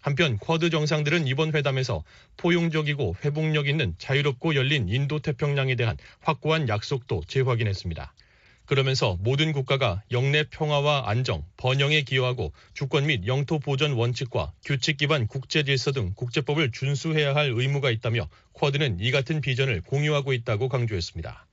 한편 0.00 0.38
쿼드 0.38 0.70
정상들은 0.70 1.26
이번 1.26 1.52
회담에서 1.52 2.04
포용적이고 2.36 3.16
회복력 3.24 3.66
있는 3.66 3.94
자유롭고 3.98 4.54
열린 4.54 4.88
인도 4.88 5.18
태평양에 5.18 5.74
대한 5.74 5.96
확고한 6.20 6.68
약속도 6.68 7.22
재확인했습니다. 7.26 8.12
그러면서 8.66 9.16
모든 9.20 9.52
국가가 9.52 10.02
영내 10.10 10.44
평화와 10.50 11.08
안정, 11.08 11.44
번영에 11.56 12.02
기여하고 12.02 12.52
주권 12.74 13.06
및 13.06 13.26
영토 13.26 13.58
보전 13.58 13.92
원칙과 13.92 14.52
규칙 14.64 14.96
기반 14.96 15.26
국제 15.26 15.62
질서 15.62 15.92
등 15.92 16.12
국제법을 16.14 16.72
준수해야 16.72 17.34
할 17.34 17.52
의무가 17.54 17.90
있다며 17.90 18.28
쿼드는 18.54 18.98
이 19.00 19.10
같은 19.12 19.40
비전을 19.40 19.82
공유하고 19.82 20.32
있다고 20.32 20.68
강조했습니다. 20.68 21.46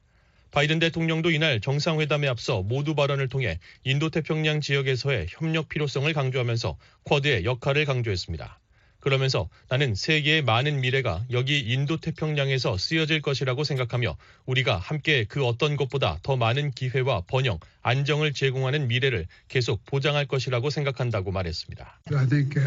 바이든 0.49 0.79
대통령도 0.79 1.31
이날 1.31 1.61
정상회담에 1.61 2.27
앞서 2.27 2.61
모두 2.61 2.93
발언을 2.93 3.27
통해 3.27 3.59
인도 3.83 4.09
태평양 4.09 4.61
지역에서의 4.61 5.27
협력 5.29 5.69
필요성을 5.69 6.11
강조하면서 6.13 6.77
쿼드의 7.05 7.45
역할을 7.45 7.85
강조했습니다. 7.85 8.59
그러면서 9.03 9.49
나는 9.67 9.95
세계의 9.95 10.43
많은 10.43 10.79
미래가 10.79 11.25
여기 11.31 11.59
인도 11.59 11.97
태평양에서 11.97 12.77
쓰여질 12.77 13.21
것이라고 13.21 13.65
생각하며 13.65 14.15
우리가 14.45 14.77
함께 14.77 15.25
그 15.27 15.45
어떤 15.45 15.75
것보다 15.75 16.19
더 16.23 16.37
많은 16.37 16.71
기회와 16.71 17.23
번영, 17.27 17.59
안정을 17.83 18.33
제공하는 18.33 18.87
미래를 18.87 19.27
계속 19.49 19.85
보장할 19.85 20.25
것이라고 20.25 20.69
생각한다고 20.69 21.31
말했습니다. 21.31 21.99
I 22.15 22.27
think 22.27 22.59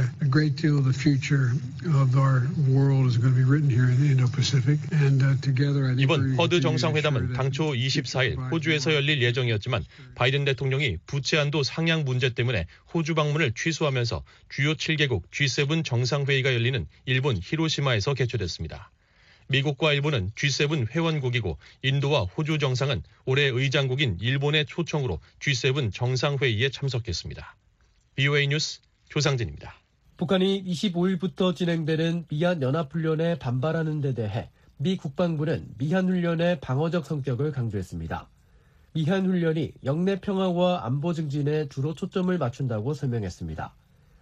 이번 5.99 6.35
허드 6.37 6.61
정상회담은 6.61 7.33
당초 7.33 7.73
24일 7.73 8.53
호주에서 8.53 8.95
열릴 8.95 9.23
예정이었지만 9.23 9.85
바이든 10.15 10.45
대통령이 10.45 10.99
부채한도 11.07 11.63
상향 11.63 12.05
문제 12.05 12.31
때문에 12.31 12.67
호주 12.93 13.15
방문을 13.15 13.53
취소하면서 13.53 14.23
주요 14.51 14.75
7개국 14.75 15.23
G7 15.31 15.85
정상회의가 15.85 16.53
열리는 16.55 16.87
일본 17.07 17.39
히로시마에서 17.43 18.15
개최됐습니다. 18.15 18.91
미국과 19.49 19.93
일본은 19.93 20.31
G7 20.35 20.91
회원국이고 20.91 21.59
인도와 21.83 22.23
호주 22.23 22.59
정상은 22.59 23.03
올해 23.25 23.45
의장국인 23.45 24.19
일본의 24.21 24.67
초청으로 24.67 25.21
G7 25.41 25.93
정상회의에 25.93 26.71
참석했습니다. 26.71 27.57
BOA 28.17 28.49
뉴스 28.49 28.81
조상진입니다. 29.09 29.75
북한이 30.17 30.65
25일부터 30.65 31.55
진행되는 31.55 32.27
미한 32.29 32.63
연합훈련에 32.63 33.39
반발하는 33.39 34.01
데 34.01 34.15
대해 34.15 34.51
미 34.79 34.97
국방부는 34.97 35.75
미한 35.79 36.09
훈련의 36.09 36.61
방어적 36.61 37.07
성격을 37.07 37.53
강조했습니다. 37.53 38.29
미한 38.95 39.27
훈련이 39.27 39.73
영내 39.85 40.21
평화와 40.21 40.87
안보 40.87 41.13
증진에 41.13 41.69
주로 41.69 41.93
초점을 41.93 42.37
맞춘다고 42.39 42.95
설명했습니다. 42.95 43.75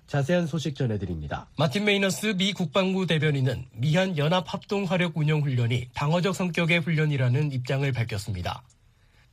자세한 0.07 0.47
소식 0.47 0.77
전해드립니다. 0.77 1.49
마틴 1.57 1.85
메이너스 1.85 2.35
미 2.37 2.53
국방부 2.53 3.07
대변인은 3.07 3.67
미한 3.73 4.17
연합 4.19 4.53
합동 4.53 4.85
화력 4.85 5.17
운영 5.17 5.41
훈련이 5.41 5.89
방어적 5.95 6.35
성격의 6.35 6.81
훈련이라는 6.81 7.53
입장을 7.53 7.91
밝혔습니다. 7.93 8.63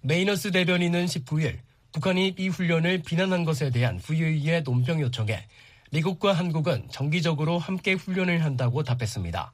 메이너스 0.01 0.51
대변인은 0.51 1.05
19일 1.05 1.59
북한이 1.91 2.36
이 2.38 2.47
훈련을 2.47 3.03
비난한 3.05 3.43
것에 3.43 3.69
대한 3.69 3.99
VOE의 3.99 4.63
논평 4.63 5.01
요청에 5.01 5.45
미국과 5.91 6.32
한국은 6.34 6.88
정기적으로 6.89 7.59
함께 7.59 7.93
훈련을 7.93 8.43
한다고 8.43 8.82
답했습니다. 8.82 9.51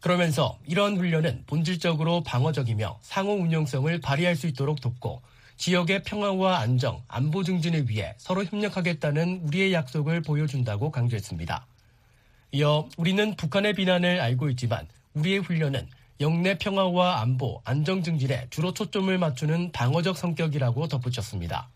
그러면서 0.00 0.58
이러한 0.66 0.96
훈련은 0.96 1.42
본질적으로 1.46 2.22
방어적이며 2.22 3.00
상호 3.02 3.32
운용성을 3.32 4.00
발휘할 4.00 4.36
수 4.36 4.46
있도록 4.46 4.80
돕고 4.80 5.22
지역의 5.56 6.02
평화와 6.02 6.58
안정, 6.58 7.02
안보 7.08 7.42
증진을 7.42 7.88
위해 7.88 8.14
서로 8.18 8.44
협력하겠다는 8.44 9.42
우리의 9.44 9.72
약속을 9.72 10.22
보여준다고 10.22 10.90
강조했습니다. 10.90 11.66
이어 12.52 12.88
우리는 12.96 13.34
북한의 13.36 13.74
비난을 13.74 14.20
알고 14.20 14.50
있지만 14.50 14.86
우리의 15.14 15.38
훈련은 15.40 15.88
영내 16.20 16.58
평화와 16.58 17.20
안보, 17.20 17.60
안정 17.64 18.02
증진에 18.02 18.46
주로 18.50 18.72
초점을 18.72 19.16
맞추는 19.18 19.72
방어적 19.72 20.16
성격이라고 20.16 20.88
덧붙였습니다. 20.88 21.68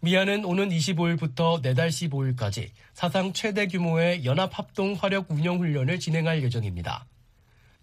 미안은 0.00 0.44
오는 0.44 0.68
25일부터 0.68 1.60
내달 1.60 1.88
15일까지 1.88 2.70
사상 2.94 3.32
최대 3.32 3.66
규모의 3.66 4.24
연합합동 4.24 4.94
화력 4.94 5.30
운영 5.30 5.58
훈련을 5.58 5.98
진행할 5.98 6.42
예정입니다. 6.42 7.04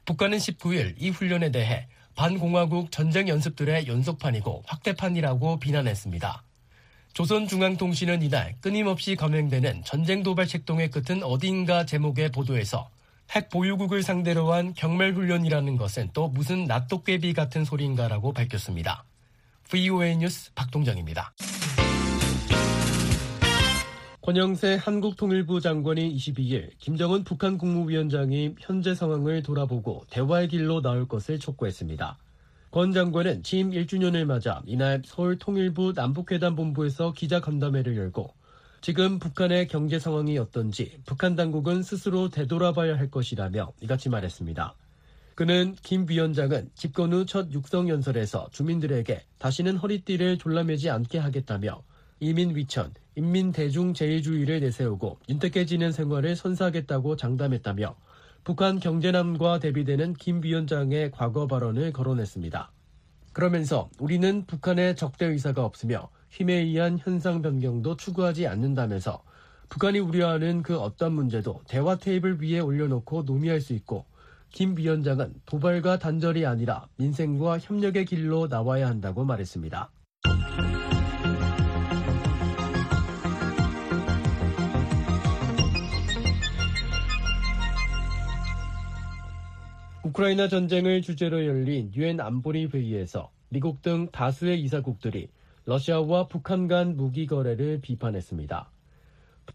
북한은 0.05 0.38
19일 0.38 0.95
이 0.97 1.09
훈련에 1.09 1.51
대해 1.51 1.88
반공화국 2.16 2.91
전쟁 2.91 3.28
연습들의 3.28 3.88
연속판이고 3.88 4.63
확대판이라고 4.66 5.59
비난했습니다. 5.59 6.43
조선중앙통신은 7.13 8.22
이날 8.24 8.55
끊임없이 8.59 9.16
감행되는 9.16 9.84
전쟁 9.86 10.24
도발 10.24 10.47
책동의 10.47 10.91
끝은 10.91 11.24
어딘가 11.24 11.86
제목의 11.86 12.32
보도에서 12.32 12.89
핵 13.32 13.49
보유국을 13.49 14.03
상대로 14.03 14.51
한 14.53 14.74
경멸훈련이라는 14.74 15.78
것은 15.78 16.09
또 16.13 16.28
무슨 16.28 16.66
낫도깨비 16.66 17.34
같은 17.34 17.63
소리인가라고 17.66 18.34
밝혔습니다. 18.34 19.05
VOA 19.70 20.18
뉴스 20.18 20.51
박동정입니다. 20.53 21.34
권영세 24.26 24.80
한국통일부 24.82 25.61
장관이 25.61 26.15
22일 26.15 26.71
김정은 26.80 27.23
북한 27.23 27.59
국무위원장이 27.59 28.55
현재 28.57 28.95
상황을 28.95 29.43
돌아보고 29.43 30.03
대화의 30.09 30.47
길로 30.47 30.82
나올 30.82 31.07
것을 31.07 31.38
촉구했습니다. 31.38 32.17
권 32.71 32.91
장관은 32.91 33.43
취임 33.43 33.69
1주년을 33.69 34.26
맞아 34.26 34.63
이날 34.65 35.03
서울 35.05 35.38
통일부 35.38 35.93
남북회담 35.95 36.55
본부에서 36.55 37.13
기자 37.13 37.39
간담회를 37.39 37.95
열고 37.97 38.34
지금 38.82 39.19
북한의 39.19 39.67
경제 39.67 39.99
상황이 39.99 40.39
어떤지 40.39 40.97
북한 41.05 41.36
당국은 41.36 41.84
스스로 41.84 42.30
되돌아봐야 42.30 42.97
할 42.97 43.11
것이라며 43.11 43.73
이같이 43.82 44.09
말했습니다. 44.09 44.73
그는 45.36 45.76
김 45.84 46.07
위원장은 46.09 46.71
집권 46.73 47.13
후 47.13 47.28
첫 47.28 47.51
육성 47.51 47.89
연설에서 47.89 48.47
주민들에게 48.51 49.21
다시는 49.38 49.78
허리띠를 49.78 50.39
졸라매지 50.39 50.89
않게 50.89 51.19
하겠다며 51.19 51.84
이민 52.28 52.55
위천, 52.55 52.91
인민 53.15 53.51
대중 53.51 53.93
제일주의를 53.93 54.59
내세우고 54.59 55.19
윤택해지는 55.30 55.91
생활을 55.91 56.36
선사하겠다고 56.36 57.17
장담했다며 57.17 57.95
북한 58.43 58.80
경제남과 58.80 59.59
대비되는 59.59 60.15
김 60.15 60.41
위원장의 60.41 61.11
과거 61.11 61.45
발언을 61.45 61.93
거론했습니다. 61.93 62.71
그러면서 63.32 63.91
우리는 63.99 64.43
북한의 64.47 64.95
적대 64.95 65.28
의사가 65.28 65.63
없으며 65.63 66.09
힘에 66.32 66.55
의한 66.55 66.97
현상 66.97 67.43
변경도 67.43 67.95
추구하지 67.95 68.47
않는다면서 68.47 69.21
북한이 69.69 69.99
우려하는 69.99 70.63
그 70.63 70.80
어떤 70.80 71.13
문제도 71.13 71.61
대화 71.67 71.95
테이블 71.95 72.41
위에 72.41 72.57
올려놓고 72.57 73.21
논의할 73.21 73.61
수 73.61 73.73
있고 73.73 74.07
김 74.49 74.76
위원장은 74.76 75.41
도발과 75.45 75.99
단절이 75.99 76.47
아니라 76.47 76.88
민생과 76.97 77.59
협력의 77.59 78.05
길로 78.05 78.47
나와야 78.47 78.88
한다고 78.88 79.26
말했습니다. 79.26 79.91
우크라이나 90.16 90.47
전쟁을 90.47 91.01
주제로 91.01 91.45
열린 91.45 91.91
유엔 91.93 92.22
안보리 92.22 92.68
회의에서 92.68 93.32
미국 93.49 93.82
등 93.82 94.07
다수의 94.13 94.61
이사국들이 94.61 95.28
러시아와 95.66 96.30
북한 96.30 96.70
간 96.70 96.95
무기 96.95 97.28
거래를 97.28 97.82
비판했습니다. 97.82 98.72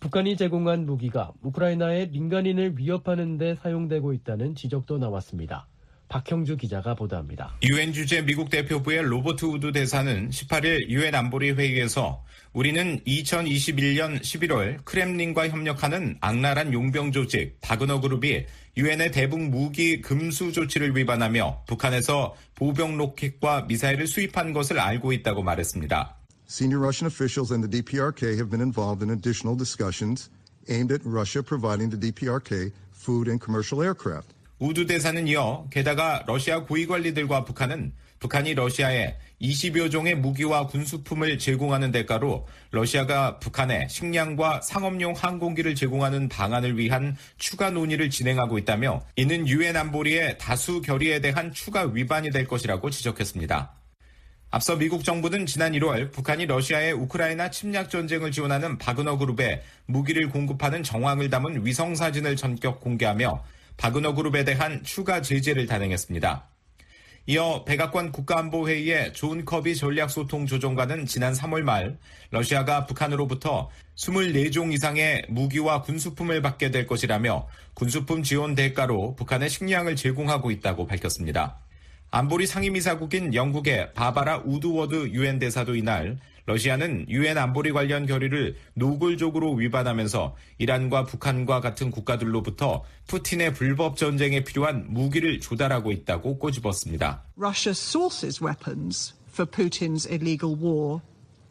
북한이 0.01 0.37
제공한 0.37 0.85
무기가 0.85 1.33
우크라이나의 1.41 2.11
민간인을 2.11 2.77
위협하는 2.77 3.39
데 3.39 3.55
사용되고 3.55 4.13
있다는 4.13 4.55
지적도 4.55 4.99
나왔습니다. 4.99 5.67
박형주 6.11 6.57
기자가 6.57 6.95
보도합니다. 6.95 7.55
유엔 7.63 7.93
주재 7.93 8.23
미국 8.23 8.51
대표부의 8.51 9.03
로버트 9.03 9.45
우드 9.45 9.73
대사는 9.73 10.29
18일 10.29 10.89
유엔 10.89 11.15
안보리 11.15 11.53
회의에서 11.53 12.25
우리는 12.53 12.99
2021년 13.07 14.21
11월 14.21 14.85
크렘린과 14.85 15.49
협력하는 15.49 16.19
악랄한 16.21 16.73
용병 16.73 17.13
조직 17.13 17.61
바그너 17.61 18.01
그룹이 18.01 18.45
유엔의 18.77 19.13
대북 19.13 19.41
무기 19.41 20.01
금수 20.01 20.53
조치를 20.53 20.97
위반하며 20.97 21.63
북한에서 21.69 22.35
보병 22.57 22.97
로켓과 22.97 23.67
미사일을 23.69 24.09
수입한 24.09 24.53
것을 24.53 24.81
알고 24.81 25.13
있다고 25.13 25.45
말했습니다. 25.45 26.17
Senior 26.49 26.83
Russian 26.83 27.07
officials 27.07 27.53
and 27.53 27.63
the 27.63 27.71
DPRK 27.71 28.35
have 28.35 28.51
been 28.51 28.61
involved 28.61 29.05
in 29.05 29.17
additional 29.17 29.57
discussions 29.57 30.29
aimed 30.69 30.93
at 30.93 31.03
Russia 31.07 31.45
providing 31.45 31.89
the 31.89 32.01
DPRK 32.01 32.73
food 32.91 33.31
and 33.31 33.39
commercial 33.41 33.81
aircraft. 33.81 34.40
우드 34.61 34.87
대사는 34.87 35.27
이어 35.27 35.67
게다가 35.71 36.23
러시아 36.27 36.65
고위 36.65 36.87
관리들과 36.87 37.45
북한은 37.45 37.95
북한이 38.19 38.53
러시아에 38.53 39.17
20여 39.41 39.91
종의 39.91 40.17
무기와 40.17 40.67
군수품을 40.67 41.39
제공하는 41.39 41.91
대가로 41.93 42.47
러시아가 42.71 43.39
북한에 43.39 43.89
식량과 43.89 44.61
상업용 44.61 45.15
항공기를 45.17 45.75
제공하는 45.75 46.29
방안을 46.29 46.77
위한 46.77 47.17
추가 47.39 47.71
논의를 47.71 48.11
진행하고 48.11 48.59
있다며 48.59 49.01
이는 49.17 49.49
유엔 49.49 49.79
안보리의 49.79 50.37
다수 50.37 50.83
결의에 50.83 51.23
대한 51.23 51.53
추가 51.53 51.87
위반이 51.87 52.29
될 52.29 52.47
것이라고 52.47 52.91
지적했습니다. 52.91 53.73
앞서 54.51 54.77
미국 54.77 55.05
정부는 55.05 55.47
지난 55.47 55.73
1월 55.73 56.13
북한이 56.13 56.45
러시아의 56.45 56.93
우크라이나 56.93 57.51
침략 57.51 57.89
전쟁을 57.89 58.31
지원하는 58.31 58.77
바그너 58.77 59.17
그룹에 59.17 59.63
무기를 59.87 60.29
공급하는 60.29 60.83
정황을 60.83 61.31
담은 61.31 61.65
위성 61.65 61.95
사진을 61.95 62.37
전격 62.37 62.81
공개하며 62.81 63.43
바그너 63.81 64.15
그룹에 64.15 64.45
대한 64.45 64.83
추가 64.85 65.23
제재를 65.23 65.67
단행했습니다. 65.67 66.47
이어 67.27 67.65
백악관 67.65 68.13
국가안보회의의 68.13 69.15
존 69.15 69.47
커비 69.47 69.75
전략소통 69.75 70.45
조정관은 70.45 71.07
지난 71.07 71.33
3월 71.33 71.63
말 71.63 71.99
러시아가 72.31 72.85
북한으로부터 72.85 73.71
24종 73.97 74.75
이상의 74.75 75.25
무기와 75.31 75.81
군수품을 75.81 76.43
받게 76.43 76.71
될 76.71 76.87
것이라며 76.87 77.49
군수품 77.73 78.23
지원 78.23 78.55
대가로 78.55 79.17
북한에 79.17 79.49
식량을 79.49 79.97
제공하고 79.97 80.51
있다고 80.51 80.87
밝혔습니다. 80.87 81.61
안보리 82.11 82.47
상임이사국인 82.47 83.35
영국의 83.35 83.95
바바라 83.95 84.43
우드워드 84.45 85.11
유엔 85.13 85.39
대사도 85.39 85.75
이날 85.75 86.19
러시아는 86.47 87.07
유엔 87.09 87.39
안보리 87.39 87.73
관련 87.73 88.07
결의를 88.07 88.57
노골적으로 88.75 89.55
위반하면서 89.55 90.37
이란과 90.59 91.05
북한과 91.05 91.61
같은 91.61 91.91
국가들로부터 91.91 92.85
푸틴의 93.07 93.55
불법 93.55 93.97
전쟁에 93.97 94.45
필요한 94.45 94.87
무기를 94.89 95.41
조달하고 95.41 95.93
있다고 95.93 96.39
꼬집었습니다. 96.39 97.25
Russia 97.37 97.73
sources 97.73 98.43
weapons 98.43 99.15
for 99.31 99.49
Putin's 99.51 100.07
illegal 100.11 100.57
war 100.61 101.01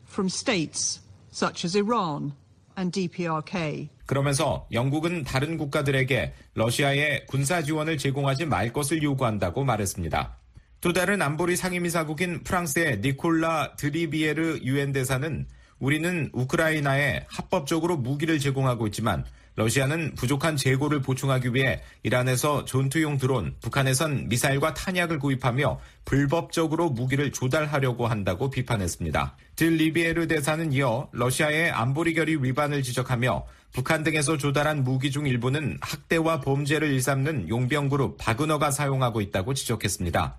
from 0.08 0.28
states 0.28 1.02
such 1.32 1.66
as 1.66 1.78
Iran 1.78 2.34
and 2.78 2.92
DPRK. 2.92 3.90
그러면서 4.06 4.66
영국은 4.72 5.24
다른 5.24 5.58
국가들에게 5.58 6.34
러시아에 6.56 7.26
군사 7.28 7.62
지원을 7.62 7.98
제공하지 8.00 8.46
말 8.46 8.74
것을 8.74 9.04
요구한다고 9.04 9.64
말했습니다. 9.64 10.39
또 10.82 10.94
다른 10.94 11.22
안보리 11.22 11.58
상임이사국인 11.58 12.44
프랑스의 12.44 13.02
니콜라 13.02 13.76
드리비에르 13.76 14.60
유엔 14.64 14.94
대사는 14.94 15.46
우리는 15.78 16.30
우크라이나에 16.32 17.26
합법적으로 17.28 17.98
무기를 17.98 18.40
제공하고 18.40 18.88
있지만 18.88 19.26
러시아는 19.56 20.16
부족한 20.16 20.56
재고를 20.56 21.02
보충하기 21.02 21.54
위해 21.54 21.82
이란에서 22.04 22.64
전투용 22.64 23.18
드론, 23.18 23.56
북한에선 23.60 24.30
미사일과 24.30 24.74
탄약을 24.74 25.20
구입하며 25.20 25.82
불법적으로 26.06 26.90
무기를 26.90 27.34
조달하려고 27.34 28.08
한다고 28.08 28.50
비판했습니다. 28.50 29.36
들 29.58 29.74
리비에르 29.74 30.28
대사는 30.28 30.72
이어 30.72 31.10
러시아의 31.12 31.72
안보리 31.72 32.14
결의 32.14 32.42
위반을 32.42 32.84
지적하며 32.84 33.46
북한 33.74 34.04
등에서 34.06 34.38
조달한 34.38 34.86
무기 34.86 35.12
중 35.12 35.28
일부는 35.28 35.78
학대와 35.82 36.40
범죄를 36.40 36.90
일삼는 36.94 37.50
용병그룹 37.50 38.18
바그너가 38.18 38.72
사용하고 38.72 39.20
있다고 39.20 39.54
지적했습니다. 39.56 40.38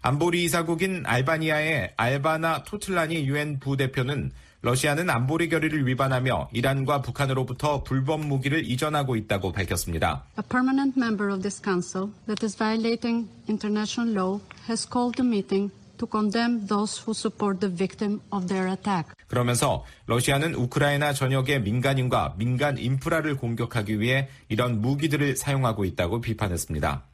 안보리 0.00 0.44
이사국인 0.44 1.02
알바니아의 1.04 1.94
알바나 1.96 2.64
토틀라니 2.64 3.26
유엔 3.26 3.58
부대표는 3.58 4.30
러시아는 4.60 5.08
안보리 5.08 5.48
결의를 5.48 5.86
위반하며 5.86 6.50
이란과 6.52 7.02
북한으로부터 7.02 7.84
불법 7.84 8.20
무기를 8.26 8.68
이전하고 8.68 9.14
있다고 9.14 9.52
밝혔습니다. 9.52 10.24
A 10.36 10.42
permanent 10.48 10.98
member 10.98 11.32
of 11.32 11.42
this 11.42 11.62
council 11.62 12.10
that 12.26 12.44
is 12.44 12.56
violating 12.56 13.28
international 13.48 14.14
law 14.16 14.40
has 14.68 14.88
called 14.88 15.16
the 15.16 15.26
meeting 15.26 15.70
to 15.98 16.08
condemn 16.10 16.66
those 16.66 17.00
who 17.02 17.12
support 17.12 17.60
the 17.60 17.74
victim 17.74 18.20
of 18.32 18.46
their 18.46 18.68
attack. 18.68 19.12
그러면서 19.28 19.84
러시아는 20.06 20.54
우크라이나 20.54 21.12
전역의 21.12 21.62
민간인과 21.62 22.34
민간 22.38 22.78
인프라를 22.78 23.36
공격하기 23.36 24.00
위해 24.00 24.28
이런 24.48 24.80
무기들을 24.80 25.36
사용하고 25.36 25.84
있다고 25.84 26.20
비판했습니다. 26.20 27.04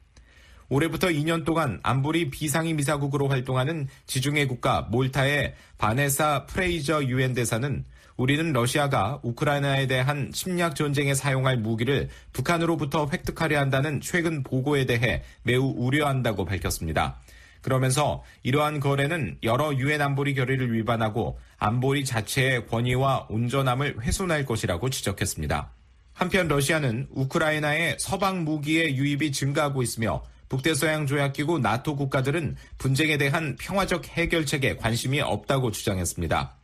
올해부터 0.69 1.07
2년 1.07 1.45
동안 1.45 1.79
안보리 1.83 2.29
비상임이사국으로 2.29 3.27
활동하는 3.27 3.87
지중해 4.07 4.47
국가 4.47 4.81
몰타의 4.89 5.55
바네사 5.77 6.45
프레이저 6.47 7.03
유엔 7.05 7.33
대사는 7.33 7.85
우리는 8.17 8.53
러시아가 8.53 9.19
우크라이나에 9.23 9.87
대한 9.87 10.31
침략 10.31 10.75
전쟁에 10.75 11.13
사용할 11.13 11.57
무기를 11.57 12.09
북한으로부터 12.31 13.09
획득하려 13.11 13.59
한다는 13.59 13.99
최근 14.01 14.41
보고에 14.41 14.85
대해 14.85 15.23
매우 15.43 15.73
우려한다고 15.75 16.45
밝혔습니다. 16.45 17.19
그러면서 17.61 18.23
이러한 18.43 18.79
거래는 18.79 19.39
여러 19.43 19.73
유엔 19.73 20.01
안보리 20.01 20.35
결의를 20.35 20.71
위반하고 20.73 21.39
안보리 21.57 22.05
자체의 22.05 22.67
권위와 22.67 23.25
온전함을 23.29 24.01
훼손할 24.01 24.45
것이라고 24.45 24.89
지적했습니다. 24.89 25.71
한편 26.13 26.47
러시아는 26.47 27.07
우크라이나의 27.11 27.97
서방 27.99 28.45
무기의 28.45 28.95
유입이 28.95 29.31
증가하고 29.33 29.81
있으며 29.83 30.23
북대서양 30.49 31.07
조약기구 31.07 31.59
나토 31.59 31.95
국가들은 31.95 32.55
분쟁에 32.77 33.17
대한 33.17 33.55
평화적 33.59 34.07
해결책에 34.07 34.77
관심이 34.77 35.21
없다고 35.21 35.71
주장했습니다. 35.71 36.55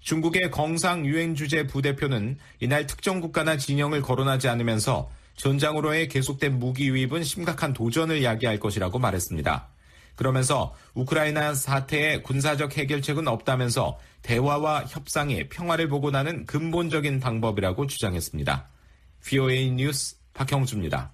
중국의 0.00 0.50
경상 0.50 1.06
유엔 1.06 1.34
주재 1.34 1.66
부대표는 1.66 2.38
이날 2.60 2.86
특정 2.86 3.20
국가나 3.20 3.56
진영을 3.56 4.02
거론하지 4.02 4.48
않으면서 4.48 5.10
전장으로의 5.36 6.08
계속된 6.08 6.58
무기 6.58 6.88
유입은 6.88 7.24
심각한 7.24 7.72
도전을 7.72 8.24
야기할 8.24 8.58
것이라고 8.58 8.98
말했습니다. 8.98 9.68
그러면서 10.16 10.74
우크라이나 10.94 11.54
사태의 11.54 12.22
군사적 12.22 12.76
해결책은 12.76 13.26
없다면서 13.26 13.98
대화와 14.22 14.84
협상이 14.86 15.48
평화를 15.48 15.88
복원하는 15.88 16.44
근본적인 16.44 17.20
방법이라고 17.20 17.86
주장했습니다. 17.86 18.68
VOA 19.24 19.70
뉴스 19.70 20.16
박형주입니다. 20.34 21.12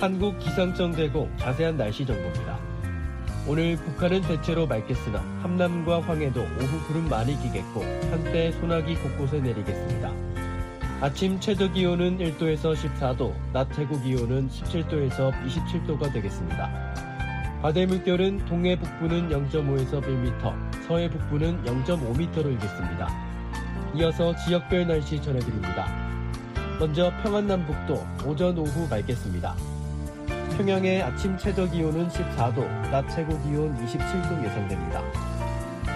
한국 0.00 0.38
기상청 0.38 0.94
제공 0.94 1.28
자세한 1.38 1.76
날씨 1.76 2.06
정보입니다. 2.06 2.56
오늘 3.48 3.74
북한은 3.74 4.22
대체로 4.22 4.64
맑겠으나 4.64 5.18
함남과 5.42 6.02
황해도 6.02 6.40
오후 6.40 6.86
구름 6.86 7.08
많이 7.08 7.36
끼겠고 7.42 7.82
한때 7.82 8.52
소나기 8.52 8.94
곳곳에 8.94 9.40
내리겠습니다. 9.40 10.12
아침 11.00 11.40
최저 11.40 11.72
기온은 11.72 12.16
1도에서 12.18 12.76
14도, 12.76 13.34
낮 13.52 13.72
최고 13.72 14.00
기온은 14.00 14.48
17도에서 14.48 15.32
27도가 15.44 16.12
되겠습니다. 16.12 16.70
바다 17.60 17.84
물결은 17.84 18.44
동해 18.46 18.78
북부는 18.78 19.30
0.5에서 19.30 20.00
1m, 20.00 20.84
서해 20.86 21.10
북부는 21.10 21.64
0.5m로 21.64 22.52
일겠습니다. 22.52 23.08
이어서 23.96 24.32
지역별 24.36 24.86
날씨 24.86 25.20
전해드립니다. 25.20 25.88
먼저 26.78 27.10
평안남북도 27.24 28.06
오전 28.24 28.56
오후 28.58 28.86
맑겠습니다. 28.88 29.77
평양의 30.58 31.02
아침 31.02 31.38
최저 31.38 31.70
기온은 31.70 32.08
14도, 32.08 32.66
낮 32.90 33.08
최고 33.08 33.40
기온 33.44 33.72
27도 33.76 34.44
예상됩니다. 34.44 35.00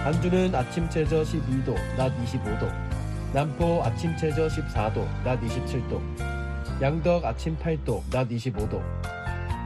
안주는 0.05 0.55
아침 0.55 0.89
최저 0.89 1.23
12도, 1.23 1.75
낮 1.97 2.13
25도, 2.25 2.73
남포 3.33 3.83
아침 3.83 4.17
최저 4.17 4.47
14도, 4.47 5.05
낮 5.25 5.41
27도, 5.41 6.01
양덕 6.81 7.25
아침 7.25 7.57
8도, 7.59 8.03
낮 8.09 8.29
25도, 8.29 8.81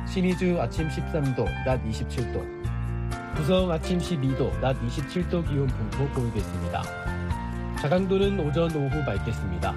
신의주 0.08 0.58
아침 0.58 0.88
13도, 0.88 1.44
낮 1.66 1.78
27도, 1.84 3.36
구성 3.36 3.70
아침 3.70 3.98
12도, 3.98 4.58
낮 4.60 4.80
27도 4.80 5.46
기온 5.46 5.66
분포 5.66 6.08
보이겠습니다. 6.08 6.82
자강도는 7.82 8.40
오전 8.40 8.74
오후 8.74 9.02
맑겠습니다. 9.04 9.74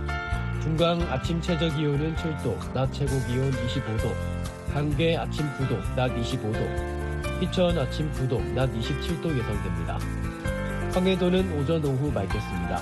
중강 0.62 1.02
아침 1.12 1.42
최저 1.42 1.68
기온은 1.76 2.16
7도, 2.16 2.74
낮 2.74 2.90
최고 2.94 3.12
기온 3.28 3.52
25도, 3.52 4.49
강계 4.74 5.18
아침 5.18 5.48
9도, 5.58 5.96
낮 5.96 6.16
25도, 6.16 7.42
희천 7.42 7.78
아침 7.78 8.12
9도, 8.14 8.40
낮 8.54 8.72
27도 8.72 9.36
예상됩니다. 9.36 9.98
황해도는 10.94 11.60
오전 11.60 11.84
오후 11.84 12.12
맑겠습니다. 12.12 12.78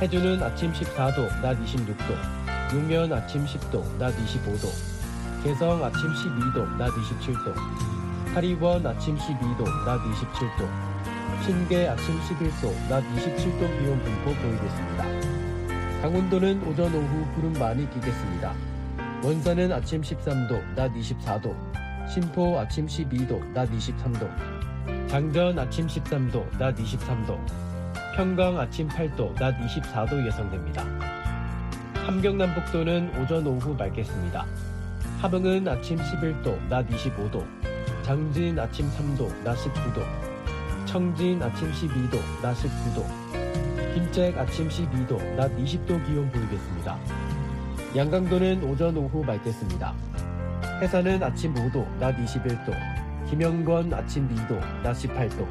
해주는 0.00 0.40
아침 0.40 0.72
14도, 0.72 1.40
낮 1.42 1.58
26도, 1.64 2.74
용면 2.74 3.12
아침 3.12 3.44
10도, 3.44 3.82
낮 3.98 4.14
25도, 4.16 4.68
개성 5.42 5.82
아침 5.84 6.12
12도, 6.12 6.76
낮 6.76 6.90
27도, 6.90 7.54
하리원 8.32 8.86
아침 8.86 9.16
12도, 9.16 9.64
낮 9.84 10.00
27도, 10.00 11.42
신계 11.42 11.88
아침 11.88 12.20
11도, 12.20 12.88
낮 12.88 13.02
27도 13.16 13.80
기온 13.80 13.98
분포 14.00 14.32
보이겠습니다. 14.32 15.04
강원도는 16.02 16.62
오전 16.68 16.94
오후 16.94 17.26
구름 17.34 17.52
많이 17.54 17.90
끼겠습니다. 17.90 18.73
원산은 19.24 19.72
아침 19.72 20.02
13도, 20.02 20.74
낮 20.74 20.92
24도, 20.92 21.56
신포 22.06 22.58
아침 22.58 22.86
12도, 22.86 23.42
낮 23.54 23.70
23도, 23.70 25.08
장전 25.08 25.58
아침 25.58 25.86
13도, 25.86 26.58
낮 26.58 26.76
23도, 26.76 27.40
평강 28.14 28.60
아침 28.60 28.86
8도, 28.86 29.34
낮 29.36 29.58
24도 29.58 30.26
예상됩니다. 30.26 30.84
함경남북도는 32.04 33.18
오전 33.18 33.46
오후 33.46 33.74
맑겠습니다. 33.74 34.44
하봉은 35.22 35.68
아침 35.68 35.96
11도, 35.96 36.68
낮 36.68 36.86
25도, 36.86 37.46
장진 38.02 38.58
아침 38.58 38.90
3도, 38.90 39.42
낮 39.42 39.56
19도, 39.56 40.04
청진 40.84 41.42
아침 41.42 41.72
12도, 41.72 42.20
낮 42.42 42.54
19도, 42.56 43.94
김책 43.94 44.36
아침 44.36 44.68
12도, 44.68 45.34
낮 45.34 45.50
20도 45.56 46.04
기온 46.04 46.30
보이겠습니다. 46.30 47.23
양강도는 47.96 48.64
오전 48.64 48.96
오후 48.96 49.22
맑겠습니다. 49.22 49.94
해산은 50.82 51.22
아침 51.22 51.54
5도, 51.54 51.88
낮 51.98 52.16
21도, 52.16 52.74
김영건 53.30 53.94
아침 53.94 54.28
2도, 54.28 54.58
낮 54.82 54.94
18도, 54.94 55.46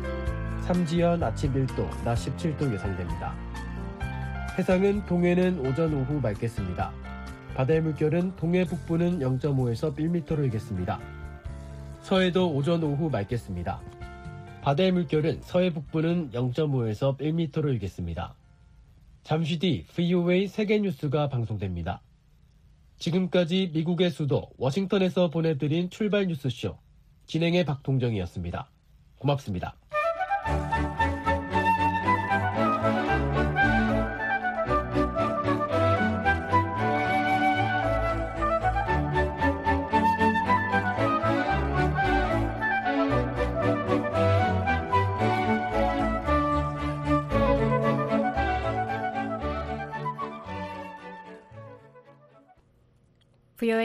삼지연 0.64 1.24
아침 1.24 1.54
1도, 1.54 2.04
낮 2.04 2.16
17도 2.16 2.74
예상됩니다. 2.74 3.34
해상은 4.58 5.06
동해는 5.06 5.66
오전 5.66 5.94
오후 5.94 6.20
맑겠습니다. 6.20 6.92
바다의 7.56 7.80
물결은 7.80 8.36
동해 8.36 8.66
북부는 8.66 9.20
0.5에서 9.20 9.96
1m로 9.96 10.44
일겠습니다. 10.44 11.00
서해도 12.02 12.54
오전 12.54 12.84
오후 12.84 13.10
맑겠습니다. 13.10 13.80
바다의 14.64 14.92
물결은 14.92 15.40
서해 15.44 15.70
북부는 15.70 16.32
0.5에서 16.32 17.18
1m로 17.20 17.70
일겠습니다. 17.70 18.36
잠시 19.24 19.60
뒤 19.60 19.86
VOA 19.96 20.48
세계 20.50 20.80
뉴스가 20.80 21.30
방송됩니다. 21.30 22.02
지금까지 23.04 23.72
미국의 23.74 24.12
수도 24.12 24.50
워싱턴에서 24.58 25.30
보내드린 25.30 25.90
출발 25.90 26.26
뉴스쇼 26.28 26.78
진행의 27.26 27.66
박동정이었습니다. 27.66 28.70
고맙습니다. 29.20 29.76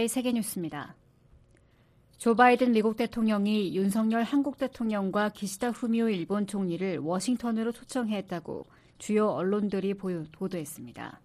세계뉴스입니다. 0.09 0.97
조 2.19 2.35
바이든 2.35 2.73
미국 2.73 2.97
대통령이 2.97 3.77
윤석열 3.77 4.25
한국 4.25 4.59
대통령과 4.59 5.29
기시다 5.29 5.71
후미오 5.71 6.09
일본 6.09 6.47
총리를 6.49 6.99
워싱턴으로 6.99 7.71
초청했다고 7.71 8.67
주요 8.99 9.29
언론들이 9.29 9.95
보도했습니다. 9.95 11.21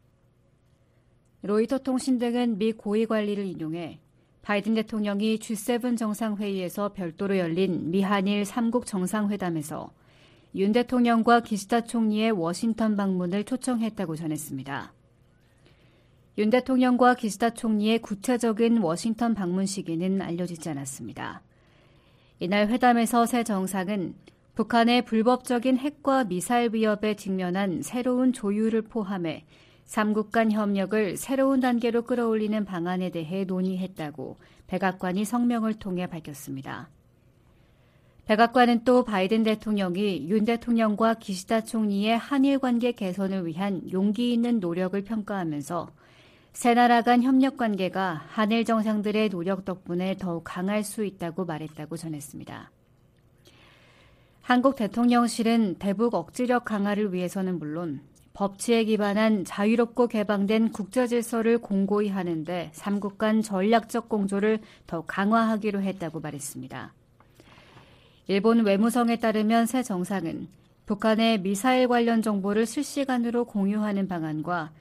로이터 1.41 1.79
통신 1.79 2.19
등은 2.19 2.59
미 2.59 2.71
고위 2.73 3.05
관리를 3.05 3.45
인용해 3.45 3.99
바이든 4.43 4.75
대통령이 4.75 5.39
G7 5.39 5.97
정상회의에서 5.97 6.93
별도로 6.93 7.38
열린 7.38 7.89
미한일 7.89 8.43
3국 8.43 8.86
정상회담에서 8.86 9.91
윤 10.55 10.71
대통령과 10.71 11.39
기시다 11.39 11.81
총리의 11.81 12.31
워싱턴 12.31 12.95
방문을 12.95 13.45
초청했다고 13.45 14.15
전했습니다. 14.15 14.93
윤 16.39 16.49
대통령과 16.49 17.13
기시다 17.13 17.51
총리의 17.51 17.99
구체적인 17.99 18.79
워싱턴 18.79 19.36
방문 19.36 19.67
시기는 19.67 20.19
알려지지 20.19 20.67
않았습니다. 20.69 21.43
이날 22.39 22.69
회담에서 22.69 23.27
새 23.27 23.43
정상은 23.43 24.15
북한의 24.55 25.05
불법적인 25.05 25.77
핵과 25.77 26.23
미사일 26.23 26.73
위협에 26.73 27.15
직면한 27.15 27.84
새로운 27.84 28.34
조율을 28.34 28.81
포함해 28.84 29.45
3국 29.86 30.31
간 30.31 30.51
협력을 30.51 31.17
새로운 31.17 31.59
단계로 31.59 32.03
끌어올리는 32.03 32.65
방안에 32.65 33.11
대해 33.11 33.43
논의했다고 33.43 34.38
백악관이 34.65 35.25
성명을 35.25 35.75
통해 35.75 36.07
밝혔습니다. 36.07 36.89
백악관은 38.25 38.86
또 38.86 39.03
바이든 39.03 39.43
대통령이 39.43 40.29
윤 40.29 40.45
대통령과 40.45 41.15
기시다 41.15 41.61
총리의 41.61 42.17
한일 42.17 42.57
관계 42.57 42.91
개선을 42.91 43.45
위한 43.45 43.84
용기 43.91 44.34
있는 44.34 44.59
노력을 44.59 44.99
평가하면서 45.03 45.89
세 46.53 46.75
나라 46.75 47.01
간 47.01 47.23
협력 47.23 47.57
관계가 47.57 48.25
한일 48.27 48.63
정상들의 48.63 49.29
노력 49.29 49.65
덕분에 49.65 50.15
더욱 50.17 50.43
강할 50.45 50.83
수 50.83 51.03
있다고 51.03 51.45
말했다고 51.45 51.97
전했습니다. 51.97 52.71
한국 54.41 54.75
대통령실은 54.75 55.75
대북 55.79 56.13
억지력 56.13 56.63
강화를 56.63 57.11
위해서는 57.11 57.57
물론 57.57 58.01
법치에 58.33 58.83
기반한 58.83 59.45
자유롭고 59.45 60.07
개방된 60.07 60.71
국제 60.71 61.07
질서를 61.07 61.57
공고히 61.57 62.09
하는데 62.09 62.69
삼국 62.73 63.17
간 63.17 63.41
전략적 63.41 64.07
공조를 64.07 64.59
더 64.85 65.01
강화하기로 65.01 65.81
했다고 65.81 66.19
말했습니다. 66.19 66.93
일본 68.27 68.63
외무성에 68.63 69.17
따르면 69.17 69.65
새 69.65 69.81
정상은 69.81 70.47
북한의 70.85 71.41
미사일 71.41 71.87
관련 71.87 72.21
정보를 72.21 72.67
실시간으로 72.67 73.45
공유하는 73.45 74.07
방안과 74.07 74.71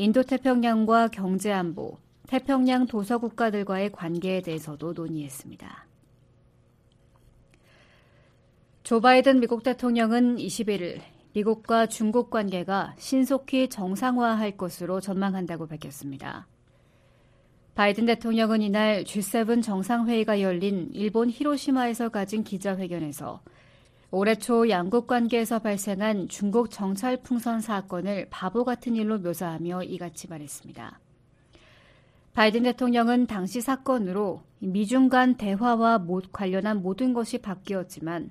인도태평양과 0.00 1.08
경제안보, 1.08 1.98
태평양 2.28 2.86
도서국가들과의 2.86 3.90
관계에 3.90 4.40
대해서도 4.42 4.92
논의했습니다. 4.92 5.86
조 8.84 9.00
바이든 9.00 9.40
미국 9.40 9.64
대통령은 9.64 10.36
21일 10.36 11.00
미국과 11.32 11.86
중국 11.86 12.30
관계가 12.30 12.94
신속히 12.96 13.68
정상화할 13.68 14.56
것으로 14.56 15.00
전망한다고 15.00 15.66
밝혔습니다. 15.66 16.46
바이든 17.74 18.06
대통령은 18.06 18.62
이날 18.62 19.02
G7 19.02 19.64
정상회의가 19.64 20.40
열린 20.40 20.90
일본 20.92 21.28
히로시마에서 21.28 22.10
가진 22.10 22.44
기자회견에서 22.44 23.40
올해 24.10 24.36
초 24.36 24.70
양국 24.70 25.06
관계에서 25.06 25.58
발생한 25.58 26.28
중국 26.28 26.70
정찰 26.70 27.18
풍선 27.18 27.60
사건을 27.60 28.28
바보 28.30 28.64
같은 28.64 28.96
일로 28.96 29.18
묘사하며 29.18 29.82
이같이 29.82 30.28
말했습니다. 30.28 30.98
바이든 32.32 32.62
대통령은 32.62 33.26
당시 33.26 33.60
사건으로 33.60 34.42
미중 34.60 35.10
간 35.10 35.36
대화와 35.36 36.06
관련한 36.32 36.80
모든 36.80 37.12
것이 37.12 37.36
바뀌었지만 37.38 38.30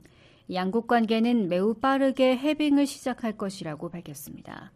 양국 0.51 0.87
관계는 0.87 1.47
매우 1.47 1.75
빠르게 1.75 2.35
해빙을 2.37 2.87
시작할 2.87 3.37
것이라고 3.37 3.89
밝혔습니다. 3.89 4.71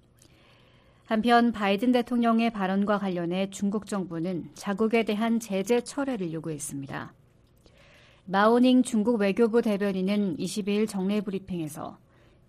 한편 1.06 1.52
바이든 1.52 1.94
대통령의 1.94 2.52
발언과 2.52 3.00
관련해 3.00 3.50
중국 3.50 3.88
정부는 3.88 4.52
자국에 4.54 5.04
대한 5.04 5.40
제재 5.40 5.82
철회를 5.82 6.32
요구했습니다. 6.32 7.14
마오닝 8.26 8.84
중국 8.84 9.20
외교부 9.20 9.62
대변인은 9.62 10.38
22일 10.38 10.88
정례 10.88 11.22
브리핑에서 11.22 11.98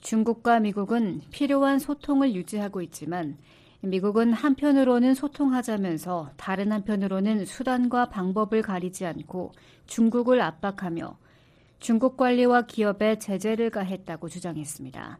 중국과 0.01 0.61
미국은 0.61 1.23
필요한 1.31 1.79
소통을 1.79 2.35
유지하고 2.35 2.83
있지만 2.83 3.39
미국은 3.81 4.33
한편으로는 4.33 5.15
소통하자면서 5.15 6.33
다른 6.37 6.73
한편으로는 6.73 7.47
수단과 7.47 8.11
방법을 8.11 8.63
가리지 8.63 9.07
않고 9.07 9.53
중국을 9.87 10.41
압박하며 10.41 11.17
중국 11.81 12.17
관리와 12.17 12.67
기업에 12.67 13.19
제재를 13.19 13.71
가했다고 13.71 14.29
주장했습니다. 14.29 15.19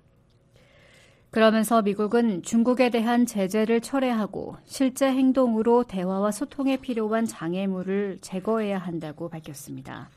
그러면서 1.31 1.81
미국은 1.81 2.43
중국에 2.43 2.91
대한 2.91 3.25
제재를 3.25 3.81
철회하고 3.81 4.57
실제 4.65 5.07
행동으로 5.07 5.85
대화와 5.85 6.31
소통에 6.31 6.77
필요한 6.77 7.25
장애물을 7.25 8.19
제거해야 8.21 8.79
한다고 8.79 9.31
밝혔습니다. 9.31 10.11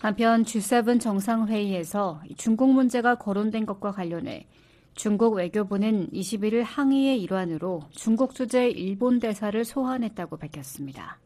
한편 0.00 0.44
G7 0.44 1.00
정상회의에서 1.00 2.22
중국 2.36 2.72
문제가 2.72 3.16
거론된 3.16 3.66
것과 3.66 3.90
관련해 3.92 4.46
중국 4.94 5.34
외교부는 5.34 6.10
21일 6.10 6.62
항의의 6.64 7.20
일환으로 7.22 7.82
중국 7.90 8.34
주재 8.34 8.68
일본 8.68 9.18
대사를 9.18 9.64
소환했다고 9.64 10.36
밝혔습니다. 10.36 11.18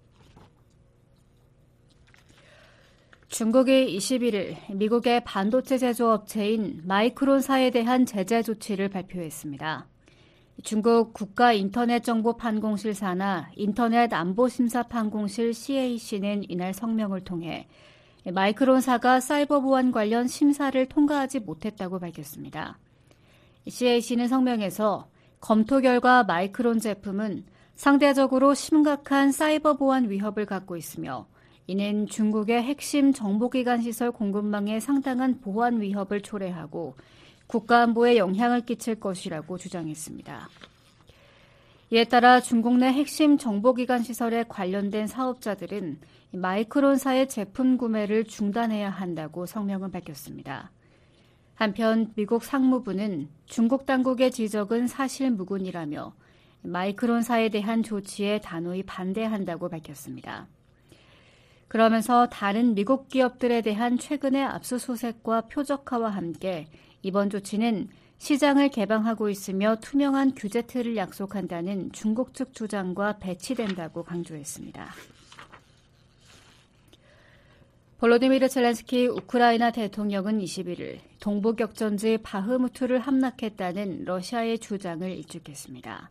중국이 3.29 3.97
21일 3.97 4.57
미국의 4.75 5.25
반도체 5.25 5.79
제조업체인 5.79 6.83
마이크론사에 6.85 7.71
대한 7.71 8.05
제재 8.05 8.43
조치를 8.43 8.91
발표했습니다. 8.91 9.87
중국 10.63 11.15
국가인터넷정보판공실 11.15 12.95
사나 12.95 13.51
인터넷 13.57 14.13
안보심사판공실 14.13 15.55
CAC는 15.55 16.45
이날 16.51 16.75
성명을 16.75 17.25
통해 17.25 17.69
마이크론사가 18.31 19.21
사이버 19.21 19.61
보안 19.61 19.91
관련 19.91 20.29
심사를 20.29 20.87
통과하지 20.87 21.41
못했다고 21.41 21.99
밝혔습니다. 21.99 22.79
CAC는 23.67 24.29
성명에서 24.29 25.09
검토 25.41 25.81
결과 25.81 26.23
마이크론 26.23 26.79
제품은 26.79 27.45
상대적으로 27.75 28.55
심각한 28.55 29.33
사이버 29.33 29.75
보안 29.75 30.09
위협을 30.09 30.47
갖고 30.47 30.77
있으며 30.77 31.27
이는 31.67 32.07
중국의 32.07 32.63
핵심 32.63 33.13
정보기관 33.13 33.83
시설 33.83 34.13
공급망에 34.13 34.79
상당한 34.79 35.41
보안 35.41 35.81
위협을 35.81 36.21
초래하고 36.21 36.97
국가안보에 37.47 38.17
영향을 38.17 38.63
끼칠 38.63 39.01
것이라고 39.01 39.59
주장했습니다. 39.59 40.49
이에 41.91 42.05
따라 42.05 42.41
중국 42.41 42.79
내 42.79 42.87
핵심 42.87 43.37
정보기관 43.37 44.03
시설에 44.03 44.45
관련된 44.49 45.07
사업자들은 45.07 46.01
마이크론사의 46.33 47.29
제품 47.29 47.77
구매를 47.77 48.25
중단해야 48.25 48.89
한다고 48.89 49.45
성명을 49.45 49.91
밝혔습니다. 49.91 50.71
한편 51.55 52.13
미국 52.17 52.43
상무부는 52.43 53.29
중국 53.45 53.85
당국의 53.85 54.31
지적은 54.31 54.87
사실 54.87 55.31
무근이라며 55.31 56.15
마이크론사에 56.63 57.51
대한 57.51 57.83
조치에 57.83 58.41
단호히 58.41 58.83
반대한다고 58.83 59.69
밝혔습니다. 59.69 60.49
그러면서 61.69 62.27
다른 62.29 62.75
미국 62.75 63.09
기업들에 63.09 63.61
대한 63.61 63.99
최근의 63.99 64.43
압수수색과 64.43 65.43
표적화와 65.43 66.11
함께 66.11 66.67
이번 67.03 67.29
조치는 67.29 67.89
시장을 68.19 68.69
개방하고 68.71 69.29
있으며 69.29 69.77
투명한 69.81 70.35
규제 70.35 70.63
틀을 70.63 70.97
약속한다는 70.97 71.93
중국 71.93 72.35
측 72.35 72.55
주장과 72.55 73.19
배치된다고 73.19 74.05
강조했습니다. 74.05 74.93
볼로디미르 78.03 78.49
젤렌스키 78.49 79.07
우크라이나 79.07 79.71
대통령은 79.71 80.41
21일 80.41 80.99
동부격전지 81.21 82.19
바흐무트를 82.25 82.99
함락했다는 82.99 84.07
러시아의 84.07 84.59
주장을 84.59 85.09
일축했습니다. 85.09 86.11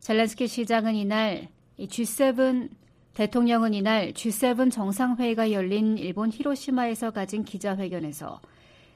젤렌스키 0.00 0.48
시장은 0.48 0.96
이날 0.96 1.46
G7 1.78 2.68
대통령은 3.14 3.74
이날 3.74 4.12
G7 4.12 4.72
정상회의가 4.72 5.52
열린 5.52 5.96
일본 5.98 6.32
히로시마에서 6.32 7.12
가진 7.12 7.44
기자회견에서 7.44 8.40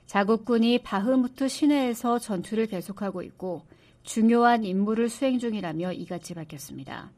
자국군이 0.06 0.78
바흐무트 0.82 1.46
시내에서 1.46 2.18
전투를 2.18 2.66
계속하고 2.66 3.22
있고 3.22 3.62
중요한 4.02 4.64
임무를 4.64 5.08
수행 5.08 5.38
중이라며 5.38 5.92
이같이 5.92 6.34
밝혔습니다. 6.34 7.12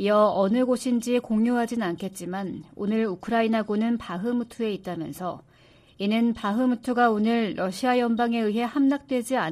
이어 0.00 0.32
어느 0.34 0.64
곳인지 0.64 1.18
공유하진 1.18 1.82
않겠지만 1.82 2.64
오늘 2.74 3.04
우크라이나군은 3.04 3.98
바흐무트에 3.98 4.72
있다면서 4.72 5.42
이는 5.98 6.32
바흐무트가 6.32 7.10
오늘 7.10 7.52
러시아 7.54 7.98
연방에 7.98 8.40
의해 8.40 8.62
함락되지 8.62 9.36
않아 9.36 9.48